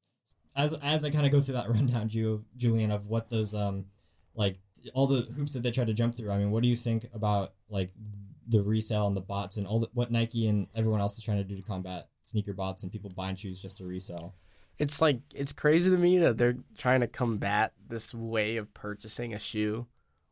as 0.57 0.75
as 0.75 1.05
I 1.05 1.11
kind 1.11 1.27
of 1.27 1.33
go 1.33 1.41
through 1.41 1.55
that 1.55 1.69
rundown, 1.71 2.09
Ju- 2.09 2.45
Julian, 2.57 2.91
of 2.91 3.07
what 3.07 3.31
those 3.31 3.55
um 3.55 3.87
like 4.35 4.59
all 4.95 5.07
the 5.07 5.23
hoops 5.37 5.55
that 5.55 5.63
they 5.63 5.71
tried 5.71 5.89
to 5.89 5.95
jump 5.95 6.15
through. 6.15 6.31
I 6.31 6.39
mean, 6.39 6.51
what 6.51 6.63
do 6.63 6.69
you 6.69 6.77
think 6.77 7.07
about 7.13 7.53
like 7.69 7.91
the 8.47 8.63
resale 8.63 9.07
and 9.07 9.17
the 9.17 9.21
bots 9.21 9.57
and 9.57 9.67
all 9.67 9.81
the, 9.81 9.89
what 9.93 10.11
Nike 10.11 10.47
and 10.47 10.69
everyone 10.75 11.01
else 11.01 11.19
is 11.19 11.25
trying 11.25 11.39
to 11.39 11.45
do 11.45 11.57
to 11.57 11.63
combat 11.63 12.09
sneaker 12.23 12.53
bots 12.53 12.83
and 12.83 12.93
people 12.93 13.11
buying 13.11 13.37
shoes 13.37 13.61
just 13.61 13.79
to 13.79 13.85
resell? 13.85 14.35
It's 14.79 15.03
like 15.03 15.21
it's 15.35 15.53
crazy 15.53 15.91
to 15.91 15.97
me 15.97 16.19
that 16.19 16.39
they're 16.39 16.59
trying 16.77 17.01
to 17.01 17.09
combat 17.09 17.73
this 17.89 18.15
way 18.15 18.57
of 18.57 18.73
purchasing 18.75 19.35
a 19.35 19.39
shoe 19.39 19.87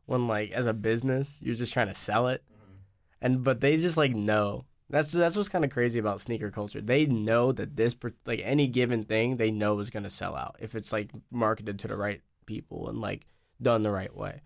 when 0.05 0.27
like 0.27 0.51
as 0.51 0.65
a 0.65 0.73
business 0.73 1.37
you're 1.41 1.55
just 1.55 1.73
trying 1.73 1.87
to 1.87 1.95
sell 1.95 2.27
it. 2.27 2.43
And 3.21 3.43
but 3.43 3.61
they 3.61 3.77
just 3.77 3.97
like 3.97 4.13
know. 4.13 4.65
That's 4.89 5.11
that's 5.11 5.35
what's 5.35 5.49
kind 5.49 5.65
of 5.65 5.71
crazy 5.71 5.99
about 5.99 6.21
sneaker 6.21 6.49
culture. 6.49 6.79
They 6.79 7.05
know 7.05 7.51
that 7.51 7.75
this 7.75 7.95
like 8.25 8.41
any 8.43 8.67
given 8.67 9.03
thing 9.03 9.37
they 9.37 9.51
know 9.51 9.79
is 9.79 9.89
going 9.89 10.03
to 10.03 10.09
sell 10.09 10.35
out 10.35 10.55
if 10.59 10.75
it's 10.75 10.93
like 10.93 11.11
marketed 11.29 11.77
to 11.79 11.87
the 11.87 11.97
right 11.97 12.21
people 12.45 12.87
and 12.87 13.01
like 13.01 13.27
done 13.61 13.83
the 13.83 13.91
right 13.91 14.15
way. 14.15 14.41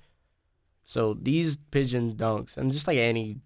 So 0.83 1.13
these 1.13 1.57
pigeon 1.57 2.13
dunks 2.15 2.57
and 2.57 2.71
just 2.71 2.87
like 2.87 2.97
any 2.97 3.37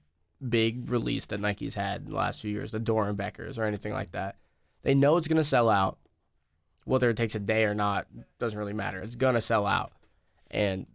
big 0.48 0.90
release 0.90 1.26
that 1.28 1.42
Nike's 1.42 1.76
had 1.76 2.04
in 2.04 2.12
the 2.12 2.16
last 2.16 2.42
few 2.42 2.52
years, 2.52 2.72
the 2.72 2.80
Doernbechers 2.80 3.60
or 3.60 3.64
anything 3.64 3.92
like 3.94 4.12
that, 4.12 4.38
they 4.84 4.94
know 4.94 5.18
it's 5.18 5.28
going 5.28 5.38
to 5.38 5.44
sell 5.44 5.70
out 5.70 5.98
whether 6.86 7.10
it 7.10 7.18
takes 7.18 7.36
a 7.36 7.40
day 7.40 7.66
or 7.66 7.76
not 7.76 8.08
doesn't 8.40 8.58
really 8.58 8.74
matter. 8.74 9.00
It's 9.00 9.16
gonna 9.16 9.42
sell 9.42 9.66
out, 9.66 9.92
and 10.50 10.86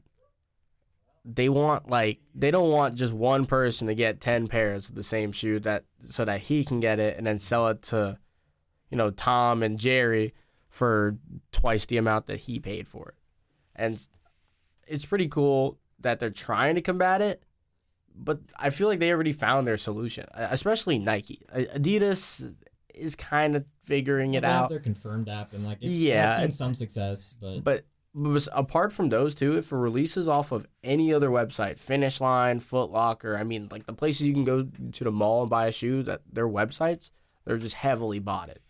they 1.24 1.48
want 1.48 1.88
like 1.90 2.20
they 2.34 2.50
don't 2.50 2.70
want 2.70 2.94
just 2.94 3.12
one 3.12 3.44
person 3.44 3.86
to 3.88 3.94
get 3.94 4.20
ten 4.20 4.46
pairs 4.46 4.88
of 4.88 4.94
the 4.94 5.02
same 5.02 5.32
shoe 5.32 5.60
that 5.60 5.84
so 6.02 6.24
that 6.24 6.40
he 6.42 6.64
can 6.64 6.80
get 6.80 6.98
it 6.98 7.16
and 7.16 7.26
then 7.26 7.38
sell 7.38 7.68
it 7.68 7.82
to, 7.82 8.18
you 8.90 8.96
know, 8.96 9.10
Tom 9.10 9.62
and 9.62 9.78
Jerry 9.78 10.32
for 10.68 11.18
twice 11.52 11.86
the 11.86 11.96
amount 11.96 12.26
that 12.26 12.40
he 12.40 12.58
paid 12.58 12.88
for 12.88 13.10
it, 13.10 13.14
and 13.76 14.06
it's 14.86 15.04
pretty 15.04 15.28
cool 15.28 15.78
that 15.98 16.18
they're 16.20 16.30
trying 16.30 16.74
to 16.76 16.80
combat 16.80 17.20
it. 17.20 17.42
But 18.14 18.40
I 18.58 18.70
feel 18.70 18.88
like 18.88 18.98
they 18.98 19.12
already 19.12 19.32
found 19.32 19.66
their 19.66 19.76
solution, 19.76 20.26
especially 20.34 20.98
Nike. 20.98 21.42
Adidas 21.54 22.54
is 22.94 23.14
kind 23.16 23.54
of 23.56 23.64
figuring 23.82 24.34
it 24.34 24.42
They 24.42 24.48
out. 24.48 24.68
their 24.68 24.78
confirmed 24.78 25.28
app 25.28 25.52
and 25.52 25.64
like 25.64 25.78
it's 25.80 26.00
Yeah, 26.00 26.28
it's 26.28 26.38
seen 26.38 26.50
some 26.50 26.74
success, 26.74 27.34
but, 27.40 27.64
But, 27.64 27.84
but 28.14 28.48
apart 28.52 28.92
from 28.92 29.08
those 29.08 29.34
two, 29.34 29.56
if 29.56 29.70
it 29.70 29.76
releases 29.76 30.28
off 30.28 30.52
of 30.52 30.66
any 30.82 31.12
other 31.12 31.28
website, 31.28 31.78
Finish 31.78 32.20
Line, 32.20 32.58
Foot 32.58 32.90
Locker, 32.90 33.36
I 33.36 33.44
mean, 33.44 33.68
like 33.70 33.86
the 33.86 33.92
places 33.92 34.26
you 34.26 34.34
can 34.34 34.44
go 34.44 34.64
to 34.92 35.04
the 35.04 35.10
mall 35.12 35.42
and 35.42 35.50
buy 35.50 35.66
a 35.66 35.72
shoe, 35.72 36.02
that 36.02 36.22
their 36.30 36.48
websites, 36.48 37.10
they're 37.44 37.56
just 37.56 37.76
heavily 37.76 38.18
bought 38.18 38.48
it. 38.48 38.62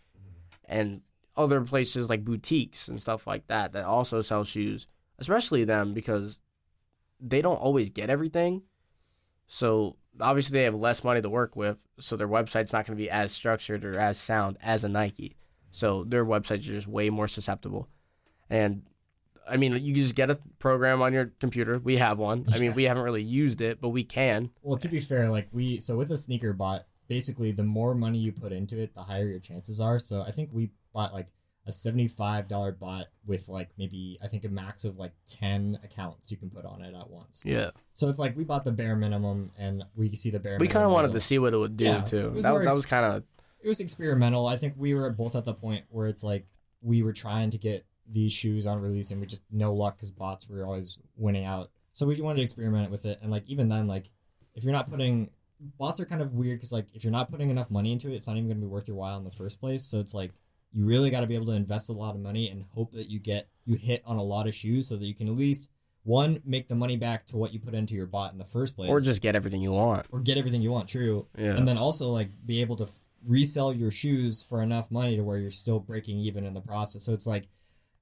And 0.65 1.01
other 1.35 1.61
places 1.61 2.09
like 2.09 2.23
boutiques 2.23 2.87
and 2.87 3.01
stuff 3.01 3.25
like 3.25 3.47
that 3.47 3.73
that 3.73 3.85
also 3.85 4.21
sell 4.21 4.43
shoes, 4.43 4.87
especially 5.17 5.63
them 5.63 5.93
because 5.93 6.41
they 7.19 7.41
don't 7.41 7.61
always 7.61 7.89
get 7.89 8.09
everything. 8.09 8.63
So 9.47 9.97
obviously 10.19 10.59
they 10.59 10.65
have 10.65 10.75
less 10.75 11.03
money 11.03 11.21
to 11.21 11.29
work 11.29 11.55
with, 11.55 11.83
so 11.99 12.15
their 12.15 12.27
website's 12.27 12.73
not 12.73 12.85
going 12.85 12.97
to 12.97 13.03
be 13.03 13.09
as 13.09 13.31
structured 13.31 13.83
or 13.85 13.97
as 13.97 14.17
sound 14.17 14.57
as 14.61 14.83
a 14.83 14.89
Nike. 14.89 15.35
So 15.71 16.03
their 16.03 16.25
websites 16.25 16.67
are 16.67 16.73
just 16.73 16.87
way 16.87 17.09
more 17.09 17.27
susceptible. 17.27 17.87
And 18.49 18.83
I 19.49 19.57
mean, 19.57 19.73
you 19.83 19.93
just 19.93 20.15
get 20.15 20.29
a 20.29 20.37
program 20.59 21.01
on 21.01 21.13
your 21.13 21.31
computer. 21.39 21.79
We 21.79 21.97
have 21.97 22.17
one. 22.17 22.45
I 22.53 22.59
mean, 22.59 22.73
we 22.73 22.83
haven't 22.83 23.03
really 23.03 23.23
used 23.23 23.61
it, 23.61 23.81
but 23.81 23.89
we 23.89 24.03
can. 24.03 24.51
well, 24.61 24.77
to 24.77 24.87
be 24.87 24.99
fair, 24.99 25.29
like 25.29 25.47
we 25.51 25.79
so 25.79 25.97
with 25.97 26.11
a 26.11 26.17
sneaker 26.17 26.53
bot, 26.53 26.85
basically 27.07 27.51
the 27.51 27.63
more 27.63 27.95
money 27.95 28.19
you 28.19 28.31
put 28.31 28.51
into 28.51 28.79
it, 28.79 28.93
the 28.93 29.03
higher 29.03 29.27
your 29.27 29.39
chances 29.39 29.81
are. 29.81 29.99
So 29.99 30.21
I 30.21 30.31
think 30.31 30.49
we 30.53 30.71
bought 30.93 31.13
like 31.13 31.27
a 31.67 31.71
seventy-five 31.71 32.47
dollar 32.47 32.71
bot 32.71 33.07
with 33.25 33.47
like 33.49 33.69
maybe 33.77 34.17
I 34.23 34.27
think 34.27 34.45
a 34.45 34.49
max 34.49 34.83
of 34.85 34.97
like 34.97 35.13
ten 35.27 35.77
accounts 35.83 36.31
you 36.31 36.37
can 36.37 36.49
put 36.49 36.65
on 36.65 36.81
it 36.81 36.95
at 36.95 37.09
once. 37.09 37.43
Yeah. 37.45 37.71
So 37.93 38.09
it's 38.09 38.19
like 38.19 38.35
we 38.35 38.43
bought 38.43 38.63
the 38.63 38.71
bare 38.71 38.95
minimum, 38.95 39.51
and 39.59 39.83
we 39.95 40.09
see 40.15 40.31
the 40.31 40.39
bare. 40.39 40.57
We 40.59 40.67
kind 40.67 40.85
of 40.85 40.91
wanted 40.91 41.11
to 41.11 41.19
see 41.19 41.37
what 41.39 41.53
it 41.53 41.57
would 41.57 41.77
do 41.77 41.85
Yeah, 41.85 42.01
too. 42.01 42.29
was 42.31 42.43
That, 42.43 42.49
more 42.49 42.63
that 42.65 42.73
was 42.73 42.85
kind 42.85 43.05
of 43.05 43.23
it 43.63 43.67
was 43.67 43.79
experimental. 43.79 44.47
I 44.47 44.55
think 44.55 44.73
we 44.77 44.93
were 44.93 45.09
both 45.11 45.35
at 45.35 45.45
the 45.45 45.53
point 45.53 45.83
where 45.89 46.07
it's 46.07 46.23
like 46.23 46.47
we 46.81 47.03
were 47.03 47.13
trying 47.13 47.51
to 47.51 47.57
get 47.59 47.85
these 48.11 48.33
shoes 48.33 48.67
on 48.67 48.81
release 48.81 49.11
and 49.11 49.21
we 49.21 49.27
just 49.27 49.43
no 49.51 49.73
luck 49.73 49.95
because 49.97 50.11
bots 50.11 50.47
were 50.49 50.65
always 50.65 50.97
winning 51.15 51.45
out. 51.45 51.69
So 51.93 52.05
we 52.05 52.19
wanted 52.21 52.37
to 52.37 52.43
experiment 52.43 52.91
with 52.91 53.05
it, 53.05 53.19
and 53.21 53.31
like 53.31 53.43
even 53.47 53.69
then, 53.69 53.87
like 53.87 54.11
if 54.55 54.63
you're 54.63 54.73
not 54.73 54.89
putting 54.89 55.29
bots 55.77 55.99
are 55.99 56.05
kind 56.05 56.21
of 56.21 56.33
weird 56.33 56.57
because 56.57 56.71
like 56.71 56.87
if 56.93 57.03
you're 57.03 57.11
not 57.11 57.29
putting 57.29 57.49
enough 57.49 57.69
money 57.69 57.91
into 57.91 58.09
it, 58.11 58.15
it's 58.15 58.27
not 58.27 58.35
even 58.37 58.47
gonna 58.49 58.59
be 58.59 58.65
worth 58.67 58.87
your 58.87 58.97
while 58.97 59.17
in 59.17 59.23
the 59.23 59.29
first 59.31 59.59
place. 59.59 59.83
So 59.85 59.99
it's 59.99 60.13
like 60.13 60.31
you 60.73 60.85
really 60.85 61.09
got 61.09 61.19
to 61.19 61.27
be 61.27 61.35
able 61.35 61.47
to 61.47 61.51
invest 61.51 61.89
a 61.89 61.93
lot 61.93 62.15
of 62.15 62.21
money 62.21 62.49
and 62.49 62.63
hope 62.73 62.93
that 62.93 63.09
you 63.09 63.19
get 63.19 63.49
you 63.65 63.75
hit 63.75 64.01
on 64.05 64.15
a 64.15 64.23
lot 64.23 64.47
of 64.47 64.55
shoes 64.55 64.87
so 64.87 64.95
that 64.95 65.05
you 65.05 65.13
can 65.13 65.27
at 65.27 65.35
least 65.35 65.69
one 66.03 66.41
make 66.45 66.67
the 66.69 66.75
money 66.75 66.95
back 66.95 67.25
to 67.27 67.37
what 67.37 67.53
you 67.53 67.59
put 67.59 67.73
into 67.75 67.93
your 67.93 68.05
bot 68.07 68.31
in 68.31 68.37
the 68.39 68.45
first 68.45 68.75
place, 68.77 68.89
or 68.89 68.99
just 69.01 69.21
get 69.21 69.35
everything 69.35 69.61
you 69.61 69.71
want. 69.73 70.07
or 70.11 70.19
get 70.21 70.37
everything 70.37 70.61
you 70.61 70.71
want. 70.71 70.87
True, 70.87 71.27
Yeah. 71.37 71.57
and 71.57 71.67
then 71.67 71.77
also 71.77 72.09
like 72.09 72.29
be 72.45 72.61
able 72.61 72.75
to 72.77 72.85
f- 72.85 72.99
resell 73.27 73.71
your 73.73 73.91
shoes 73.91 74.41
for 74.43 74.63
enough 74.63 74.89
money 74.89 75.15
to 75.17 75.23
where 75.23 75.37
you're 75.37 75.51
still 75.51 75.79
breaking 75.79 76.17
even 76.19 76.43
in 76.45 76.53
the 76.55 76.61
process. 76.61 77.03
So 77.05 77.11
it's 77.13 77.27
like 77.27 77.49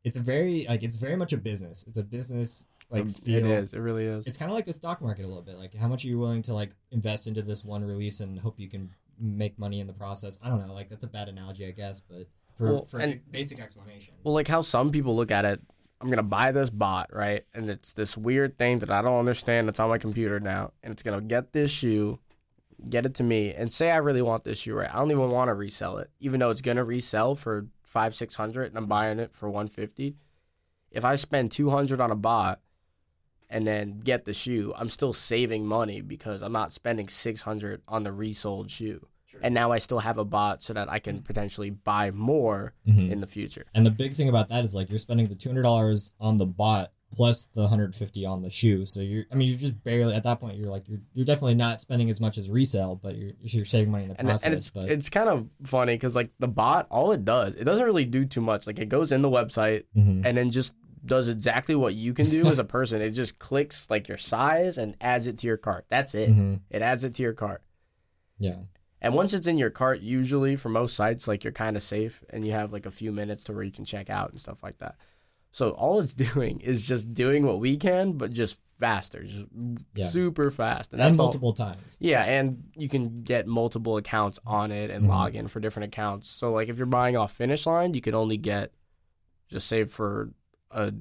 it's 0.03 0.15
a 0.17 0.21
very 0.21 0.65
like 0.67 0.83
it's 0.83 0.95
very 0.97 1.15
much 1.15 1.33
a 1.33 1.37
business. 1.37 1.83
It's 1.87 1.97
a 1.97 2.03
business 2.03 2.65
like 2.89 3.05
it 3.05 3.11
feel. 3.11 3.45
is. 3.45 3.73
It 3.73 3.79
really 3.79 4.05
is. 4.05 4.25
It's 4.25 4.37
kind 4.37 4.49
of 4.51 4.55
like 4.55 4.65
the 4.65 4.73
stock 4.73 5.01
market 5.01 5.25
a 5.25 5.27
little 5.27 5.43
bit. 5.43 5.57
Like 5.57 5.75
how 5.75 5.87
much 5.87 6.05
are 6.05 6.07
you 6.07 6.17
willing 6.19 6.41
to 6.43 6.53
like 6.53 6.71
invest 6.91 7.27
into 7.27 7.41
this 7.41 7.63
one 7.63 7.83
release 7.83 8.19
and 8.19 8.39
hope 8.39 8.59
you 8.59 8.69
can 8.69 8.91
make 9.19 9.59
money 9.59 9.79
in 9.79 9.87
the 9.87 9.93
process? 9.93 10.39
I 10.43 10.49
don't 10.49 10.65
know. 10.65 10.73
Like 10.73 10.89
that's 10.89 11.03
a 11.03 11.07
bad 11.09 11.27
analogy, 11.29 11.67
I 11.67 11.71
guess, 11.71 11.99
but 12.01 12.27
for 12.55 12.73
Well, 12.73 12.85
for 12.85 12.99
and- 12.99 13.19
basic 13.31 13.59
explanation. 13.59 14.13
Well, 14.23 14.33
like 14.33 14.47
how 14.47 14.61
some 14.61 14.91
people 14.91 15.15
look 15.15 15.31
at 15.31 15.45
it, 15.45 15.61
I'm 16.01 16.09
gonna 16.09 16.23
buy 16.23 16.51
this 16.51 16.69
bot, 16.69 17.09
right? 17.13 17.43
And 17.53 17.69
it's 17.69 17.93
this 17.93 18.17
weird 18.17 18.57
thing 18.57 18.79
that 18.79 18.89
I 18.89 19.01
don't 19.01 19.19
understand. 19.19 19.67
That's 19.67 19.79
on 19.81 19.89
my 19.89 19.97
computer 19.97 20.39
now, 20.39 20.71
and 20.81 20.93
it's 20.93 21.03
gonna 21.03 21.21
get 21.21 21.51
this 21.51 21.69
shoe, 21.71 22.19
get 22.87 23.05
it 23.05 23.13
to 23.15 23.23
me, 23.23 23.53
and 23.53 23.71
say 23.73 23.91
I 23.91 23.97
really 23.97 24.21
want 24.21 24.43
this 24.43 24.59
shoe, 24.61 24.75
right? 24.75 24.93
I 24.93 24.97
don't 24.97 25.11
even 25.11 25.29
want 25.29 25.49
to 25.49 25.53
resell 25.53 25.97
it, 25.97 26.09
even 26.19 26.39
though 26.39 26.49
it's 26.49 26.61
gonna 26.61 26.83
resell 26.83 27.35
for 27.35 27.67
five, 27.83 28.13
six 28.13 28.35
hundred, 28.35 28.67
and 28.67 28.77
I'm 28.77 28.85
buying 28.85 29.19
it 29.19 29.33
for 29.33 29.49
one 29.49 29.67
fifty. 29.67 30.15
If 30.91 31.03
I 31.05 31.15
spend 31.15 31.51
two 31.51 31.69
hundred 31.69 31.99
on 32.01 32.11
a 32.11 32.15
bot, 32.15 32.61
and 33.49 33.65
then 33.65 33.99
get 33.99 34.25
the 34.25 34.33
shoe, 34.33 34.73
I'm 34.77 34.89
still 34.89 35.13
saving 35.13 35.65
money 35.65 36.01
because 36.01 36.41
I'm 36.43 36.51
not 36.51 36.71
spending 36.71 37.07
six 37.07 37.41
hundred 37.41 37.81
on 37.87 38.03
the 38.03 38.11
resold 38.11 38.69
shoe. 38.69 39.07
And 39.43 39.53
now 39.53 39.71
I 39.71 39.77
still 39.77 39.99
have 39.99 40.17
a 40.17 40.25
bot 40.25 40.63
so 40.63 40.73
that 40.73 40.89
I 40.91 40.97
can 40.97 41.21
potentially 41.21 41.69
buy 41.69 42.09
more 42.09 42.73
Mhm. 42.87 43.11
in 43.11 43.21
the 43.21 43.27
future. 43.27 43.65
And 43.75 43.85
the 43.85 43.91
big 43.91 44.13
thing 44.13 44.27
about 44.27 44.47
that 44.49 44.63
is 44.63 44.73
like 44.73 44.89
you're 44.89 44.97
spending 44.97 45.27
the 45.27 45.35
two 45.35 45.49
hundred 45.49 45.61
dollars 45.63 46.13
on 46.19 46.39
the 46.39 46.47
bot 46.47 46.91
plus 47.11 47.47
the 47.47 47.61
150 47.61 48.25
on 48.25 48.43
the 48.43 48.49
shoe. 48.49 48.85
So 48.85 49.01
you're, 49.01 49.25
I 49.31 49.35
mean, 49.35 49.49
you're 49.49 49.57
just 49.57 49.83
barely 49.83 50.13
at 50.13 50.23
that 50.23 50.39
point. 50.39 50.57
You're 50.57 50.69
like, 50.69 50.87
you're, 50.87 50.99
you're 51.13 51.25
definitely 51.25 51.55
not 51.55 51.79
spending 51.79 52.09
as 52.09 52.21
much 52.21 52.37
as 52.37 52.49
resale, 52.49 52.95
but 52.95 53.15
you're, 53.17 53.31
you're 53.41 53.65
saving 53.65 53.91
money 53.91 54.03
in 54.03 54.09
the 54.09 54.19
And, 54.19 54.27
process. 54.29 54.45
and 54.45 54.55
it's 54.55 54.69
but 54.71 54.89
it's 54.89 55.09
kind 55.09 55.27
of 55.29 55.49
funny 55.63 55.95
because 55.95 56.15
like 56.15 56.29
the 56.39 56.47
bot, 56.47 56.85
all 56.89 57.11
it 57.11 57.25
does, 57.25 57.55
it 57.55 57.63
doesn't 57.63 57.85
really 57.85 58.05
do 58.05 58.25
too 58.25 58.41
much. 58.41 58.67
Like 58.67 58.79
it 58.79 58.89
goes 58.89 59.11
in 59.11 59.21
the 59.23 59.29
website 59.29 59.85
Mhm. 59.97 60.23
and 60.25 60.37
then 60.37 60.51
just 60.51 60.75
does 61.05 61.29
exactly 61.29 61.75
what 61.75 61.95
you 61.95 62.13
can 62.13 62.25
do 62.29 62.45
as 62.51 62.59
a 62.59 62.63
person. 62.63 63.01
It 63.01 63.11
just 63.11 63.39
clicks 63.39 63.89
like 63.89 64.07
your 64.07 64.17
size 64.17 64.77
and 64.77 64.95
adds 65.01 65.25
it 65.27 65.37
to 65.39 65.47
your 65.47 65.57
cart. 65.57 65.85
That's 65.89 66.13
it. 66.13 66.29
Mhm. 66.29 66.61
It 66.69 66.81
adds 66.83 67.03
it 67.03 67.15
to 67.15 67.23
your 67.23 67.33
cart. 67.33 67.63
yeah, 68.37 68.55
And 69.01 69.13
once 69.15 69.33
it's 69.33 69.47
in 69.47 69.57
your 69.57 69.69
cart, 69.69 70.01
usually 70.01 70.55
for 70.55 70.69
most 70.69 70.95
sites, 70.95 71.27
like 71.27 71.43
you're 71.43 71.53
kind 71.53 71.75
of 71.75 71.81
safe 71.83 72.23
and 72.29 72.45
you 72.45 72.51
have 72.51 72.71
like 72.71 72.85
a 72.85 72.91
few 72.91 73.11
minutes 73.11 73.43
to 73.45 73.53
where 73.53 73.63
you 73.63 73.71
can 73.71 73.85
check 73.85 74.09
out 74.09 74.31
and 74.31 74.39
stuff 74.39 74.61
like 74.61 74.77
that. 74.79 74.95
So 75.51 75.71
all 75.71 75.99
it's 75.99 76.13
doing 76.33 76.59
is 76.61 76.85
just 76.87 77.13
doing 77.13 77.45
what 77.45 77.59
we 77.59 77.75
can, 77.77 78.13
but 78.13 78.31
just 78.31 78.59
faster, 78.79 79.23
just 79.23 79.45
Yeah. 79.95 80.05
super 80.05 80.51
fast. 80.51 80.91
and 80.93 80.99
that's 81.01 81.17
all- 81.17 81.25
multiple 81.25 81.53
times. 81.53 81.97
yeah, 81.99 82.23
and 82.23 82.63
you 82.75 82.87
can 82.87 83.23
get 83.23 83.45
multiple 83.47 83.97
accounts 83.97 84.39
on 84.45 84.71
it 84.71 84.89
and 84.89 85.05
Mhm. 85.05 85.09
log 85.09 85.35
in 85.35 85.47
for 85.47 85.59
different 85.59 85.87
accounts. 85.93 86.29
So 86.29 86.51
like 86.51 86.69
if 86.69 86.77
you're 86.77 86.85
buying 86.85 87.17
off 87.17 87.31
finish 87.33 87.65
line, 87.65 87.93
you 87.93 88.01
can 88.01 88.13
only 88.15 88.37
get 88.37 88.71
just 89.49 89.67
save 89.67 89.91
for 89.91 90.31
a 90.71 90.93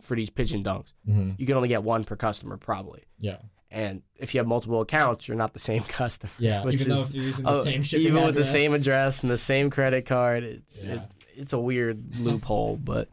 for 0.00 0.14
these 0.14 0.30
pigeon 0.30 0.62
dunks, 0.62 0.92
hmm 1.04 1.32
you 1.38 1.44
can 1.44 1.56
only 1.56 1.68
get 1.68 1.82
one 1.82 2.04
per 2.04 2.14
customer 2.14 2.56
probably. 2.56 3.02
Yeah, 3.18 3.38
And 3.68 4.02
if 4.16 4.32
you 4.32 4.38
have 4.38 4.46
multiple 4.46 4.80
accounts, 4.80 5.26
you're 5.26 5.36
not 5.36 5.52
the 5.54 5.58
same 5.58 5.82
customer. 5.88 6.32
yeah. 6.38 6.62
which 6.64 6.76
Even 6.76 6.88
though 6.90 7.00
is- 7.00 7.08
if 7.10 7.14
you're 7.16 7.24
using 7.24 7.44
the 7.44 7.50
Oh, 7.50 7.64
same 7.64 7.82
shipping 7.82 8.06
even 8.06 8.24
with 8.24 8.36
the 8.36 8.44
same 8.44 8.72
address 8.74 9.22
and 9.24 9.30
the 9.30 9.36
same 9.36 9.70
credit 9.70 10.06
card, 10.06 10.44
it's 10.44 10.84
Yeah. 10.84 10.92
it, 10.94 11.00
it's 11.34 11.52
a 11.52 11.58
weird 11.60 12.16
loophole. 12.20 12.76
But 12.76 13.08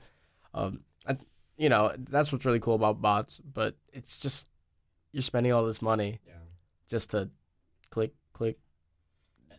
um, 0.56 0.80
I, 1.08 1.18
you 1.58 1.70
know 1.70 1.94
that's 1.98 2.32
what's 2.32 2.46
really 2.46 2.60
cool 2.60 2.74
about 2.76 3.02
bots. 3.02 3.40
But 3.40 3.76
it's 3.94 4.20
just 4.20 4.48
you're 5.12 5.22
spending 5.22 5.52
all 5.54 5.66
this 5.66 5.82
money 5.82 6.20
Yeah. 6.28 6.34
just 6.90 7.12
to 7.12 7.30
click 7.92 8.14
click, 8.34 8.58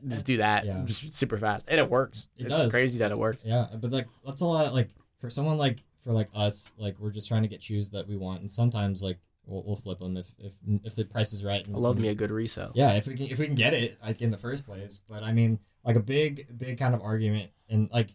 just 0.08 0.26
do 0.26 0.38
that 0.38 0.64
Yeah. 0.66 0.82
just 0.84 1.12
super 1.14 1.38
fast, 1.38 1.66
and 1.68 1.78
it 1.78 1.88
works. 1.90 2.28
It 2.36 2.42
it's 2.44 2.52
does. 2.52 2.72
crazy 2.72 2.98
that 2.98 3.10
it 3.12 3.18
works. 3.18 3.38
Yeah, 3.44 3.66
but 3.80 3.90
like 3.92 4.08
that's 4.24 4.40
a 4.42 4.46
lot. 4.46 4.72
Like 4.74 4.90
for 5.20 5.30
someone 5.30 5.58
like 5.58 5.82
for 6.02 6.12
like 6.12 6.28
us, 6.34 6.74
like 6.78 6.98
we're 6.98 7.10
just 7.12 7.28
trying 7.28 7.42
to 7.42 7.48
get 7.48 7.62
shoes 7.62 7.90
that 7.90 8.06
we 8.08 8.16
want, 8.16 8.40
and 8.40 8.50
sometimes 8.50 9.02
like 9.02 9.18
we'll, 9.46 9.62
we'll 9.64 9.76
flip 9.76 9.98
them 9.98 10.16
if 10.16 10.34
if 10.38 10.52
if 10.84 10.94
the 10.96 11.04
price 11.04 11.32
is 11.32 11.44
right. 11.44 11.66
And 11.66 11.74
I 11.76 11.78
love 11.78 11.98
me 11.98 12.08
a 12.08 12.14
good 12.14 12.30
resale. 12.30 12.72
Yeah, 12.74 12.92
if 12.94 13.06
we 13.06 13.14
can 13.14 13.26
if 13.26 13.38
we 13.38 13.46
can 13.46 13.54
get 13.54 13.72
it 13.74 13.96
like 14.02 14.20
in 14.20 14.30
the 14.30 14.38
first 14.38 14.66
place. 14.66 15.00
But 15.08 15.22
I 15.22 15.32
mean, 15.32 15.60
like 15.84 15.96
a 15.96 16.00
big 16.00 16.46
big 16.58 16.78
kind 16.78 16.94
of 16.94 17.00
argument, 17.02 17.50
and 17.70 17.88
like 17.92 18.14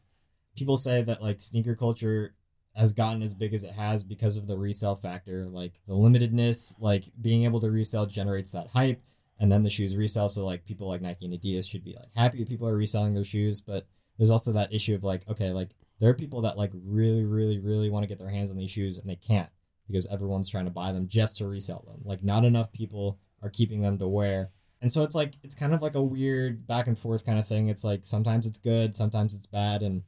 people 0.55 0.77
say 0.77 1.01
that 1.01 1.21
like 1.21 1.41
sneaker 1.41 1.75
culture 1.75 2.35
has 2.75 2.93
gotten 2.93 3.21
as 3.21 3.35
big 3.35 3.53
as 3.53 3.63
it 3.63 3.73
has 3.73 4.03
because 4.03 4.37
of 4.37 4.47
the 4.47 4.57
resale 4.57 4.95
factor, 4.95 5.45
like 5.45 5.73
the 5.87 5.93
limitedness, 5.93 6.75
like 6.79 7.11
being 7.19 7.43
able 7.43 7.59
to 7.59 7.69
resell 7.69 8.05
generates 8.05 8.51
that 8.51 8.69
hype, 8.69 9.01
and 9.39 9.51
then 9.51 9.63
the 9.63 9.69
shoes 9.69 9.97
resell. 9.97 10.29
So 10.29 10.45
like 10.45 10.65
people 10.65 10.87
like 10.87 11.01
Nike 11.01 11.25
and 11.25 11.33
Adidas 11.33 11.69
should 11.69 11.83
be 11.83 11.95
like 11.95 12.09
happy 12.15 12.45
people 12.45 12.67
are 12.67 12.75
reselling 12.75 13.13
their 13.13 13.23
shoes, 13.23 13.61
but 13.61 13.87
there's 14.17 14.31
also 14.31 14.51
that 14.53 14.73
issue 14.73 14.95
of 14.95 15.03
like 15.03 15.27
okay, 15.29 15.51
like 15.51 15.71
there 15.99 16.09
are 16.09 16.15
people 16.15 16.41
that 16.41 16.57
like 16.57 16.71
really 16.73 17.25
really 17.25 17.59
really 17.59 17.89
want 17.89 18.03
to 18.03 18.07
get 18.07 18.19
their 18.19 18.29
hands 18.29 18.49
on 18.49 18.57
these 18.57 18.71
shoes 18.71 18.97
and 18.97 19.09
they 19.09 19.15
can't 19.15 19.49
because 19.87 20.07
everyone's 20.07 20.49
trying 20.49 20.65
to 20.65 20.71
buy 20.71 20.91
them 20.91 21.07
just 21.07 21.37
to 21.37 21.47
resell 21.47 21.83
them. 21.87 22.01
Like 22.05 22.23
not 22.23 22.45
enough 22.45 22.71
people 22.71 23.19
are 23.41 23.49
keeping 23.49 23.81
them 23.81 23.97
to 23.97 24.07
wear. 24.07 24.51
And 24.81 24.91
so 24.91 25.03
it's 25.03 25.15
like 25.15 25.35
it's 25.43 25.55
kind 25.55 25.73
of 25.73 25.81
like 25.81 25.95
a 25.95 26.01
weird 26.01 26.65
back 26.65 26.87
and 26.87 26.97
forth 26.97 27.25
kind 27.25 27.37
of 27.37 27.47
thing. 27.47 27.67
It's 27.67 27.83
like 27.83 28.05
sometimes 28.05 28.47
it's 28.47 28.59
good, 28.59 28.95
sometimes 28.95 29.35
it's 29.35 29.47
bad, 29.47 29.83
and 29.83 30.03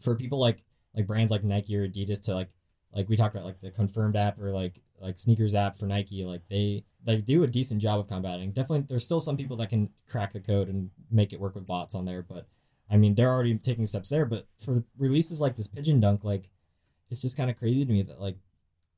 for 0.00 0.14
people 0.14 0.38
like 0.38 0.64
like 0.96 1.06
brands 1.06 1.30
like 1.30 1.44
Nike 1.44 1.76
or 1.76 1.86
Adidas 1.86 2.22
to 2.24 2.34
like 2.34 2.48
like 2.94 3.08
we 3.08 3.16
talked 3.16 3.34
about 3.34 3.46
like 3.46 3.60
the 3.60 3.70
confirmed 3.70 4.16
app 4.16 4.40
or 4.40 4.50
like 4.50 4.80
like 5.00 5.16
SNKRS 5.16 5.54
app 5.54 5.76
for 5.76 5.86
Nike, 5.86 6.24
like 6.24 6.48
they 6.48 6.84
they 7.04 7.20
do 7.20 7.42
a 7.42 7.46
decent 7.46 7.82
job 7.82 8.00
of 8.00 8.08
combating. 8.08 8.52
Definitely, 8.52 8.86
there's 8.88 9.04
still 9.04 9.20
some 9.20 9.36
people 9.36 9.56
that 9.58 9.68
can 9.68 9.90
crack 10.08 10.32
the 10.32 10.40
code 10.40 10.68
and 10.68 10.90
make 11.10 11.32
it 11.32 11.40
work 11.40 11.54
with 11.54 11.66
bots 11.66 11.94
on 11.94 12.06
there, 12.06 12.22
but 12.22 12.48
I 12.90 12.96
mean 12.96 13.14
they're 13.14 13.30
already 13.30 13.56
taking 13.58 13.86
steps 13.86 14.10
there. 14.10 14.24
But 14.24 14.46
for 14.58 14.84
releases 14.98 15.40
like 15.40 15.56
this 15.56 15.68
Pigeon 15.68 16.00
Dunk, 16.00 16.24
like 16.24 16.48
it's 17.10 17.22
just 17.22 17.36
kind 17.36 17.50
of 17.50 17.58
crazy 17.58 17.84
to 17.84 17.92
me 17.92 18.02
that 18.02 18.20
like 18.20 18.38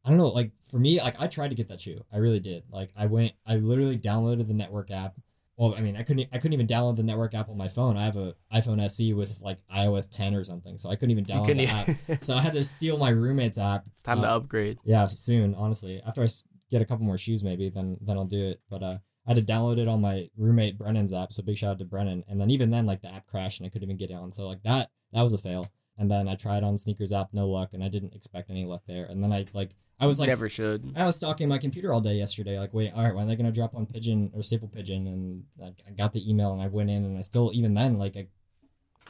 I 0.05 0.11
don't 0.11 0.19
know, 0.19 0.29
like 0.29 0.53
for 0.65 0.79
me, 0.79 1.01
like 1.01 1.21
I 1.21 1.27
tried 1.27 1.49
to 1.49 1.55
get 1.55 1.69
that 1.69 1.81
shoe. 1.81 2.05
I 2.13 2.19
really 2.19 2.41
did. 2.41 2.63
Like 2.71 2.91
I 2.97 3.07
went, 3.07 3.33
I 3.47 3.57
literally 3.57 3.99
downloaded 3.99 4.47
the 4.47 4.55
NTWRK 4.55 4.91
app. 4.93 5.15
Well, 5.59 5.75
I 5.77 5.81
mean, 5.81 5.97
I 5.97 6.03
couldn't, 6.05 6.29
I 6.33 6.39
couldn't 6.39 6.53
even 6.55 6.67
download 6.69 6.97
the 6.97 7.03
NTWRK 7.03 7.35
app 7.35 7.49
on 7.49 7.59
my 7.59 7.69
phone. 7.69 7.97
I 7.97 8.05
have 8.05 8.17
a 8.17 8.35
iPhone 8.55 8.81
SE 8.85 9.13
with 9.13 9.41
like 9.43 9.59
iOS 9.75 10.09
10 10.11 10.35
or 10.35 10.45
something, 10.45 10.79
so 10.79 10.89
I 10.89 10.95
couldn't 10.95 11.11
even 11.11 11.25
download 11.31 11.47
couldn't 11.47 11.57
the 11.59 11.63
even- 11.65 11.99
app. 12.17 12.25
So 12.25 12.37
I 12.37 12.41
had 12.41 12.53
to 12.55 12.63
steal 12.63 12.97
my 12.97 13.11
roommate's 13.11 13.59
app. 13.59 13.87
It's 13.89 14.03
time 14.05 14.21
to 14.23 14.31
Uh, 14.31 14.37
upgrade. 14.37 14.79
Yeah, 14.85 15.07
soon. 15.09 15.55
Honestly, 15.57 16.01
after 16.07 16.23
I 16.23 16.29
get 16.71 16.81
a 16.81 16.85
couple 16.85 17.05
more 17.05 17.19
shoes, 17.19 17.43
maybe 17.43 17.69
then 17.69 17.99
then 18.01 18.17
I'll 18.17 18.25
do 18.25 18.45
it. 18.51 18.61
But 18.71 18.83
uh, 18.85 18.99
I 19.27 19.31
had 19.35 19.37
to 19.37 19.53
download 19.53 19.79
it 19.79 19.89
on 19.89 20.01
my 20.01 20.29
roommate 20.37 20.79
Brennan's 20.79 21.13
app. 21.13 21.33
So 21.33 21.43
big 21.43 21.59
shout 21.59 21.73
out 21.73 21.79
to 21.81 21.85
Brennan. 21.85 22.23
And 22.29 22.41
then 22.41 22.51
even 22.51 22.71
then, 22.71 22.87
like 22.87 23.01
the 23.03 23.13
app 23.13 23.27
crashed 23.27 23.61
and 23.61 23.67
I 23.67 23.71
couldn't 23.71 23.89
even 23.89 23.97
get 23.99 24.11
it 24.11 24.15
on. 24.15 24.31
So 24.31 24.47
like 24.49 24.63
that 24.63 24.91
that 25.13 25.23
was 25.23 25.35
a 25.35 25.39
fail. 25.39 25.67
And 25.97 26.09
then 26.09 26.29
I 26.29 26.37
tried 26.37 26.63
on 26.63 26.75
SNKRS 26.77 27.13
app, 27.13 27.31
no 27.33 27.49
luck, 27.49 27.75
and 27.75 27.83
I 27.83 27.89
didn't 27.89 28.15
expect 28.15 28.49
any 28.51 28.65
luck 28.65 28.83
there. 28.87 29.05
And 29.07 29.25
then 29.25 29.33
I 29.33 29.45
like 29.53 29.73
I 30.01 30.07
was 30.07 30.21
like 30.21 30.29
Never 30.29 30.49
should. 30.49 30.93
I 30.97 31.05
was 31.05 31.17
stalking 31.17 31.49
my 31.49 31.59
computer 31.59 31.93
all 31.93 32.01
day 32.01 32.15
yesterday, 32.15 32.59
like 32.59 32.73
wait, 32.73 32.93
all 32.95 33.03
right, 33.03 33.15
when 33.15 33.25
are 33.25 33.29
they 33.29 33.37
gonna 33.37 33.53
drop 33.53 33.75
on 33.75 33.87
Pigeon 33.87 34.31
or 34.35 34.43
Staple 34.43 34.69
Pigeon? 34.69 35.07
And 35.07 35.45
like 35.57 35.81
I 35.87 35.91
got 35.91 36.13
the 36.13 36.29
email 36.29 36.53
and 36.53 36.63
I 36.63 36.69
went 36.69 36.91
in 36.91 37.05
and 37.05 37.19
I 37.19 37.23
still 37.23 37.51
even 37.53 37.75
then 37.75 37.99
like 37.99 38.17
I 38.17 38.29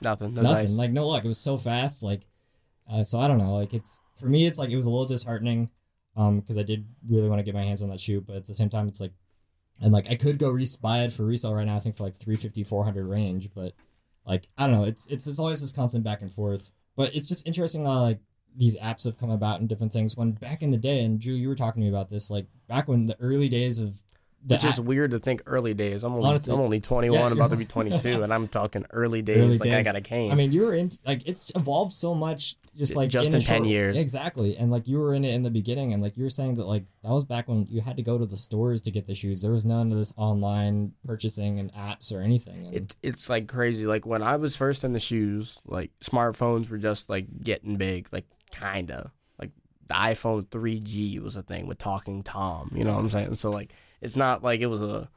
Nothing. 0.01 0.35
No 0.35 0.43
nothing, 0.43 0.67
dice. 0.67 0.71
like 0.73 0.91
no 0.91 1.07
luck. 1.07 1.25
It 1.25 1.29
was 1.29 1.41
so 1.41 1.57
fast, 1.57 2.03
like 2.03 2.23
uh, 2.91 3.03
so 3.03 3.21
I 3.21 3.29
don't 3.29 3.39
know. 3.39 3.55
Like 3.55 3.75
it's 3.75 4.01
for 4.17 4.27
me, 4.27 4.47
it's 4.47 4.59
like 4.59 4.71
it 4.71 4.77
was 4.77 4.87
a 4.87 4.91
little 4.91 5.07
disheartening, 5.07 5.71
um, 6.17 6.41
because 6.41 6.57
I 6.57 6.63
did 6.63 6.87
really 7.09 7.29
want 7.29 7.41
to 7.41 7.43
get 7.43 7.55
my 7.55 7.63
hands 7.63 7.83
on 7.83 7.91
that 7.91 8.01
shoe, 8.01 8.21
but 8.21 8.37
at 8.37 8.47
the 8.47 8.55
same 8.55 8.71
time, 8.71 8.89
it's 8.89 9.01
like, 9.01 9.13
and 9.81 9.93
like 9.93 10.09
I 10.11 10.15
could 10.15 10.39
go 10.39 10.51
res- 10.51 10.77
buy 10.77 11.01
it 11.01 11.13
for 11.13 11.25
resale 11.25 11.55
right 11.55 11.67
now. 11.67 11.77
I 11.77 11.81
think 11.81 11.97
for 11.97 12.05
like 12.05 12.15
350 12.15 12.65
400 12.65 13.07
range, 13.07 13.51
but 13.55 13.73
like 14.25 14.47
I 14.57 14.67
don't 14.67 14.77
know. 14.77 14.85
It's 14.85 15.11
it's 15.11 15.27
it's 15.27 15.39
always 15.39 15.61
this 15.61 15.73
constant 15.73 16.05
back 16.05 16.23
and 16.23 16.33
forth. 16.33 16.73
But 16.97 17.15
it's 17.15 17.29
just 17.29 17.47
interesting 17.47 17.85
how 17.85 18.03
like 18.03 18.21
these 18.59 18.79
apps 18.81 19.05
have 19.05 19.17
come 19.17 19.31
about 19.31 19.61
and 19.61 19.69
different 19.69 19.93
things. 19.93 20.17
When 20.17 20.33
back 20.33 20.63
in 20.63 20.71
the 20.73 20.77
day, 20.79 21.03
and 21.05 21.21
Drew, 21.21 21.35
you 21.35 21.49
were 21.49 21.55
talking 21.55 21.81
to 21.81 21.85
me 21.85 21.89
about 21.89 22.09
this, 22.11 22.31
like 22.31 22.47
back 22.67 22.89
when 22.89 23.07
the 23.07 23.17
early 23.21 23.49
days 23.49 23.81
of 23.81 24.03
the 24.45 24.55
Which 24.55 24.65
is 24.67 24.81
weird 24.81 25.11
to 25.13 25.19
think 25.19 25.43
early 25.47 25.75
days. 25.75 26.05
I'm 26.05 26.13
only, 26.15 26.29
Honestly, 26.29 26.55
I'm 26.55 26.61
only 26.61 26.79
21, 26.81 27.19
yeah, 27.19 27.27
about 27.33 27.51
to 27.51 27.57
be 27.57 27.65
22, 27.77 28.23
and 28.23 28.33
I'm 28.35 28.47
talking 28.47 28.85
early 28.91 29.23
days. 29.23 29.45
Early 29.45 29.59
like 29.59 29.71
I 29.71 29.83
got 29.83 29.97
a 29.97 30.01
cane. 30.01 30.31
I 30.31 30.35
mean, 30.37 30.53
you 30.53 30.63
were 30.63 30.75
in 30.75 30.91
like 31.07 31.27
it's 31.27 31.51
evolved 31.57 31.91
so 31.93 32.15
much, 32.15 32.55
just 32.77 32.95
like 32.95 33.11
Just 33.11 33.29
in, 33.29 33.35
in 33.35 33.41
a 33.41 33.45
10 33.45 33.57
short- 33.59 33.69
years. 33.69 33.97
exactly. 33.97 34.57
And 34.57 34.71
like 34.71 34.87
you 34.87 34.99
were 34.99 35.13
in 35.13 35.25
it 35.25 35.35
in 35.35 35.43
the 35.43 35.51
beginning, 35.51 35.93
and 35.93 36.01
like 36.01 36.17
you 36.17 36.23
were 36.23 36.31
saying 36.31 36.55
that 36.55 36.67
like 36.67 36.85
that 37.03 37.11
was 37.11 37.25
back 37.25 37.49
when 37.49 37.67
you 37.69 37.81
had 37.81 37.97
to 37.97 38.03
go 38.03 38.17
to 38.17 38.27
the 38.27 38.37
stores 38.37 38.81
to 38.83 38.93
get 38.93 39.07
the 39.07 39.15
shoes. 39.17 39.43
There 39.43 39.51
was 39.53 39.65
none 39.65 39.91
of 39.91 39.99
this 39.99 40.15
online 40.17 40.93
purchasing 41.05 41.59
and 41.59 41.73
apps 41.75 42.13
or 42.15 42.21
anything. 42.21 42.67
And 42.67 42.77
it, 42.77 42.97
it's 43.03 43.29
like 43.29 43.49
crazy. 43.49 43.87
Like 43.87 44.07
when 44.07 44.23
I 44.23 44.37
was 44.37 44.57
first 44.57 44.85
in 44.85 44.93
the 44.93 45.01
shoes, 45.01 45.59
like 45.67 45.91
smartphones 46.03 46.71
were 46.71 46.79
just 46.79 47.09
like 47.11 47.27
getting 47.43 47.75
big, 47.77 48.09
like 48.13 48.27
kinda. 48.49 49.13
Like 49.39 49.51
the 49.87 49.95
iPhone 49.95 50.47
3G 50.47 51.21
was 51.21 51.37
a 51.37 51.43
thing 51.43 51.67
with 51.67 51.79
Talking 51.79 52.23
Tom. 52.23 52.73
You 52.75 52.85
know 52.85 52.95
what 52.95 53.01
I'm 53.01 53.09
saying? 53.09 53.35
So 53.37 53.51
like 53.51 53.73
it's 54.01 54.17
not 54.17 54.43
like 54.43 54.61
it 54.61 54.67
was 54.67 54.83
a 54.83 55.09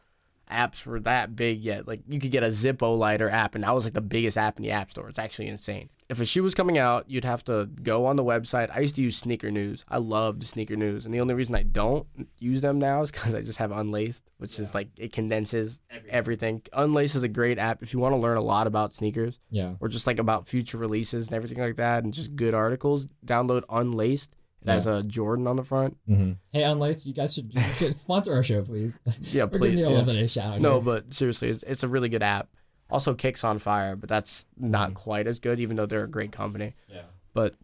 apps 0.51 0.85
were 0.85 0.99
that 0.99 1.35
big 1.35 1.61
yet. 1.61 1.87
Like 1.87 2.01
you 2.07 2.19
could 2.19 2.31
get 2.31 2.43
a 2.43 2.47
Zippo 2.47 2.97
lighter 2.97 3.29
app, 3.29 3.55
and 3.55 3.63
that 3.63 3.73
was 3.73 3.85
like 3.85 3.93
the 3.93 4.01
biggest 4.01 4.37
app 4.37 4.57
in 4.57 4.63
the 4.63 4.71
app 4.71 4.91
store. 4.91 5.07
It's 5.09 5.19
actually 5.19 5.47
insane. 5.47 5.89
If 6.11 6.19
a 6.19 6.25
shoe 6.25 6.43
was 6.43 6.53
coming 6.53 6.77
out, 6.77 7.09
you'd 7.09 7.23
have 7.23 7.41
to 7.45 7.67
go 7.67 8.05
on 8.05 8.17
the 8.17 8.23
website. 8.23 8.69
I 8.75 8.81
used 8.81 8.97
to 8.97 9.01
use 9.01 9.15
Sneaker 9.15 9.49
News. 9.49 9.85
I 9.87 9.97
loved 9.97 10.43
Sneaker 10.43 10.75
News, 10.75 11.05
and 11.05 11.13
the 11.13 11.21
only 11.21 11.33
reason 11.33 11.55
I 11.55 11.63
don't 11.63 12.05
use 12.37 12.59
them 12.59 12.79
now 12.79 13.01
is 13.01 13.11
because 13.11 13.33
I 13.33 13.39
just 13.39 13.59
have 13.59 13.71
Unlaced, 13.71 14.29
which 14.37 14.59
is 14.59 14.75
like 14.75 14.89
it 14.97 15.13
condenses 15.13 15.79
everything. 16.09 16.63
Unlaced 16.73 17.15
is 17.15 17.23
a 17.23 17.29
great 17.29 17.57
app 17.57 17.81
if 17.81 17.93
you 17.93 17.99
want 17.99 18.11
to 18.11 18.17
learn 18.17 18.35
a 18.35 18.41
lot 18.41 18.67
about 18.67 18.93
sneakers 18.93 19.39
yeah, 19.51 19.75
or 19.79 19.87
just 19.87 20.05
like 20.05 20.19
about 20.19 20.49
future 20.49 20.77
releases 20.77 21.27
and 21.27 21.33
everything 21.33 21.59
like 21.63 21.77
that, 21.77 22.03
and 22.03 22.13
just 22.13 22.35
good 22.35 22.53
articles. 22.53 23.07
Download 23.25 23.63
Unlaced. 23.69 24.35
It 24.63 24.67
has 24.67 24.87
a 24.87 25.03
Jordan 25.03 25.47
on 25.47 25.55
the 25.55 25.63
front. 25.63 25.95
hmm 26.07 26.33
hey, 26.51 26.63
Unlaced, 26.63 27.05
you 27.07 27.13
guys 27.13 27.33
should, 27.33 27.53
you 27.53 27.61
should 27.61 27.95
sponsor 27.95 28.33
our 28.33 28.43
show, 28.43 28.61
please. 28.63 28.99
Yeah, 29.21 29.43
We're 29.51 29.59
giving 29.59 29.59
please. 29.61 29.79
you 29.79 29.85
a 29.85 29.89
yeah. 29.89 29.95
little 29.95 30.05
bit 30.05 30.15
of 30.17 30.23
a 30.23 30.27
shout 30.27 30.55
out. 30.55 30.61
No, 30.61 30.73
here. 30.73 30.81
but 30.81 31.13
seriously, 31.13 31.47
it's, 31.47 31.63
it's 31.63 31.83
a 31.83 31.87
really 31.87 32.09
good 32.09 32.21
app. 32.21 32.49
Also, 32.91 33.13
Kicks 33.13 33.43
on 33.43 33.57
Fire, 33.59 33.95
but 33.95 34.09
that's 34.09 34.45
not 34.57 34.93
quite 34.93 35.27
as 35.27 35.39
good, 35.39 35.59
even 35.59 35.77
though 35.77 35.85
they're 35.85 36.03
a 36.03 36.09
great 36.09 36.31
company. 36.31 36.73
yeah, 36.87 37.03
But 37.33 37.55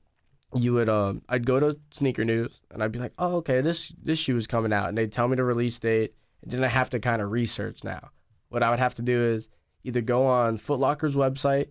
you 0.55 0.73
would, 0.73 0.87
um, 0.89 1.21
I'd 1.27 1.45
go 1.45 1.59
to 1.59 1.77
Sneaker 1.91 2.23
News 2.23 2.61
and 2.71 2.81
I'd 2.81 2.91
be 2.93 2.99
like, 2.99 3.11
oh, 3.19 3.35
okay, 3.37 3.59
this 3.61 3.93
this 4.01 4.19
shoe 4.19 4.37
is 4.37 4.47
coming 4.47 4.71
out, 4.71 4.87
and 4.89 4.97
they'd 4.97 5.11
tell 5.11 5.27
me 5.27 5.35
the 5.35 5.43
release 5.43 5.77
date, 5.79 6.11
and 6.41 6.51
then 6.51 6.63
I 6.63 6.67
have 6.67 6.89
to 6.91 6.99
kind 6.99 7.21
of 7.21 7.31
research 7.31 7.83
now. 7.83 8.11
What 8.49 8.63
I 8.63 8.69
would 8.69 8.79
have 8.79 8.93
to 8.95 9.01
do 9.01 9.21
is 9.23 9.49
either 9.83 9.99
go 10.01 10.25
on 10.25 10.57
Foot 10.57 10.79
Locker's 10.79 11.15
website, 11.17 11.67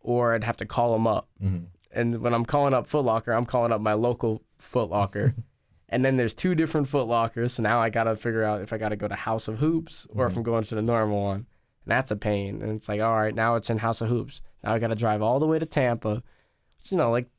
or 0.00 0.34
I'd 0.34 0.44
have 0.44 0.56
to 0.58 0.66
call 0.66 0.92
them 0.92 1.06
up. 1.06 1.28
hmm 1.40 1.64
And 1.92 2.20
when 2.20 2.34
I'm 2.34 2.44
calling 2.44 2.74
up 2.74 2.86
Foot 2.86 3.04
Locker, 3.04 3.32
I'm 3.32 3.44
calling 3.46 3.72
up 3.72 3.80
my 3.80 3.94
local 3.94 4.42
Foot 4.58 4.90
Locker. 4.90 5.34
and 5.88 6.04
then 6.04 6.16
there's 6.16 6.34
two 6.34 6.54
different 6.54 6.86
Foot 6.88 7.08
Lockers. 7.08 7.54
So 7.54 7.62
now 7.62 7.80
I 7.80 7.90
got 7.90 8.04
to 8.04 8.14
figure 8.14 8.44
out 8.44 8.60
if 8.62 8.72
I 8.72 8.78
got 8.78 8.90
to 8.90 8.96
go 8.96 9.08
to 9.08 9.14
House 9.14 9.48
of 9.48 9.58
Hoops 9.58 10.06
or 10.14 10.26
if 10.26 10.36
I'm 10.36 10.42
going 10.44 10.64
to 10.64 10.74
the 10.74 10.82
normal 10.82 11.22
one. 11.24 11.46
And 11.88 11.96
that's 11.96 12.10
a 12.10 12.16
pain. 12.16 12.60
And 12.60 12.72
it's 12.76 12.86
like, 12.88 13.00
all 13.00 13.14
right, 13.16 13.34
now 13.34 13.54
it's 13.54 13.70
in 13.70 13.78
House 13.78 14.02
of 14.02 14.08
Hoops. 14.10 14.42
Now 14.62 14.74
I 14.74 14.78
got 14.78 14.88
to 14.88 14.94
drive 14.94 15.22
all 15.22 15.40
the 15.40 15.46
way 15.46 15.58
to 15.58 15.64
Tampa. 15.64 16.22
You 16.90 16.98
know, 16.98 17.10
like 17.10 17.30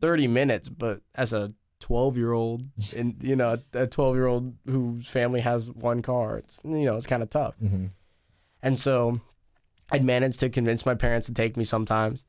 30 0.00 0.28
minutes, 0.28 0.68
but 0.68 1.00
as 1.14 1.32
a 1.32 1.52
twelve 1.80 2.16
year 2.16 2.32
old, 2.32 2.62
and 2.96 3.16
you 3.20 3.34
know, 3.34 3.56
a 3.72 3.86
twelve 3.88 4.14
year 4.14 4.26
old 4.26 4.54
whose 4.64 5.08
family 5.08 5.40
has 5.40 5.70
one 5.70 6.02
car. 6.02 6.38
It's 6.38 6.60
you 6.64 6.84
know, 6.84 6.96
it's 6.96 7.06
kind 7.06 7.22
of 7.22 7.30
tough. 7.30 7.56
Mhm. 7.60 7.90
And 8.62 8.78
so 8.78 9.20
I'd 9.90 10.04
managed 10.04 10.38
to 10.40 10.48
convince 10.48 10.86
my 10.86 10.94
parents 10.94 11.26
to 11.26 11.34
take 11.34 11.56
me 11.56 11.64
sometimes. 11.64 12.24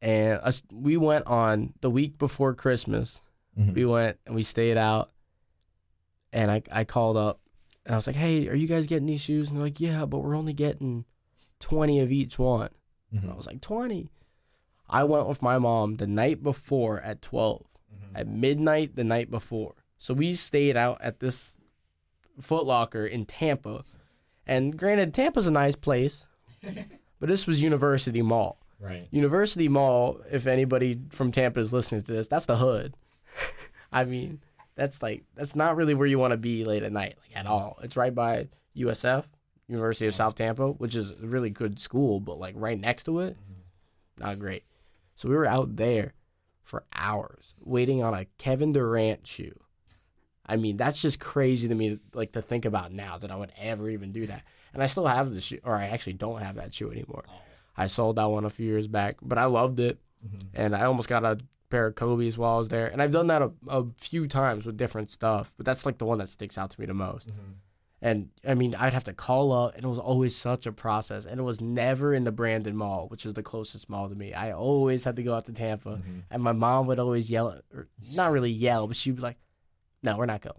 And 0.00 0.40
us, 0.42 0.62
we 0.72 0.96
went 0.96 1.26
on 1.26 1.74
the 1.82 1.90
week 1.90 2.16
before 2.18 2.54
Christmas. 2.54 3.20
Mhm. 3.60 3.74
We 3.74 3.84
went 3.84 4.18
and 4.26 4.34
we 4.34 4.42
stayed 4.42 4.78
out. 4.78 5.10
And 6.32 6.50
I, 6.50 6.62
I 6.72 6.84
called 6.84 7.16
up 7.16 7.40
and 7.88 7.94
I 7.94 7.96
was 7.96 8.06
like, 8.06 8.16
hey, 8.16 8.46
are 8.48 8.54
you 8.54 8.68
guys 8.68 8.86
getting 8.86 9.06
these 9.06 9.22
shoes? 9.22 9.48
And 9.48 9.56
they're 9.56 9.64
like, 9.64 9.80
yeah, 9.80 10.04
but 10.04 10.18
we're 10.18 10.36
only 10.36 10.52
getting 10.52 11.06
20 11.60 11.98
of 12.00 12.12
each 12.12 12.38
one. 12.38 12.68
And 13.10 13.30
I 13.30 13.34
was 13.34 13.46
like, 13.46 13.62
20. 13.62 14.10
I 14.90 15.04
went 15.04 15.26
with 15.26 15.40
my 15.42 15.56
mom 15.58 15.96
the 15.96 16.06
night 16.06 16.42
before 16.42 17.00
at 17.00 17.22
12, 17.22 17.64
Mhm. 17.90 18.20
at 18.20 18.28
midnight 18.28 18.94
the 18.94 19.04
night 19.04 19.30
before. 19.30 19.74
So 19.96 20.12
we 20.14 20.34
stayed 20.34 20.76
out 20.76 21.00
at 21.00 21.20
this 21.20 21.56
Foot 22.40 22.66
Locker 22.66 23.06
in 23.06 23.24
Tampa. 23.24 23.82
And 24.46 24.78
granted, 24.78 25.12
Tampa's 25.14 25.46
a 25.46 25.50
nice 25.50 25.74
place, 25.76 26.26
but 26.62 27.28
this 27.28 27.46
was 27.46 27.62
University 27.62 28.20
Mall. 28.22 28.58
Right. 28.78 29.08
University 29.10 29.68
Mall, 29.68 30.20
if 30.30 30.46
anybody 30.46 31.00
from 31.10 31.32
Tampa 31.32 31.58
is 31.60 31.72
listening 31.72 32.02
to 32.02 32.12
this, 32.12 32.28
that's 32.28 32.46
the 32.46 32.56
hood. 32.58 32.94
I 33.92 34.04
mean, 34.04 34.40
that's 34.78 35.02
like 35.02 35.24
that's 35.34 35.56
not 35.56 35.76
really 35.76 35.92
where 35.92 36.06
you 36.06 36.20
want 36.20 36.30
to 36.30 36.38
be 36.38 36.64
late 36.64 36.84
at 36.84 36.92
night, 36.92 37.16
like 37.20 37.36
at 37.36 37.46
all. 37.46 37.78
It's 37.82 37.96
right 37.96 38.14
by 38.14 38.48
USF, 38.76 39.24
University 39.66 40.06
of 40.06 40.14
South 40.14 40.36
Tampa, 40.36 40.68
which 40.68 40.94
is 40.94 41.10
a 41.10 41.26
really 41.26 41.50
good 41.50 41.80
school, 41.80 42.20
but 42.20 42.38
like 42.38 42.54
right 42.56 42.78
next 42.78 43.04
to 43.04 43.18
it, 43.18 43.34
mm-hmm. 43.34 44.24
not 44.24 44.38
great. 44.38 44.62
So 45.16 45.28
we 45.28 45.34
were 45.34 45.46
out 45.46 45.76
there 45.76 46.14
for 46.62 46.84
hours 46.94 47.54
waiting 47.60 48.04
on 48.04 48.14
a 48.14 48.26
Kevin 48.38 48.72
Durant 48.72 49.26
shoe. 49.26 49.58
I 50.46 50.56
mean, 50.56 50.76
that's 50.76 51.02
just 51.02 51.18
crazy 51.18 51.66
to 51.66 51.74
me, 51.74 51.98
like 52.14 52.32
to 52.32 52.40
think 52.40 52.64
about 52.64 52.92
now 52.92 53.18
that 53.18 53.32
I 53.32 53.36
would 53.36 53.52
ever 53.58 53.90
even 53.90 54.12
do 54.12 54.26
that. 54.26 54.44
And 54.72 54.82
I 54.82 54.86
still 54.86 55.08
have 55.08 55.34
the 55.34 55.40
shoe, 55.40 55.58
or 55.64 55.74
I 55.74 55.86
actually 55.88 56.12
don't 56.12 56.40
have 56.40 56.54
that 56.54 56.72
shoe 56.72 56.92
anymore. 56.92 57.24
Oh. 57.28 57.32
I 57.76 57.86
sold 57.86 58.16
that 58.16 58.30
one 58.30 58.44
a 58.44 58.50
few 58.50 58.66
years 58.66 58.86
back, 58.86 59.16
but 59.20 59.38
I 59.38 59.46
loved 59.46 59.80
it, 59.80 59.98
mm-hmm. 60.24 60.48
and 60.54 60.76
I 60.76 60.84
almost 60.84 61.08
got 61.08 61.24
a 61.24 61.38
pair 61.70 61.86
of 61.86 61.94
Kobe's 61.94 62.38
while 62.38 62.54
I 62.54 62.58
was 62.58 62.68
there. 62.68 62.86
And 62.86 63.02
I've 63.02 63.10
done 63.10 63.26
that 63.28 63.42
a, 63.42 63.52
a 63.68 63.86
few 63.96 64.26
times 64.26 64.66
with 64.66 64.76
different 64.76 65.10
stuff, 65.10 65.52
but 65.56 65.66
that's 65.66 65.86
like 65.86 65.98
the 65.98 66.04
one 66.04 66.18
that 66.18 66.28
sticks 66.28 66.58
out 66.58 66.70
to 66.70 66.80
me 66.80 66.86
the 66.86 66.94
most. 66.94 67.28
Mm-hmm. 67.28 67.52
And 68.00 68.30
I 68.46 68.54
mean, 68.54 68.76
I'd 68.76 68.92
have 68.92 69.04
to 69.04 69.12
call 69.12 69.50
up, 69.50 69.74
and 69.74 69.84
it 69.84 69.88
was 69.88 69.98
always 69.98 70.36
such 70.36 70.66
a 70.66 70.72
process. 70.72 71.24
And 71.24 71.40
it 71.40 71.42
was 71.42 71.60
never 71.60 72.14
in 72.14 72.24
the 72.24 72.30
Brandon 72.30 72.76
Mall, 72.76 73.08
which 73.08 73.26
is 73.26 73.34
the 73.34 73.42
closest 73.42 73.90
mall 73.90 74.08
to 74.08 74.14
me. 74.14 74.32
I 74.32 74.52
always 74.52 75.02
had 75.02 75.16
to 75.16 75.22
go 75.24 75.34
out 75.34 75.46
to 75.46 75.52
Tampa, 75.52 75.96
mm-hmm. 75.96 76.20
and 76.30 76.42
my 76.42 76.52
mom 76.52 76.86
would 76.86 77.00
always 77.00 77.30
yell, 77.30 77.60
or 77.74 77.88
not 78.14 78.30
really 78.30 78.50
yell, 78.50 78.86
but 78.86 78.96
she'd 78.96 79.16
be 79.16 79.22
like, 79.22 79.38
"No, 80.02 80.16
we're 80.16 80.26
not 80.26 80.40
going." 80.42 80.54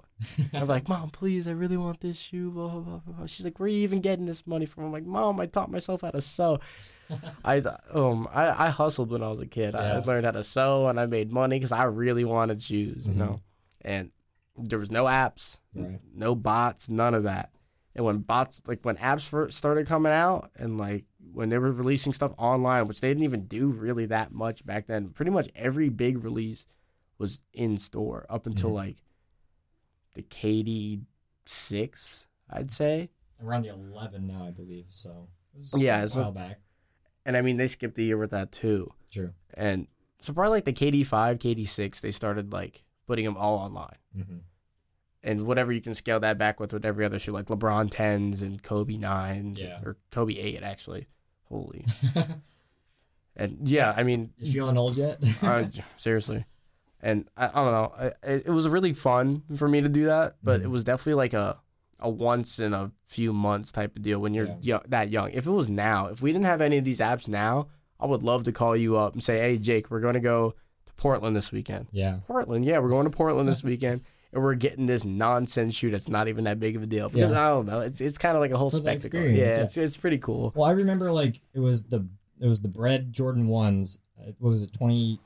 I'm 0.53 0.67
like, 0.67 0.87
"Mom, 0.89 1.09
please, 1.09 1.47
I 1.47 1.51
really 1.51 1.77
want 1.77 2.01
this 2.01 2.19
shoe." 2.19 2.51
Blah, 2.51 2.79
blah, 2.79 2.97
blah. 3.05 3.25
She's 3.25 3.45
like, 3.45 3.59
"Where 3.59 3.65
are 3.67 3.69
you 3.69 3.83
even 3.83 4.01
getting 4.01 4.25
this 4.25 4.45
money 4.45 4.65
from?" 4.65 4.85
I'm 4.85 4.91
like, 4.91 5.05
"Mom, 5.05 5.39
I 5.39 5.45
taught 5.45 5.71
myself 5.71 6.01
how 6.01 6.11
to 6.11 6.21
sew." 6.21 6.59
I 7.45 7.57
um 7.93 8.27
I, 8.33 8.65
I 8.65 8.69
hustled 8.69 9.11
when 9.11 9.23
I 9.23 9.29
was 9.29 9.41
a 9.41 9.47
kid. 9.47 9.75
I 9.75 9.97
learned 9.99 10.25
how 10.25 10.31
to 10.31 10.43
sew, 10.43 10.87
and 10.87 10.99
I 10.99 11.05
made 11.05 11.31
money 11.31 11.57
because 11.57 11.71
I 11.71 11.83
really 11.85 12.25
wanted 12.25 12.61
shoes, 12.61 13.07
you 13.07 13.13
Mhm. 13.13 13.17
know. 13.17 13.41
And 13.81 14.11
there 14.57 14.79
was 14.79 14.91
no 14.91 15.05
apps, 15.05 15.59
Right. 15.73 15.99
no 16.13 16.35
bots, 16.35 16.89
none 16.89 17.13
of 17.13 17.23
that. 17.23 17.51
And 17.95 18.05
when 18.05 18.19
bots, 18.19 18.61
like 18.67 18.83
when 18.83 18.97
apps 18.97 19.27
first 19.27 19.57
started 19.57 19.87
coming 19.87 20.11
out, 20.11 20.51
and 20.57 20.77
like 20.77 21.05
when 21.33 21.49
they 21.49 21.57
were 21.57 21.71
releasing 21.71 22.11
stuff 22.13 22.33
online, 22.37 22.87
which 22.87 22.99
they 23.01 23.07
didn't 23.09 23.23
even 23.23 23.45
do 23.45 23.69
really 23.69 24.05
that 24.07 24.31
much 24.33 24.65
back 24.65 24.87
then, 24.87 25.09
pretty 25.09 25.31
much 25.31 25.49
every 25.55 25.89
big 25.89 26.23
release 26.23 26.65
was 27.17 27.41
in 27.53 27.77
store 27.77 28.25
up 28.29 28.45
until 28.45 28.71
Mhm. 28.71 28.75
like 28.75 28.97
the 30.19 30.35
KD 30.35 31.01
six, 31.45 32.27
I'd 32.49 32.71
say. 32.71 33.09
Around 33.43 33.61
the 33.63 33.69
eleven 33.69 34.27
now, 34.27 34.45
I 34.47 34.51
believe. 34.51 34.87
So 34.89 35.29
it 35.53 35.57
was 35.59 35.73
Yeah, 35.77 36.05
a 36.15 36.27
a- 36.27 36.31
back. 36.31 36.59
And 37.25 37.37
I 37.37 37.41
mean, 37.41 37.57
they 37.57 37.67
skipped 37.67 37.97
a 37.97 38.03
year 38.03 38.17
with 38.17 38.31
that 38.31 38.51
too. 38.51 38.87
True. 39.11 39.33
And 39.53 39.87
so 40.21 40.33
probably 40.33 40.57
like 40.57 40.65
the 40.65 40.73
KD 40.73 41.05
five, 41.05 41.39
KD 41.39 41.67
six, 41.67 42.01
they 42.01 42.11
started 42.11 42.51
like 42.51 42.83
putting 43.07 43.25
them 43.25 43.37
all 43.37 43.57
online. 43.57 43.95
Mm-hmm. 44.17 44.37
and 45.21 45.43
whatever 45.43 45.71
you 45.71 45.81
can 45.81 45.93
scale 45.93 46.19
that 46.21 46.37
back 46.37 46.59
with 46.59 46.73
with 46.73 46.85
every 46.85 47.05
other 47.05 47.19
shoe, 47.19 47.31
like 47.31 47.45
LeBron 47.47 47.89
tens 47.91 48.41
and 48.41 48.61
Kobe 48.63 48.97
nines, 48.97 49.61
Yeah. 49.61 49.79
or 49.83 49.97
Kobe 50.11 50.33
eight 50.35 50.63
actually. 50.63 51.07
Holy, 51.49 51.83
and 53.35 53.67
yeah, 53.67 53.93
I 53.95 54.03
mean, 54.03 54.31
you 54.37 54.51
feeling 54.51 54.77
old 54.77 54.97
yet? 54.97 55.17
uh, 55.43 55.65
seriously, 55.97 56.45
and 57.01 57.29
I, 57.37 57.47
I 57.47 57.63
don't 57.63 57.71
know, 57.71 58.11
it, 58.23 58.43
it 58.47 58.49
was 58.51 58.67
really 58.69 58.93
fun 58.93 59.43
for 59.55 59.67
me 59.67 59.81
to 59.81 59.89
do 59.89 60.05
that, 60.05 60.35
but 60.43 60.61
Mhm. 60.61 60.65
it 60.65 60.67
was 60.67 60.83
definitely 60.83 61.15
like 61.15 61.33
a 61.33 61.59
a 62.01 62.09
once 62.09 62.59
in 62.59 62.73
a 62.73 62.91
few 63.05 63.33
months 63.33 63.73
type 63.73 63.93
of 63.97 64.01
deal 64.01 64.19
when 64.19 64.33
you're 64.33 64.45
Yeah. 64.47 64.55
young, 64.61 64.81
that 64.87 65.09
young. 65.09 65.31
If 65.31 65.45
it 65.45 65.51
was 65.51 65.67
now, 65.69 66.07
if 66.07 66.21
we 66.21 66.31
didn't 66.31 66.45
have 66.45 66.61
any 66.61 66.77
of 66.77 66.85
these 66.85 67.01
apps 67.01 67.27
now, 67.27 67.67
I 67.99 68.05
would 68.05 68.23
love 68.23 68.45
to 68.45 68.53
call 68.53 68.73
you 68.77 68.95
up 68.95 69.11
and 69.11 69.21
say, 69.21 69.39
"Hey, 69.39 69.57
Jake, 69.57 69.91
we're 69.91 69.99
going 69.99 70.13
to 70.13 70.21
go 70.21 70.55
to 70.85 70.93
Portland 70.93 71.35
this 71.35 71.51
weekend." 71.51 71.87
yeah. 71.91 72.19
Portland, 72.25 72.63
yeah, 72.63 72.79
we're 72.79 72.87
going 72.89 73.03
to 73.03 73.09
Portland 73.17 73.49
this 73.49 73.63
weekend, 73.71 73.99
and 74.31 74.41
we're 74.41 74.55
getting 74.55 74.85
this 74.85 75.03
nonsense 75.03 75.75
shoe 75.75 75.91
that's 75.91 76.07
not 76.07 76.29
even 76.29 76.45
that 76.45 76.57
big 76.57 76.77
of 76.77 76.83
a 76.83 76.85
deal. 76.85 77.09
Because 77.09 77.31
Yeah. 77.31 77.41
I 77.45 77.47
don't 77.49 77.65
know, 77.65 77.81
it's 77.81 77.99
it's 77.99 78.17
kind 78.17 78.37
of 78.37 78.39
like 78.39 78.51
a 78.51 78.57
whole 78.57 78.69
spectacle. 78.69 79.19
Yeah, 79.19 79.27
yeah. 79.55 79.63
it's, 79.63 79.75
it's 79.75 79.97
pretty 79.97 80.19
cool. 80.19 80.53
Well, 80.55 80.67
I 80.67 80.71
remember 80.71 81.11
like 81.11 81.41
it 81.53 81.59
was 81.59 81.87
the 81.87 82.07
it 82.39 82.47
was 82.47 82.61
the 82.61 82.69
bread 82.69 83.11
Jordan 83.11 83.47
ones. 83.49 83.99
uh, 84.17 84.31
What 84.39 84.51
was 84.51 84.63
it? 84.63 84.71
20, 84.71 85.19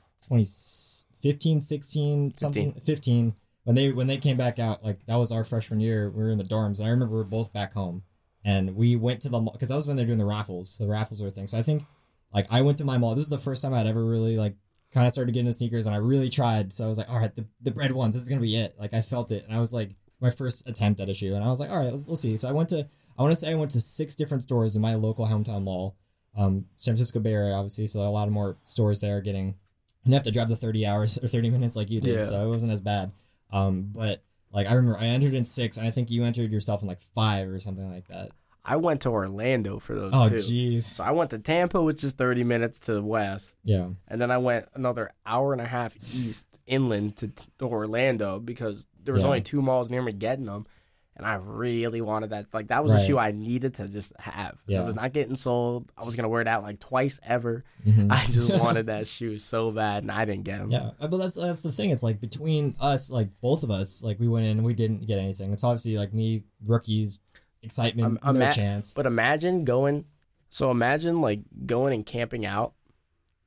2015, 1.32 1.60
16, 1.60 2.36
something 2.36 2.72
15. 2.80 3.34
When 3.64 3.76
they 3.76 3.92
when 3.92 4.06
they 4.06 4.18
came 4.18 4.36
back 4.36 4.58
out, 4.58 4.84
like 4.84 5.06
that 5.06 5.16
was 5.16 5.32
our 5.32 5.42
freshman 5.42 5.80
year. 5.80 6.10
We 6.10 6.22
were 6.22 6.30
in 6.30 6.38
the 6.38 6.44
dorms, 6.44 6.78
and 6.78 6.86
I 6.86 6.90
remember 6.90 7.14
we 7.14 7.22
were 7.22 7.24
both 7.24 7.52
back 7.52 7.72
home, 7.72 8.02
and 8.44 8.76
we 8.76 8.94
went 8.94 9.20
to 9.22 9.30
the 9.30 9.40
mall 9.40 9.52
because 9.52 9.70
that 9.70 9.76
was 9.76 9.86
when 9.86 9.96
they're 9.96 10.04
doing 10.04 10.18
the 10.18 10.26
raffles. 10.26 10.76
The 10.76 10.86
raffles 10.86 11.22
were 11.22 11.28
a 11.28 11.30
thing. 11.30 11.46
So 11.46 11.58
I 11.58 11.62
think 11.62 11.84
like 12.32 12.46
I 12.50 12.60
went 12.60 12.76
to 12.78 12.84
my 12.84 12.98
mall. 12.98 13.14
This 13.14 13.24
is 13.24 13.30
the 13.30 13.38
first 13.38 13.62
time 13.62 13.72
I'd 13.72 13.86
ever 13.86 14.04
really 14.04 14.36
like 14.36 14.54
kind 14.92 15.06
of 15.06 15.12
started 15.12 15.32
getting 15.32 15.46
into 15.46 15.56
sneakers, 15.56 15.86
and 15.86 15.94
I 15.94 15.98
really 15.98 16.28
tried. 16.28 16.74
So 16.74 16.84
I 16.84 16.88
was 16.88 16.98
like, 16.98 17.08
all 17.08 17.18
right, 17.18 17.34
the, 17.34 17.46
the 17.62 17.70
bread 17.70 17.92
ones. 17.92 18.14
This 18.14 18.24
is 18.24 18.28
gonna 18.28 18.42
be 18.42 18.56
it. 18.56 18.74
Like 18.78 18.92
I 18.92 19.00
felt 19.00 19.32
it, 19.32 19.44
and 19.44 19.54
I 19.54 19.60
was 19.60 19.72
like 19.72 19.96
my 20.20 20.30
first 20.30 20.68
attempt 20.68 21.00
at 21.00 21.08
a 21.08 21.14
shoe, 21.14 21.34
and 21.34 21.42
I 21.42 21.48
was 21.48 21.58
like, 21.58 21.70
all 21.70 21.78
right, 21.78 21.90
let's 21.92 22.06
we'll 22.06 22.16
see. 22.16 22.36
So 22.36 22.50
I 22.50 22.52
went 22.52 22.68
to 22.68 22.86
I 23.18 23.22
want 23.22 23.32
to 23.32 23.36
say 23.40 23.52
I 23.52 23.54
went 23.54 23.70
to 23.72 23.80
six 23.80 24.14
different 24.14 24.42
stores 24.42 24.76
in 24.76 24.82
my 24.82 24.94
local 24.94 25.26
hometown 25.26 25.62
mall, 25.64 25.96
um, 26.36 26.66
San 26.76 26.92
Francisco 26.92 27.20
Bay 27.20 27.32
Area, 27.32 27.54
obviously. 27.54 27.86
So 27.86 28.00
a 28.00 28.10
lot 28.10 28.28
of 28.28 28.34
more 28.34 28.58
stores 28.64 29.00
there 29.00 29.20
getting. 29.20 29.54
You 30.04 30.10
didn't 30.10 30.14
have 30.14 30.22
to 30.24 30.30
drive 30.32 30.48
the 30.48 30.56
thirty 30.56 30.86
hours 30.86 31.18
or 31.22 31.28
thirty 31.28 31.48
minutes 31.50 31.76
like 31.76 31.90
you 31.90 32.00
did, 32.00 32.16
Yeah. 32.16 32.20
so 32.22 32.44
it 32.46 32.48
wasn't 32.48 32.72
as 32.72 32.80
bad. 32.80 33.12
Um, 33.50 33.90
but 33.92 34.22
like 34.52 34.66
I 34.68 34.74
remember, 34.74 34.98
I 34.98 35.06
entered 35.06 35.32
in 35.34 35.44
six, 35.44 35.78
and 35.78 35.86
I 35.86 35.90
think 35.90 36.10
you 36.10 36.24
entered 36.24 36.52
yourself 36.52 36.82
in 36.82 36.88
like 36.88 37.00
five 37.00 37.48
or 37.48 37.58
something 37.58 37.90
like 37.90 38.08
that. 38.08 38.30
I 38.66 38.76
went 38.76 39.02
to 39.02 39.10
Orlando 39.10 39.78
for 39.78 39.94
those 39.94 40.12
Oh, 40.14 40.28
too. 40.28 40.36
jeez. 40.36 40.82
So 40.82 41.04
I 41.04 41.10
went 41.10 41.30
to 41.30 41.38
Tampa, 41.38 41.82
which 41.82 42.02
is 42.04 42.12
thirty 42.12 42.44
minutes 42.44 42.78
to 42.80 42.94
the 42.94 43.02
west, 43.02 43.56
Yeah. 43.64 43.88
and 44.08 44.20
then 44.20 44.30
I 44.30 44.38
went 44.38 44.66
another 44.74 45.10
hour 45.26 45.52
and 45.52 45.60
a 45.60 45.66
half 45.66 45.96
east 45.96 46.48
inland 46.66 47.16
to, 47.18 47.28
to 47.28 47.64
Orlando 47.66 48.40
because 48.40 48.86
there 49.02 49.12
was 49.14 49.22
Yeah. 49.22 49.28
only 49.28 49.40
two 49.42 49.60
malls 49.62 49.90
near 49.90 50.00
me 50.02 50.12
getting 50.12 50.46
them. 50.46 50.66
And 51.16 51.24
I 51.24 51.34
really 51.34 52.00
wanted 52.00 52.30
that. 52.30 52.52
Like 52.52 52.68
that 52.68 52.82
was 52.82 52.90
a 52.90 52.98
shoe 52.98 53.18
I 53.18 53.30
needed 53.30 53.74
to 53.74 53.86
just 53.86 54.12
have. 54.18 54.56
Yeah. 54.66 54.82
It 54.82 54.84
was 54.84 54.96
not 54.96 55.12
getting 55.12 55.36
sold. 55.36 55.92
I 55.96 56.04
was 56.04 56.16
gonna 56.16 56.28
wear 56.28 56.40
it 56.40 56.48
out 56.48 56.64
like 56.64 56.80
twice 56.80 57.20
ever. 57.24 57.62
Mhm. 57.86 58.10
I 58.10 58.16
just 58.32 58.58
wanted 58.60 58.86
that 58.86 59.06
shoe 59.06 59.38
so 59.38 59.70
bad, 59.70 60.02
and 60.02 60.10
I 60.10 60.24
didn't 60.24 60.42
get 60.42 60.58
them. 60.58 60.70
Yeah, 60.72 60.90
but 61.00 61.16
that's 61.16 61.36
that's 61.40 61.62
the 61.62 61.70
thing. 61.70 61.90
It's 61.90 62.02
like 62.02 62.20
between 62.20 62.74
us, 62.80 63.12
like 63.12 63.28
both 63.40 63.62
of 63.62 63.70
us, 63.70 64.02
like 64.02 64.18
we 64.18 64.26
went 64.26 64.46
in 64.46 64.56
and 64.58 64.66
we 64.66 64.74
didn't 64.74 65.06
get 65.06 65.18
anything. 65.20 65.52
It's 65.52 65.62
obviously 65.62 65.96
like 65.96 66.12
me, 66.12 66.42
rookies, 66.66 67.20
excitement, 67.62 68.18
no 68.24 68.50
chance. 68.50 68.92
But 68.94 69.06
imagine 69.06 69.64
going. 69.64 70.06
So 70.50 70.72
imagine 70.72 71.20
like 71.20 71.40
going 71.64 71.94
and 71.94 72.04
camping 72.04 72.44
out. 72.44 72.74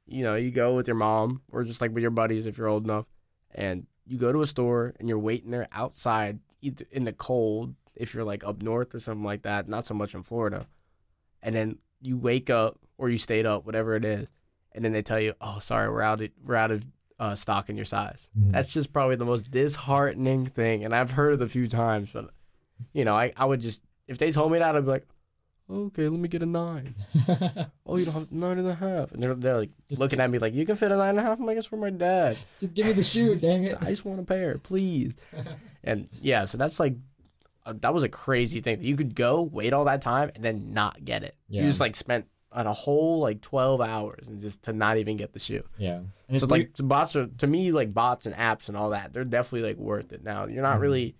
You 0.05 0.24
know, 0.24 0.36
you 0.36 0.51
go 0.51 0.74
with 0.74 0.88
your 0.88 0.95
mom 0.95 1.41
or 1.51 1.65
just 1.65 1.82
like 1.82 1.91
with 1.93 2.01
your 2.01 2.11
buddies 2.11 2.45
if 2.45 2.57
you're 2.57 2.68
old 2.68 2.86
enough, 2.86 3.07
and 3.53 3.88
you 4.05 4.18
go 4.18 4.32
to 4.32 4.41
a 4.41 4.47
store 4.47 4.93
and 4.99 5.09
you're 5.09 5.20
waiting 5.20 5.51
there 5.51 5.68
outside 5.74 6.39
in 6.61 7.03
the 7.03 7.13
cold 7.13 7.75
if 7.95 8.13
you're 8.13 8.23
like 8.23 8.43
up 8.43 8.61
north 8.61 8.93
or 8.93 8.99
something 8.99 9.23
like 9.23 9.41
that. 9.43 9.67
Not 9.67 9.85
so 9.85 9.93
much 9.93 10.13
in 10.13 10.23
Florida, 10.23 10.67
and 11.41 11.55
then 11.55 11.77
you 12.01 12.17
wake 12.17 12.49
up 12.49 12.79
or 12.97 13.09
you 13.09 13.17
stayed 13.17 13.45
up, 13.45 13.65
whatever 13.65 13.95
it 13.95 14.05
is, 14.05 14.29
and 14.73 14.83
then 14.85 14.91
they 14.91 15.01
tell 15.01 15.19
you, 15.19 15.33
"Oh, 15.41 15.59
sorry, 15.59 15.89
we're 15.89 16.01
out. 16.01 16.21
Of, 16.21 16.29
we're 16.43 16.55
out 16.55 16.71
of 16.71 16.85
uh, 17.19 17.35
stock 17.35 17.69
in 17.69 17.75
your 17.75 17.85
size." 17.85 18.29
Mhm. 18.37 18.51
That's 18.51 18.71
just 18.73 18.93
probably 18.93 19.15
the 19.15 19.25
most 19.25 19.51
disheartening 19.51 20.45
thing, 20.45 20.83
and 20.83 20.93
I've 20.95 21.11
heard 21.11 21.33
it 21.33 21.41
a 21.41 21.49
few 21.49 21.67
times, 21.67 22.09
but 22.13 22.29
you 22.93 23.05
know, 23.05 23.15
I, 23.15 23.33
I 23.35 23.45
would 23.45 23.61
just 23.61 23.83
if 24.07 24.17
they 24.17 24.31
told 24.31 24.51
me 24.51 24.59
that, 24.59 24.75
I'd 24.75 24.85
be 24.85 24.91
like, 24.91 25.07
okay, 25.69 26.07
let 26.07 26.19
me 26.19 26.27
get 26.29 26.41
a 26.43 26.45
nine. 26.45 26.95
Oh, 27.89 27.95
you 27.95 28.03
don't 28.03 28.13
have 28.15 28.31
nine 28.33 28.57
and 28.59 28.67
a 28.67 28.75
half, 28.75 29.11
and 29.13 29.23
they're 29.23 29.33
they're 29.33 29.57
like 29.59 29.69
Just 29.87 30.01
looking 30.01 30.19
at 30.19 30.29
me 30.29 30.39
like 30.39 30.53
you 30.53 30.65
can 30.65 30.75
fit 30.75 30.91
a 30.91 30.97
nine 30.97 31.11
and 31.11 31.19
a 31.19 31.23
half. 31.23 31.39
I'm 31.39 31.45
like, 31.45 31.55
it's 31.57 31.67
for 31.67 31.77
my 31.77 31.89
dad. 31.89 32.37
Just 32.59 32.75
give 32.75 32.85
me 32.85 32.91
the 32.91 33.01
shoe, 33.03 33.35
dang 33.35 33.63
it. 33.63 33.77
I 33.81 33.85
just 33.85 34.03
want 34.03 34.19
a 34.19 34.23
pair, 34.23 34.57
please. 34.57 35.15
and 35.88 36.09
yeah, 36.21 36.45
so 36.45 36.57
that's 36.57 36.79
like. 36.79 36.95
Uh, 37.65 37.73
that 37.81 37.93
was 37.93 38.01
a 38.03 38.07
crazy 38.07 38.61
thing 38.61 38.77
that 38.77 38.85
you 38.85 38.95
could 38.95 39.13
go 39.13 39.41
wait 39.41 39.73
all 39.73 39.83
that 39.83 40.01
time 40.01 40.31
and 40.35 40.41
then 40.41 40.71
not 40.71 41.03
get 41.03 41.21
it. 41.23 41.35
Yeah. 41.49 41.63
You 41.63 41.67
just 41.67 41.81
like 41.81 41.97
spent 41.97 42.25
on 42.53 42.65
a 42.65 42.71
whole 42.71 43.19
like 43.19 43.41
twelve 43.41 43.81
hours 43.81 44.29
and 44.29 44.39
just 44.39 44.63
to 44.63 44.71
not 44.71 44.95
even 44.97 45.17
get 45.17 45.33
the 45.33 45.39
shoe. 45.39 45.63
Yeah. 45.77 45.97
And 46.29 46.39
So 46.39 46.45
it's 46.45 46.47
like 46.51 46.69
so 46.75 46.85
bots 46.85 47.17
are 47.17 47.27
to 47.27 47.45
me 47.47 47.73
like 47.73 47.93
bots 47.93 48.25
and 48.25 48.33
apps 48.35 48.69
and 48.69 48.77
all 48.77 48.91
that. 48.91 49.11
They're 49.11 49.25
definitely 49.25 49.67
like 49.67 49.77
worth 49.77 50.13
it. 50.13 50.23
Now 50.23 50.45
you're 50.45 50.63
not 50.63 50.77
Mhm. 50.77 50.81
really 50.81 51.15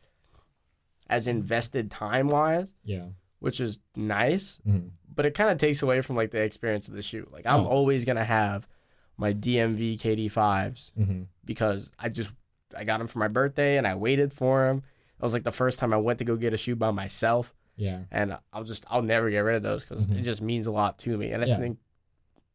as 1.10 1.28
invested 1.28 1.90
time 1.92 2.30
wise, 2.30 2.70
yeah. 2.84 3.08
which 3.40 3.60
is 3.60 3.80
nice, 3.96 4.60
Mhm. 4.68 4.92
but 5.14 5.26
it 5.26 5.34
kind 5.34 5.50
of 5.50 5.58
takes 5.58 5.82
away 5.84 6.00
from 6.02 6.16
like 6.16 6.32
the 6.32 6.42
experience 6.42 6.88
of 6.88 6.94
the 6.96 7.02
shoe. 7.02 7.28
Like 7.32 7.46
I'm 7.46 7.62
Oh. 7.62 7.68
always 7.68 8.06
gonna 8.06 8.24
have 8.26 8.68
my 9.18 9.34
DMV 9.34 9.98
KD 9.98 10.30
fives 10.30 10.92
hmm 10.96 11.24
because 11.44 11.92
I 12.00 12.08
just 12.08 12.32
I 12.78 12.84
got 12.84 13.00
them 13.00 13.08
for 13.08 13.20
my 13.20 13.28
birthday 13.28 13.78
and 13.78 13.88
I 13.88 13.96
waited 13.96 14.32
for 14.34 14.66
them. 14.68 14.78
It 15.20 15.24
was 15.24 15.34
like 15.34 15.44
the 15.44 15.52
first 15.52 15.80
time 15.80 15.94
I 15.94 15.98
went 15.98 16.20
to 16.20 16.26
go 16.26 16.36
get 16.36 16.54
a 16.54 16.58
shoe 16.58 16.76
by 16.76 16.92
myself, 16.92 17.54
Yeah. 17.76 18.02
and 18.12 18.38
I'll 18.54 18.64
just 18.64 18.86
I'll 18.90 19.02
never 19.02 19.30
get 19.30 19.40
rid 19.40 19.56
of 19.56 19.64
those 19.64 19.84
because 19.84 20.08
Mhm. 20.08 20.20
it 20.20 20.24
just 20.24 20.42
means 20.42 20.68
a 20.68 20.72
lot 20.72 20.98
to 21.00 21.18
me. 21.18 21.32
And 21.32 21.44
I 21.44 21.56
think 21.58 21.80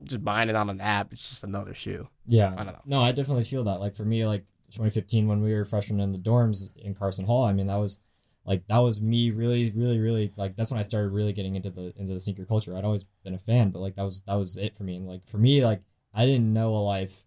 just 0.04 0.24
buying 0.24 0.48
it 0.48 0.56
on 0.56 0.70
an 0.70 0.80
app, 0.80 1.12
it's 1.12 1.28
just 1.28 1.44
another 1.44 1.74
shoe. 1.74 2.08
Yeah. 2.26 2.52
I 2.56 2.64
don't 2.64 2.66
know. 2.74 2.82
No, 2.86 3.00
I 3.00 3.12
definitely 3.12 3.44
feel 3.44 3.64
that. 3.64 3.80
Like 3.80 3.94
for 3.94 4.04
me, 4.04 4.26
like 4.26 4.44
2015 4.70 5.26
when 5.28 5.42
we 5.42 5.52
were 5.54 5.64
freshmen 5.64 6.00
in 6.00 6.12
the 6.12 6.18
dorms 6.18 6.74
in 6.76 6.94
Carson 6.94 7.26
Hall, 7.26 7.44
I 7.44 7.52
mean 7.52 7.66
that 7.66 7.76
was 7.78 7.98
like 8.44 8.66
that 8.68 8.78
was 8.78 9.00
me 9.00 9.30
really, 9.30 9.70
really, 9.70 10.00
really 10.00 10.32
like 10.36 10.56
that's 10.56 10.70
when 10.70 10.80
I 10.80 10.82
started 10.82 11.12
really 11.12 11.32
getting 11.32 11.54
into 11.54 11.70
the 11.70 11.92
into 11.96 12.12
the 12.14 12.20
sneaker 12.20 12.44
culture. 12.44 12.76
I'd 12.76 12.84
always 12.84 13.04
been 13.24 13.34
a 13.34 13.38
fan, 13.38 13.70
but 13.70 13.80
like 13.82 13.94
that 13.96 14.04
was 14.04 14.22
that 14.22 14.34
was 14.34 14.56
it 14.56 14.74
for 14.76 14.82
me. 14.84 14.96
And 14.96 15.06
like 15.06 15.26
for 15.26 15.38
me, 15.38 15.64
like 15.64 15.82
I 16.14 16.26
didn't 16.26 16.52
know 16.52 16.74
a 16.74 16.82
life 16.82 17.24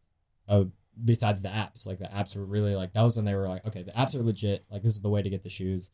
of 0.48 0.72
besides 1.04 1.42
the 1.42 1.50
apps. 1.50 1.88
Like 1.88 2.00
the 2.00 2.06
apps 2.06 2.36
were 2.38 2.46
really 2.46 2.76
like 2.76 2.94
that 2.94 3.02
was 3.04 3.16
when 3.16 3.26
they 3.26 3.36
were 3.36 3.48
like, 3.48 3.66
okay, 3.68 3.84
the 3.84 3.92
apps 3.92 4.16
are 4.16 4.22
legit. 4.24 4.66
Like 4.72 4.82
this 4.84 4.94
is 4.96 5.02
the 5.02 5.10
way 5.10 5.22
to 5.22 5.30
get 5.30 5.44
the 5.44 5.50
shoes. 5.50 5.90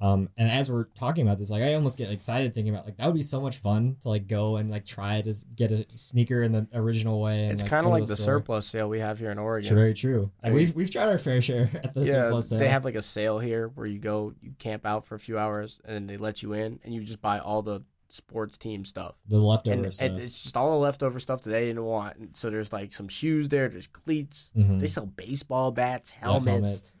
Um, 0.00 0.28
and 0.36 0.50
as 0.50 0.70
we're 0.70 0.84
talking 0.84 1.24
about 1.26 1.38
this, 1.38 1.50
like 1.52 1.62
I 1.62 1.74
almost 1.74 1.96
get 1.96 2.10
excited 2.10 2.52
thinking 2.52 2.74
about 2.74 2.84
like 2.84 2.96
that 2.96 3.06
would 3.06 3.14
be 3.14 3.22
so 3.22 3.40
much 3.40 3.56
fun 3.56 3.96
to 4.02 4.08
like 4.08 4.26
go 4.26 4.56
and 4.56 4.68
like 4.68 4.84
try 4.84 5.20
to 5.22 5.32
get 5.54 5.70
a 5.70 5.86
sneaker 5.90 6.42
in 6.42 6.50
the 6.52 6.66
original 6.74 7.20
way. 7.22 7.44
And, 7.44 7.52
It's 7.52 7.62
like, 7.62 7.70
kind 7.70 7.86
of 7.86 7.92
like 7.92 8.02
the 8.06 8.16
store. 8.16 8.40
surplus 8.40 8.66
sale 8.66 8.88
we 8.88 8.98
have 8.98 9.20
here 9.20 9.30
in 9.30 9.38
Oregon. 9.38 9.72
Very 9.74 9.94
true. 9.94 10.32
I 10.42 10.48
mean- 10.48 10.56
we've 10.56 10.74
we've 10.74 10.90
tried 10.90 11.08
our 11.08 11.16
fair 11.16 11.40
share 11.40 11.70
at 11.84 11.94
the 11.94 12.00
yeah, 12.00 12.12
surplus 12.12 12.50
sale. 12.50 12.58
they 12.58 12.68
have 12.68 12.84
like 12.84 12.96
a 12.96 13.02
sale 13.02 13.38
here 13.38 13.68
where 13.68 13.86
you 13.86 14.00
go, 14.00 14.34
you 14.42 14.52
camp 14.58 14.84
out 14.84 15.06
for 15.06 15.14
a 15.14 15.20
few 15.20 15.38
hours, 15.38 15.80
and 15.84 15.94
then 15.94 16.06
they 16.08 16.16
let 16.16 16.42
you 16.42 16.52
in, 16.54 16.80
and 16.82 16.92
you 16.92 17.02
just 17.02 17.22
buy 17.22 17.38
all 17.38 17.62
the 17.62 17.84
sports 18.08 18.58
team 18.58 18.84
stuff. 18.84 19.16
the 19.28 19.38
leftover 19.40 19.84
And, 19.84 19.92
stuff. 19.94 20.08
and 20.10 20.18
it's 20.20 20.42
just 20.42 20.56
all 20.56 20.70
the 20.72 20.76
leftover 20.78 21.18
stuff 21.20 21.42
that 21.42 21.50
they 21.50 21.66
didn't 21.66 21.84
want. 21.84 22.16
And 22.16 22.36
so 22.36 22.50
there's 22.50 22.72
like 22.72 22.92
some 22.92 23.08
shoes 23.08 23.48
there, 23.48 23.68
there's 23.68 23.86
cleats. 23.86 24.52
Mhm. 24.56 24.80
They 24.80 24.86
sell 24.86 25.06
baseball 25.06 25.70
bats, 25.72 26.12
Yeah, 26.12 26.30
helmets, 26.32 26.96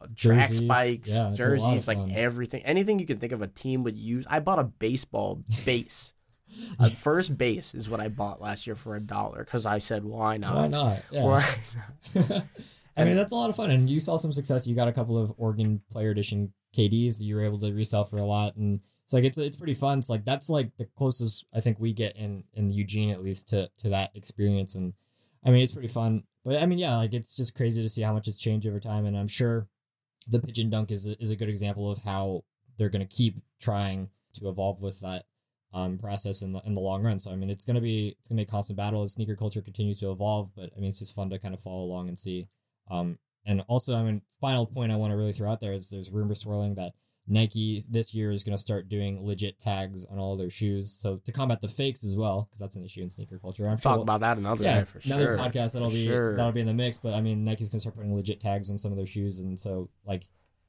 uh, 0.00 0.06
track 0.16 0.48
jerseys. 0.48 0.64
spikes, 0.64 1.10
Yeah, 1.10 1.30
it's 1.30 1.40
a 1.40 1.42
lot 1.42 1.52
of 1.52 1.60
jerseys, 1.60 1.88
like 1.88 2.12
everything. 2.12 2.62
Anything 2.64 2.98
you 2.98 3.06
can 3.06 3.18
think 3.18 3.32
of 3.32 3.42
a 3.42 3.46
team 3.48 3.82
would 3.84 3.98
use. 3.98 4.26
I 4.30 4.40
bought 4.40 4.58
a 4.58 4.64
baseball 4.64 5.42
base. 5.66 6.12
a 6.78 6.88
first 6.88 7.36
base 7.36 7.74
is 7.74 7.88
what 7.88 7.98
I 8.00 8.06
bought 8.08 8.40
last 8.40 8.66
year 8.66 8.76
for 8.76 8.94
a 8.94 9.00
dollar 9.00 9.44
because 9.44 9.66
I 9.66 9.78
said, 9.78 10.04
why 10.04 10.36
not? 10.36 10.54
Why 10.54 10.68
not? 10.68 11.02
Yeah. 11.10 11.24
Why 11.24 11.44
I 12.96 13.02
mean, 13.04 13.16
that's 13.16 13.32
a 13.32 13.34
lot 13.34 13.50
of 13.50 13.56
fun. 13.56 13.70
And 13.70 13.90
you 13.90 13.98
saw 13.98 14.16
some 14.16 14.32
success. 14.32 14.66
You 14.68 14.76
got 14.76 14.86
a 14.86 14.92
couple 14.92 15.18
of 15.18 15.32
Oregon 15.36 15.82
Player 15.90 16.10
Edition 16.10 16.52
KDs 16.76 17.18
that 17.18 17.24
you 17.24 17.34
were 17.34 17.42
able 17.42 17.58
to 17.58 17.72
resell 17.72 18.04
for 18.04 18.18
a 18.18 18.24
lot, 18.24 18.54
and 18.56 18.80
it's 19.04 19.12
like 19.12 19.24
it's 19.24 19.38
it's 19.38 19.56
pretty 19.56 19.74
fun. 19.74 19.98
It's 19.98 20.10
like 20.10 20.24
that's 20.24 20.48
like 20.48 20.76
the 20.78 20.86
closest 20.96 21.46
I 21.54 21.60
think 21.60 21.78
we 21.78 21.92
get 21.92 22.16
in 22.16 22.44
in 22.54 22.72
Eugene 22.72 23.10
at 23.10 23.22
least 23.22 23.48
to 23.50 23.70
to 23.78 23.88
that 23.90 24.10
experience. 24.14 24.74
And 24.74 24.94
I 25.44 25.50
mean, 25.50 25.62
it's 25.62 25.74
pretty 25.74 25.88
fun. 25.88 26.24
But 26.44 26.62
I 26.62 26.66
mean, 26.66 26.78
yeah, 26.78 26.96
like 26.96 27.12
it's 27.12 27.36
just 27.36 27.54
crazy 27.54 27.82
to 27.82 27.88
see 27.88 28.02
how 28.02 28.14
much 28.14 28.28
it's 28.28 28.38
changed 28.38 28.66
over 28.66 28.80
time. 28.80 29.04
And 29.04 29.16
I'm 29.16 29.28
sure 29.28 29.68
the 30.26 30.40
pigeon 30.40 30.70
dunk 30.70 30.90
is 30.90 31.06
a, 31.06 31.20
is 31.22 31.30
a 31.30 31.36
good 31.36 31.50
example 31.50 31.90
of 31.90 31.98
how 31.98 32.44
they're 32.78 32.88
going 32.88 33.06
to 33.06 33.16
keep 33.16 33.38
trying 33.60 34.10
to 34.34 34.48
evolve 34.48 34.82
with 34.82 35.00
that 35.00 35.24
um, 35.74 35.98
process 35.98 36.40
in 36.40 36.52
the 36.52 36.62
in 36.64 36.74
the 36.74 36.80
long 36.80 37.02
run. 37.02 37.18
So 37.18 37.30
I 37.30 37.36
mean, 37.36 37.50
it's 37.50 37.64
gonna 37.64 37.80
be 37.80 38.16
it's 38.18 38.28
gonna 38.28 38.38
be 38.38 38.44
a 38.44 38.46
constant 38.46 38.76
battle 38.76 39.02
as 39.02 39.12
sneaker 39.12 39.36
culture 39.36 39.60
continues 39.60 40.00
to 40.00 40.10
evolve. 40.10 40.50
But 40.56 40.70
I 40.76 40.80
mean, 40.80 40.88
it's 40.88 41.00
just 41.00 41.14
fun 41.14 41.28
to 41.30 41.38
kind 41.38 41.52
of 41.52 41.60
follow 41.60 41.82
along 41.82 42.08
and 42.08 42.18
see. 42.18 42.48
Um, 42.90 43.18
and 43.44 43.62
also, 43.66 43.96
I 43.96 44.04
mean, 44.04 44.22
final 44.40 44.66
point 44.66 44.92
I 44.92 44.96
want 44.96 45.10
to 45.10 45.16
really 45.16 45.32
throw 45.32 45.50
out 45.50 45.60
there 45.60 45.72
is 45.72 45.90
there's 45.90 46.10
rumors 46.10 46.40
swirling 46.40 46.76
that 46.76 46.92
Nike 47.26 47.80
this 47.90 48.14
year 48.14 48.30
is 48.30 48.44
going 48.44 48.54
to 48.56 48.60
start 48.60 48.88
doing 48.88 49.24
legit 49.26 49.58
tags 49.58 50.04
on 50.04 50.18
all 50.18 50.36
their 50.36 50.50
shoes. 50.50 50.92
So 50.92 51.16
to 51.24 51.32
combat 51.32 51.62
the 51.62 51.68
fakes 51.68 52.04
as 52.04 52.16
well, 52.16 52.42
because 52.48 52.60
that's 52.60 52.76
an 52.76 52.84
issue 52.84 53.00
in 53.02 53.08
sneaker 53.10 53.38
culture. 53.38 53.66
I'm 53.66 53.78
sure 53.78 53.82
talk 53.90 53.92
we'll- 53.96 54.02
about 54.02 54.20
that 54.20 54.36
another 54.38 54.62
yeah, 54.64 54.84
for 54.84 55.00
another 55.04 55.24
sure. 55.24 55.38
podcast 55.38 55.72
that'll 55.72 55.88
For 55.90 55.94
be 55.96 56.06
sure. 56.06 56.36
that'll 56.36 56.52
be 56.52 56.60
in 56.60 56.66
the 56.66 56.74
mix. 56.74 56.98
But 56.98 57.14
I 57.14 57.20
mean, 57.22 57.44
Nike's 57.44 57.70
gonna 57.70 57.80
start 57.80 57.96
putting 57.96 58.14
legit 58.14 58.40
tags 58.40 58.70
on 58.70 58.76
some 58.78 58.90
of 58.90 58.96
their 58.98 59.06
shoes, 59.06 59.38
and 59.40 59.58
so 59.58 59.88
like 60.06 60.24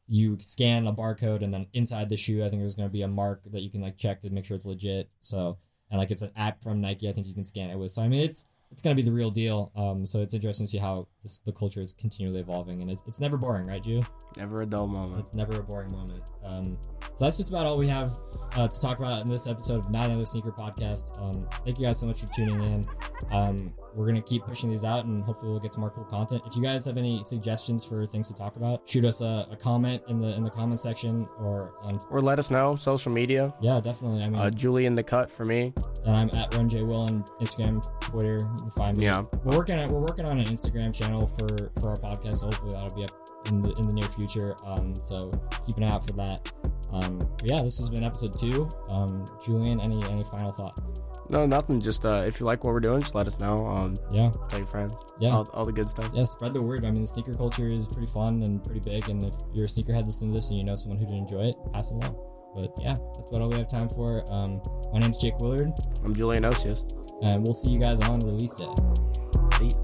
you 0.07 0.37
scan 0.39 0.87
a 0.87 0.93
barcode, 0.93 1.41
and 1.41 1.53
then 1.53 1.67
inside 1.73 2.09
the 2.09 2.15
shoe, 2.17 2.43
I 2.45 2.49
think 2.49 2.61
there's 2.61 2.75
gonna 2.75 2.89
be 2.89 3.01
a 3.01 3.07
mark 3.07 3.43
that 3.51 3.61
you 3.61 3.69
can 3.69 3.81
like 3.81 3.97
check 3.97 4.21
to 4.21 4.29
make 4.29 4.45
sure 4.45 4.55
it's 4.55 4.65
legit. 4.65 5.09
So 5.19 5.57
and 5.91 5.99
like 5.99 6.09
it's 6.11 6.21
an 6.21 6.31
app 6.37 6.63
from 6.63 6.79
Nike, 6.79 7.09
I 7.09 7.11
think 7.11 7.27
you 7.27 7.33
can 7.33 7.43
scan 7.43 7.69
it 7.69 7.77
with. 7.77 7.91
So 7.91 8.01
I 8.01 8.07
mean, 8.07 8.23
it's 8.23 8.47
it's 8.71 8.81
gonna 8.81 8.95
be 8.95 9.01
the 9.01 9.11
real 9.11 9.29
deal. 9.29 9.71
Um, 9.75 10.05
so 10.05 10.21
it's 10.21 10.33
interesting 10.33 10.67
to 10.67 10.71
see 10.71 10.77
how 10.77 11.07
this, 11.25 11.39
the 11.39 11.51
culture 11.51 11.81
is 11.81 11.91
continually 11.91 12.39
evolving, 12.39 12.81
and 12.81 12.91
it's, 12.91 13.01
it's 13.07 13.19
never 13.19 13.35
boring, 13.35 13.67
right, 13.67 13.81
Jew? 13.81 14.03
Never 14.37 14.61
a 14.61 14.65
dull 14.65 14.85
moment. 14.85 15.17
It's 15.17 15.33
never 15.33 15.59
a 15.59 15.63
boring 15.63 15.91
moment. 15.91 16.21
Um, 16.45 16.77
so 17.15 17.25
that's 17.25 17.37
just 17.37 17.49
about 17.49 17.65
all 17.65 17.77
we 17.77 17.87
have 17.87 18.11
uh, 18.55 18.67
to 18.67 18.79
talk 18.79 18.99
about 18.99 19.21
in 19.21 19.27
this 19.31 19.47
episode 19.47 19.79
of 19.85 19.89
Not 19.89 20.05
Another 20.05 20.25
Sneaker 20.27 20.51
Podcast. 20.51 21.19
Um, 21.19 21.47
thank 21.65 21.79
you 21.79 21.85
guys 21.87 21.99
so 21.99 22.05
much 22.05 22.19
for 22.21 22.27
tuning 22.27 22.63
in. 22.63 22.85
Um, 23.31 23.73
we're 23.95 24.05
gonna 24.07 24.21
keep 24.21 24.45
pushing 24.45 24.69
these 24.69 24.83
out, 24.83 25.05
and 25.05 25.23
hopefully 25.23 25.51
we'll 25.51 25.61
get 25.61 25.73
some 25.73 25.79
more 25.79 25.89
cool 25.89 26.03
content. 26.03 26.43
If 26.45 26.55
you 26.57 26.61
guys 26.61 26.83
have 26.85 26.97
any 26.97 27.23
suggestions 27.23 27.85
for 27.85 28.05
things 28.05 28.27
to 28.27 28.35
talk 28.35 28.57
about, 28.57 28.87
shoot 28.87 29.05
us 29.05 29.21
a, 29.21 29.47
a 29.49 29.55
comment 29.55 30.03
in 30.09 30.19
the 30.19 30.35
in 30.35 30.43
the 30.43 30.49
comment 30.49 30.79
section 30.81 31.25
or 31.39 31.73
on. 31.81 31.97
Or 32.11 32.21
let 32.21 32.37
us 32.37 32.51
know 32.51 32.75
social 32.75 33.13
media. 33.13 33.53
Yeah, 33.61 33.79
definitely. 33.79 34.21
I 34.21 34.27
mean, 34.29 34.41
Uh, 34.41 34.49
Julie 34.49 34.85
in 34.85 34.95
the 34.95 35.03
cut 35.03 35.31
for 35.31 35.45
me. 35.45 35.73
and 36.05 36.17
I'm 36.17 36.29
at 36.37 36.53
Run 36.53 36.67
J 36.67 36.83
Will 36.83 37.03
on 37.03 37.23
Instagram, 37.39 37.81
Twitter. 38.01 38.39
You 38.39 38.57
can 38.57 38.69
find 38.71 38.97
me. 38.97 39.05
Yeah. 39.05 39.23
We're 39.45 39.55
working 39.55 39.79
on 39.79 39.87
we're 39.87 40.01
working 40.01 40.25
on 40.25 40.39
an 40.39 40.45
Instagram 40.45 40.93
channel 40.93 41.14
for 41.21 41.71
for 41.79 41.89
our 41.91 41.97
podcast. 41.97 42.35
So 42.37 42.47
hopefully 42.47 42.71
that'll 42.73 42.95
be 42.95 43.03
up 43.03 43.11
in 43.47 43.61
the 43.61 43.73
in 43.79 43.87
the 43.87 43.93
near 43.93 44.07
future. 44.07 44.55
Um, 44.65 44.95
so 45.03 45.31
keep 45.65 45.77
an 45.77 45.83
eye 45.83 45.89
out 45.91 46.05
for 46.05 46.13
that. 46.13 46.51
Um, 46.91 47.19
but 47.19 47.45
yeah, 47.45 47.61
this 47.61 47.77
has 47.77 47.89
been 47.89 48.03
episode 48.03 48.33
two. 48.37 48.69
Um, 48.91 49.25
Julian, 49.45 49.79
any 49.81 50.03
any 50.05 50.23
final 50.31 50.51
thoughts? 50.51 50.93
No, 51.29 51.45
nothing. 51.45 51.81
Just 51.81 52.05
uh, 52.05 52.23
if 52.27 52.39
you 52.39 52.45
like 52.45 52.63
what 52.63 52.71
we're 52.73 52.79
doing, 52.79 53.01
just 53.01 53.15
let 53.15 53.25
us 53.25 53.39
know. 53.39 53.57
Um, 53.65 53.95
Yeah, 54.11 54.31
tell 54.49 54.59
your 54.59 54.67
friends. 54.67 54.93
Yeah. 55.19 55.31
All, 55.31 55.47
all 55.53 55.65
the 55.65 55.73
good 55.73 55.89
stuff. 55.89 56.11
yeah. 56.13 56.23
Spread 56.23 56.53
the 56.53 56.61
word. 56.61 56.85
I 56.85 56.91
mean, 56.91 57.01
the 57.01 57.07
sneaker 57.07 57.33
culture 57.33 57.67
is 57.67 57.87
pretty 57.87 58.07
fun 58.07 58.43
and 58.43 58.63
pretty 58.63 58.81
big. 58.81 59.09
And 59.09 59.23
if 59.23 59.33
you're 59.53 59.65
a 59.65 59.67
sneakerhead 59.67 60.05
listening 60.05 60.31
to 60.33 60.37
this 60.37 60.49
and 60.51 60.59
you 60.59 60.63
know 60.63 60.75
someone 60.75 60.99
who 60.99 61.05
did 61.07 61.15
enjoy 61.15 61.45
it, 61.49 61.55
pass 61.73 61.91
it 61.91 61.95
along. 61.95 62.15
But 62.55 62.71
yeah, 62.79 62.93
that's 62.93 63.29
about 63.29 63.41
all 63.41 63.49
we 63.49 63.57
have 63.57 63.67
time 63.69 63.89
for. 63.89 64.23
Um, 64.31 64.61
my 64.93 64.99
name's 64.99 65.17
Jake 65.17 65.37
Willard, 65.39 65.71
I'm 66.05 66.13
Julian 66.13 66.43
Osius. 66.43 66.85
and 67.23 67.43
we'll 67.43 67.53
see 67.53 67.71
you 67.71 67.79
guys 67.81 67.99
on 68.01 68.19
release 68.19 68.55
day. 68.59 69.75